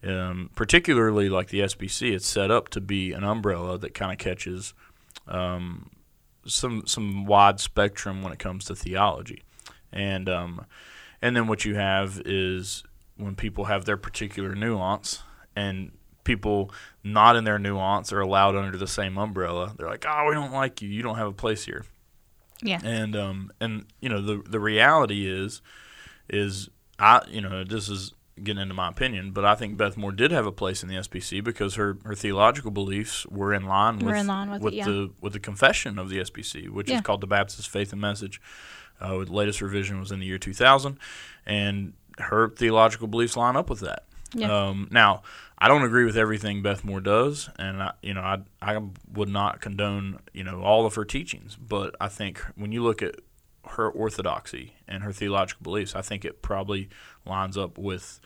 um, 0.05 0.51
particularly 0.55 1.31
like 1.31 1.49
the 1.49 1.61
SBC, 1.61 2.13
it's 2.13 2.27
set 2.27 2.51
up 2.51 2.69
to 2.71 2.81
be 2.83 3.13
an 3.13 3.25
umbrella 3.25 3.79
that 3.79 3.95
kind 3.95 4.13
of 4.13 4.19
catches 4.19 4.75
um, 5.27 5.89
some 6.47 6.87
some 6.87 7.25
wide 7.25 7.59
spectrum 7.59 8.23
when 8.23 8.35
it 8.35 8.39
comes 8.39 8.67
to 8.67 8.75
theology, 8.75 9.45
and 9.91 10.29
um, 10.29 10.67
and 11.23 11.35
then 11.35 11.47
what 11.47 11.65
you 11.65 11.77
have 11.77 12.21
is 12.27 12.85
when 13.17 13.35
people 13.35 13.65
have 13.65 13.87
their 13.87 13.97
particular 13.97 14.55
nuance 14.55 15.23
and 15.57 15.91
people 16.25 16.71
not 17.03 17.35
in 17.35 17.45
their 17.45 17.59
nuance 17.59 18.13
are 18.13 18.21
allowed 18.21 18.57
under 18.57 18.77
the 18.77 18.87
same 18.87 19.17
umbrella. 19.17 19.75
They're 19.79 19.89
like, 19.89 20.05
"Oh, 20.07 20.27
we 20.29 20.35
don't 20.35 20.53
like 20.53 20.83
you. 20.83 20.91
You 20.91 21.03
don't 21.03 21.17
have 21.17 21.29
a 21.29 21.33
place 21.33 21.65
here." 21.65 21.87
Yeah. 22.63 22.81
And 22.85 23.17
um 23.17 23.53
and 23.59 23.87
you 24.03 24.11
know 24.11 24.21
the 24.21 24.43
the 24.47 24.61
reality 24.61 25.27
is 25.27 25.63
is 26.29 26.69
I 26.99 27.23
you 27.29 27.41
know 27.41 27.65
this 27.65 27.89
is 27.89 28.13
getting 28.43 28.61
into 28.61 28.75
my 28.75 28.89
opinion, 28.89 29.31
but 29.33 29.45
I 29.45 29.55
think 29.55 29.77
Beth 29.79 29.97
Moore 29.97 30.13
did 30.13 30.31
have 30.31 30.47
a 30.47 30.53
place 30.53 30.83
in 30.83 30.89
the 30.91 30.97
SBC 30.97 31.43
because 31.43 31.77
her, 31.77 31.97
her 32.05 32.15
theological 32.15 32.71
beliefs 32.71 33.25
were 33.27 33.55
in 33.55 33.65
line 33.65 33.99
with 33.99 34.15
in 34.15 34.27
line 34.27 34.51
with 34.51 34.63
it, 34.67 34.75
yeah. 34.75 34.85
the 34.85 35.11
with 35.21 35.33
the 35.33 35.39
confession 35.41 35.99
of 35.99 36.11
the 36.11 36.19
SBC, 36.19 36.69
which 36.69 36.91
Yeah. 36.91 36.97
is 36.97 37.03
called 37.03 37.21
the 37.23 37.27
Baptist 37.27 37.69
Faith 37.69 37.93
and 37.93 38.01
Message. 38.01 38.41
Uh, 39.01 39.19
the 39.25 39.33
latest 39.33 39.61
revision 39.61 39.99
was 40.01 40.11
in 40.11 40.21
the 40.21 40.27
year 40.27 40.39
2000, 40.39 40.99
and 41.45 41.93
her 42.19 42.49
theological 42.49 43.07
beliefs 43.07 43.37
line 43.37 43.57
up 43.57 43.69
with 43.69 43.81
that. 43.81 44.05
Yeah. 44.35 44.69
Um, 44.69 44.89
now, 44.91 45.23
I 45.59 45.69
don't 45.69 45.83
agree 45.83 46.05
with 46.05 46.17
everything 46.17 46.63
Beth 46.63 46.85
Moore 46.85 47.01
does, 47.01 47.49
and 47.59 47.83
I, 47.83 47.93
you 48.03 48.13
know, 48.15 48.21
I, 48.21 48.39
I 48.61 48.81
would 49.13 49.29
not 49.29 49.61
condone, 49.61 50.19
you 50.35 50.45
know, 50.45 50.63
all 50.63 50.85
of 50.85 50.95
her 50.95 51.05
teachings. 51.05 51.57
But 51.57 51.95
I 52.01 52.09
think 52.09 52.41
when 52.57 52.73
you 52.73 52.83
look 52.83 53.03
at 53.03 53.17
her 53.71 53.89
orthodoxy 53.91 54.75
and 54.89 55.03
her 55.03 55.13
theological 55.13 55.63
beliefs, 55.63 55.95
I 55.95 56.03
think 56.03 56.25
it 56.25 56.43
probably 56.43 56.89
lines 57.25 57.57
up 57.57 57.77
with 57.79 58.21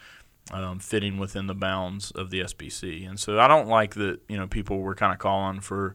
um, 0.53 0.79
fitting 0.81 1.19
within 1.19 1.47
the 1.47 1.55
bounds 1.55 2.11
of 2.11 2.31
the 2.31 2.41
SBC. 2.41 3.09
And 3.09 3.19
so 3.21 3.39
I 3.39 3.47
don't 3.49 3.69
like 3.69 3.95
that, 3.95 4.21
you 4.29 4.37
know, 4.37 4.47
people 4.47 4.79
were 4.81 4.95
kind 4.95 5.13
of 5.13 5.19
calling 5.19 5.61
for 5.61 5.95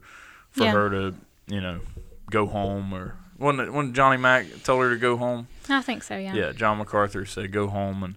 for 0.51 0.63
Yeah. 0.63 0.71
her 0.71 0.89
to, 0.89 1.15
you 1.47 1.60
know, 1.62 1.79
go 2.31 2.47
home 2.47 2.93
or 2.93 3.15
when 3.38 3.73
when 3.73 3.93
Johnny 3.93 4.17
Mack 4.17 4.45
told 4.63 4.81
her 4.84 4.91
to 4.91 4.97
go 4.99 5.17
home. 5.17 5.47
I 5.69 5.81
think 5.81 6.03
so. 6.03 6.15
Yeah. 6.17 6.34
Yeah, 6.34 6.51
John 6.53 6.77
MacArthur 6.77 7.25
said 7.25 7.51
go 7.51 7.67
home, 7.67 8.03
and 8.03 8.15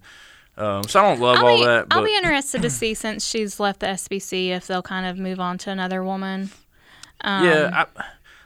Um, 0.56 0.84
so 0.84 1.00
I 1.00 1.02
don't 1.08 1.20
love 1.20 1.38
I'll 1.38 1.46
all 1.46 1.58
be, 1.58 1.64
that. 1.66 1.88
But 1.88 1.98
I'll 1.98 2.04
be 2.04 2.16
interested 2.16 2.62
to 2.62 2.70
see 2.80 2.94
since 2.94 3.24
she's 3.26 3.58
left 3.60 3.80
the 3.80 3.86
SBC 3.86 4.50
if 4.50 4.66
they'll 4.66 4.82
kind 4.82 5.06
of 5.06 5.18
move 5.18 5.40
on 5.40 5.58
to 5.58 5.70
another 5.70 6.02
woman. 6.04 6.50
Um, 7.22 7.44
yeah, 7.44 7.84
I, 7.96 8.02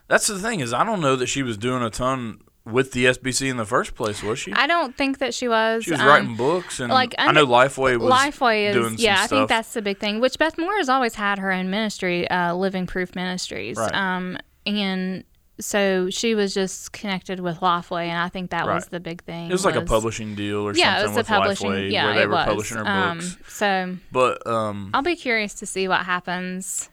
that's 0.08 0.26
the 0.28 0.38
thing 0.38 0.60
is 0.60 0.72
I 0.72 0.84
don't 0.84 1.00
know 1.00 1.16
that 1.16 1.26
she 1.26 1.42
was 1.42 1.56
doing 1.58 1.82
a 1.82 1.90
ton 1.90 2.40
with 2.64 2.92
the 2.92 3.06
SBC 3.06 3.50
in 3.50 3.56
the 3.56 3.64
first 3.64 3.94
place, 3.94 4.22
was 4.22 4.38
she? 4.38 4.52
I 4.52 4.66
don't 4.66 4.96
think 4.96 5.18
that 5.18 5.34
she 5.34 5.48
was. 5.48 5.84
she 5.84 5.90
was 5.90 6.00
um, 6.00 6.06
writing 6.06 6.36
books, 6.36 6.80
and 6.80 6.92
like, 6.92 7.14
I 7.18 7.32
know 7.32 7.46
Lifeway 7.46 7.98
was 7.98 8.12
Lifeway 8.12 8.72
doing 8.72 8.94
is 8.94 9.00
some 9.00 9.04
yeah. 9.04 9.22
I 9.22 9.26
think 9.26 9.48
that's 9.48 9.72
the 9.72 9.82
big 9.82 9.98
thing. 9.98 10.20
Which 10.20 10.38
Beth 10.38 10.58
Moore 10.58 10.76
has 10.76 10.88
always 10.88 11.14
had 11.14 11.38
her 11.38 11.50
own 11.50 11.70
ministry, 11.70 12.28
uh, 12.28 12.54
Living 12.54 12.86
Proof 12.86 13.14
Ministries. 13.14 13.76
Right. 13.76 13.94
Um, 13.94 14.38
and 14.64 15.24
so 15.60 16.08
she 16.10 16.34
was 16.34 16.54
just 16.54 16.92
connected 16.92 17.40
with 17.40 17.60
Lifeway, 17.60 18.06
and 18.06 18.18
I 18.18 18.28
think 18.28 18.50
that 18.50 18.66
was 18.66 18.86
the 18.86 19.00
big 19.00 19.22
thing. 19.24 19.48
it 19.48 19.52
was 19.52 19.64
like 19.64 19.76
a 19.76 19.82
publishing 19.82 20.34
deal 20.34 20.68
or 20.68 20.74
something 20.74 20.84
like 20.84 20.94
that. 20.94 20.98
Yeah, 20.98 20.98
it 20.98 21.14
something 21.14 21.16
was 21.16 21.26
a 21.26 21.30
publishing. 21.30 21.70
Lifeway 21.70 21.90
yeah, 21.90 22.04
where 22.04 22.14
they 22.14 22.22
it 22.22 22.26
were 22.26 22.34
was. 22.34 22.44
publishing 22.46 22.76
her 22.78 22.86
um, 22.86 23.18
books. 23.18 23.36
So 23.48 23.96
But 24.10 24.46
um, 24.46 24.90
I'll 24.94 25.02
be 25.02 25.16
curious 25.16 25.54
to 25.54 25.66
see 25.66 25.88
what 25.88 26.00
happens 26.00 26.90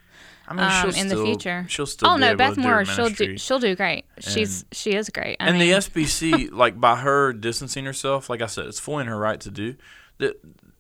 I 0.49 0.53
mean, 0.53 0.65
um, 0.65 0.71
she'll 0.71 0.99
in 0.99 1.09
still, 1.09 1.19
the 1.19 1.25
future. 1.25 1.65
She'll 1.69 1.85
still 1.85 2.09
oh 2.09 2.17
no, 2.17 2.35
Beth 2.35 2.55
do 2.55 2.62
Moore, 2.62 2.83
she'll 2.83 3.09
do 3.09 3.38
she'll 3.38 3.59
do 3.59 3.75
great. 3.75 4.05
She's 4.19 4.65
she 4.71 4.95
is 4.95 5.09
great. 5.09 5.38
I 5.39 5.47
and 5.47 5.59
mean, 5.59 5.69
the 5.69 5.77
SBC, 5.77 6.51
like 6.51 6.79
by 6.79 6.95
her 6.97 7.31
distancing 7.33 7.85
herself, 7.85 8.29
like 8.29 8.41
I 8.41 8.47
said, 8.47 8.65
it's 8.65 8.79
fully 8.79 9.01
in 9.01 9.07
her 9.07 9.17
right 9.17 9.39
to 9.41 9.51
do. 9.51 9.75
The 10.17 10.35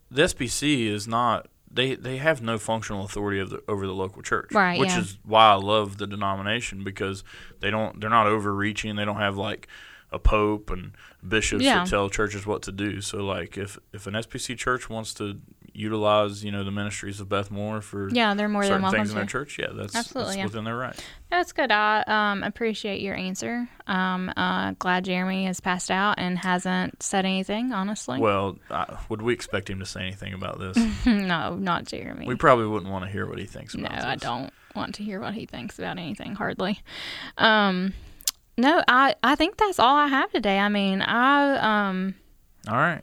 the 0.09 0.23
SBC 0.23 0.87
is 0.87 1.07
not. 1.07 1.47
They 1.71 1.93
they 1.93 2.17
have 2.17 2.41
no 2.41 2.57
functional 2.57 3.05
authority 3.05 3.39
of 3.39 3.51
the, 3.51 3.63
over 3.67 3.85
the 3.85 3.93
local 3.93 4.23
church, 4.23 4.51
Right, 4.51 4.79
Which 4.79 4.89
yeah. 4.89 5.01
is 5.01 5.19
why 5.23 5.51
I 5.51 5.53
love 5.53 5.99
the 5.99 6.07
denomination 6.07 6.83
because 6.83 7.23
they 7.59 7.69
don't. 7.69 8.01
They're 8.01 8.09
not 8.09 8.25
overreaching. 8.25 8.95
They 8.95 9.05
don't 9.05 9.17
have 9.17 9.37
like 9.37 9.67
a 10.11 10.19
pope 10.19 10.69
and 10.69 10.91
bishops 11.27 11.63
Yeah. 11.63 11.83
that 11.83 11.89
tell 11.89 12.09
churches 12.09 12.45
what 12.45 12.61
to 12.63 12.71
do. 12.71 13.01
So 13.01 13.19
like 13.19 13.57
if 13.57 13.77
if 13.93 14.07
an 14.07 14.15
SBC 14.15 14.57
church 14.57 14.89
wants 14.89 15.13
to 15.15 15.39
utilize 15.71 16.43
you 16.43 16.51
know 16.51 16.63
the 16.63 16.71
ministries 16.71 17.19
of 17.19 17.29
Beth 17.29 17.49
Moore 17.51 17.79
for 17.81 18.09
yeah, 18.09 18.33
they're 18.33 18.49
more 18.49 18.63
than 18.63 18.71
certain 18.71 18.81
welcome 18.83 18.99
things 18.99 19.09
in 19.11 19.15
their 19.15 19.25
church, 19.25 19.57
yeah, 19.59 19.67
that's, 19.71 19.95
Absolutely, 19.95 20.31
that's 20.31 20.37
yeah. 20.37 20.43
within 20.45 20.63
their 20.65 20.75
right. 20.75 21.05
That's 21.29 21.51
good. 21.51 21.71
I 21.71 22.03
um, 22.07 22.43
appreciate 22.43 23.01
your 23.01 23.15
answer. 23.15 23.69
Um, 23.87 24.31
uh, 24.35 24.71
glad 24.79 25.05
Jeremy 25.05 25.45
has 25.45 25.59
passed 25.59 25.91
out 25.91 26.15
and 26.17 26.37
hasn't 26.39 27.01
said 27.03 27.23
anything. 27.25 27.71
Honestly, 27.71 28.19
Well, 28.19 28.57
uh, 28.69 28.97
would 29.09 29.21
we 29.21 29.33
expect 29.33 29.69
him 29.69 29.79
to 29.79 29.85
say 29.85 30.01
anything 30.01 30.33
about 30.33 30.59
this? 30.59 30.77
no, 31.05 31.55
not 31.55 31.85
Jeremy. 31.85 32.25
We 32.25 32.35
probably 32.35 32.65
wouldn't 32.67 32.91
want 32.91 33.05
to 33.05 33.11
hear 33.11 33.27
what 33.27 33.39
he 33.39 33.45
thinks 33.45 33.75
no, 33.75 33.85
about 33.85 34.05
I 34.05 34.15
don't 34.15 34.51
want 34.75 34.95
to 34.95 35.03
hear 35.03 35.19
what 35.19 35.33
he 35.33 35.45
thinks 35.45 35.77
about 35.77 35.97
anything. 35.97 36.35
Hardly. 36.35 36.79
Um, 37.37 37.93
no, 38.59 38.83
I 38.87 39.15
I 39.23 39.35
think 39.35 39.57
that's 39.57 39.79
all 39.79 39.95
I 39.95 40.07
have 40.07 40.31
today. 40.31 40.59
I 40.59 40.69
mean, 40.69 41.01
I 41.01 41.87
um 41.89 42.15
All 42.67 42.75
right. 42.77 43.01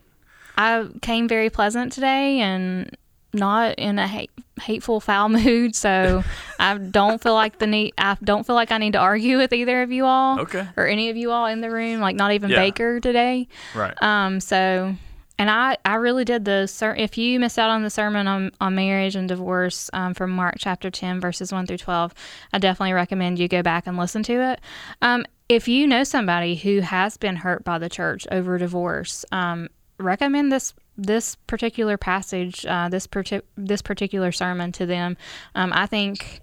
I 0.56 0.88
came 1.02 1.28
very 1.28 1.50
pleasant 1.50 1.92
today 1.92 2.40
and 2.40 2.96
not 3.32 3.74
in 3.78 3.98
a 3.98 4.06
hate, 4.08 4.30
hateful 4.62 5.00
foul 5.00 5.28
mood. 5.40 5.74
So 5.74 6.24
I 6.58 6.78
don't 6.78 7.22
feel 7.22 7.34
like 7.34 7.58
the 7.58 7.66
need. 7.66 7.92
I 7.98 8.16
don't 8.22 8.46
feel 8.46 8.54
like 8.54 8.72
I 8.72 8.78
need 8.78 8.92
to 8.94 8.98
argue 8.98 9.36
with 9.38 9.52
either 9.52 9.82
of 9.82 9.92
you 9.92 10.06
all 10.06 10.40
Okay. 10.40 10.66
or 10.76 10.86
any 10.86 11.10
of 11.10 11.16
you 11.16 11.30
all 11.30 11.46
in 11.46 11.60
the 11.60 11.70
room. 11.70 12.00
Like 12.00 12.16
not 12.16 12.32
even 12.32 12.50
Yeah. 12.50 12.56
Baker 12.60 13.00
today. 13.00 13.48
Right. 13.74 13.94
Um. 14.02 14.40
So. 14.40 14.94
And 15.38 15.50
I, 15.50 15.76
I 15.84 15.96
really 15.96 16.24
did 16.24 16.46
the 16.46 16.66
ser- 16.66 16.94
if 16.96 17.18
you 17.18 17.38
missed 17.38 17.58
out 17.58 17.68
on 17.68 17.82
the 17.82 17.90
sermon 17.90 18.26
on, 18.26 18.52
on 18.58 18.74
marriage 18.74 19.14
and 19.16 19.28
divorce 19.28 19.90
um, 19.92 20.14
from 20.14 20.30
Mark 20.30 20.54
chapter 20.56 20.90
10 20.90 21.20
verses 21.20 21.52
1 21.52 21.66
through 21.66 21.76
12 21.76 22.14
I 22.54 22.58
definitely 22.58 22.94
recommend 22.94 23.38
you 23.38 23.46
go 23.46 23.60
back 23.62 23.86
and 23.86 23.98
listen 23.98 24.22
to 24.22 24.32
it 24.52 24.62
um, 25.02 25.26
if 25.48 25.68
you 25.68 25.86
know 25.86 26.04
somebody 26.04 26.56
who 26.56 26.80
has 26.80 27.16
been 27.16 27.36
hurt 27.36 27.64
by 27.64 27.78
the 27.78 27.88
church 27.88 28.26
over 28.30 28.58
divorce 28.58 29.24
um, 29.32 29.68
recommend 29.98 30.52
this 30.52 30.74
this 30.98 31.36
particular 31.46 31.96
passage 31.96 32.64
uh, 32.66 32.88
this 32.88 33.06
parti- 33.06 33.42
this 33.56 33.82
particular 33.82 34.32
sermon 34.32 34.72
to 34.72 34.86
them 34.86 35.16
um, 35.54 35.72
I 35.72 35.86
think 35.86 36.40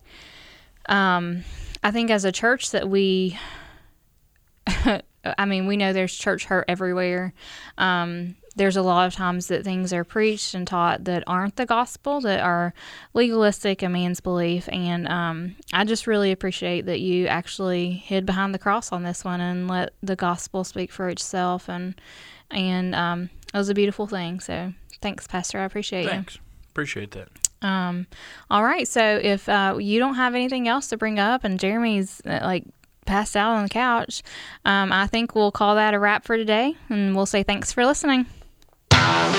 um, 0.87 1.43
I 1.83 1.91
think 1.91 2.11
as 2.11 2.25
a 2.25 2.31
church 2.31 2.71
that 2.71 2.89
we 2.89 3.37
I 5.37 5.45
mean, 5.45 5.67
we 5.67 5.77
know 5.77 5.93
there's 5.93 6.13
church 6.13 6.45
hurt 6.45 6.65
everywhere. 6.67 7.33
Um, 7.77 8.35
there's 8.55 8.77
a 8.77 8.81
lot 8.81 9.07
of 9.07 9.13
times 9.13 9.47
that 9.47 9.63
things 9.63 9.91
are 9.91 10.03
preached 10.03 10.53
and 10.53 10.67
taught 10.67 11.05
that 11.05 11.23
aren't 11.25 11.55
the 11.55 11.65
gospel, 11.65 12.21
that 12.21 12.39
are 12.39 12.73
legalistic 13.13 13.81
and 13.81 13.93
man's 13.93 14.19
belief. 14.19 14.69
And 14.71 15.07
um, 15.07 15.55
I 15.71 15.83
just 15.85 16.05
really 16.05 16.31
appreciate 16.31 16.85
that 16.85 16.99
you 16.99 17.27
actually 17.27 17.91
hid 17.91 18.25
behind 18.25 18.53
the 18.53 18.59
cross 18.59 18.91
on 18.91 19.03
this 19.03 19.23
one 19.23 19.41
and 19.41 19.67
let 19.67 19.93
the 20.03 20.15
gospel 20.15 20.63
speak 20.63 20.91
for 20.91 21.09
itself. 21.09 21.67
And 21.67 21.95
and 22.51 22.93
um, 22.93 23.29
it 23.53 23.57
was 23.57 23.69
a 23.69 23.73
beautiful 23.73 24.05
thing. 24.05 24.39
So 24.39 24.73
thanks, 25.01 25.25
Pastor. 25.25 25.59
I 25.59 25.65
appreciate 25.65 26.03
you. 26.03 26.09
Thanks. 26.09 26.37
Appreciate 26.69 27.11
that. 27.11 27.29
Um, 27.63 28.07
all 28.51 28.63
right. 28.63 28.87
So 28.87 29.01
if 29.01 29.49
uh, 29.49 29.77
you 29.79 29.99
don't 29.99 30.15
have 30.15 30.35
anything 30.35 30.67
else 30.67 30.89
to 30.89 30.97
bring 30.97 31.17
up, 31.17 31.43
and 31.43 31.59
Jeremy's 31.59 32.21
uh, 32.25 32.39
like 32.43 32.65
passed 33.05 33.35
out 33.35 33.55
on 33.55 33.63
the 33.63 33.69
couch, 33.69 34.21
um, 34.65 34.91
I 34.91 35.07
think 35.07 35.33
we'll 35.33 35.51
call 35.51 35.75
that 35.75 35.93
a 35.93 35.99
wrap 35.99 36.23
for 36.23 36.37
today, 36.37 36.75
and 36.89 37.15
we'll 37.15 37.25
say 37.25 37.41
thanks 37.41 37.71
for 37.71 37.85
listening. 37.85 38.27
Yeah. 39.03 39.33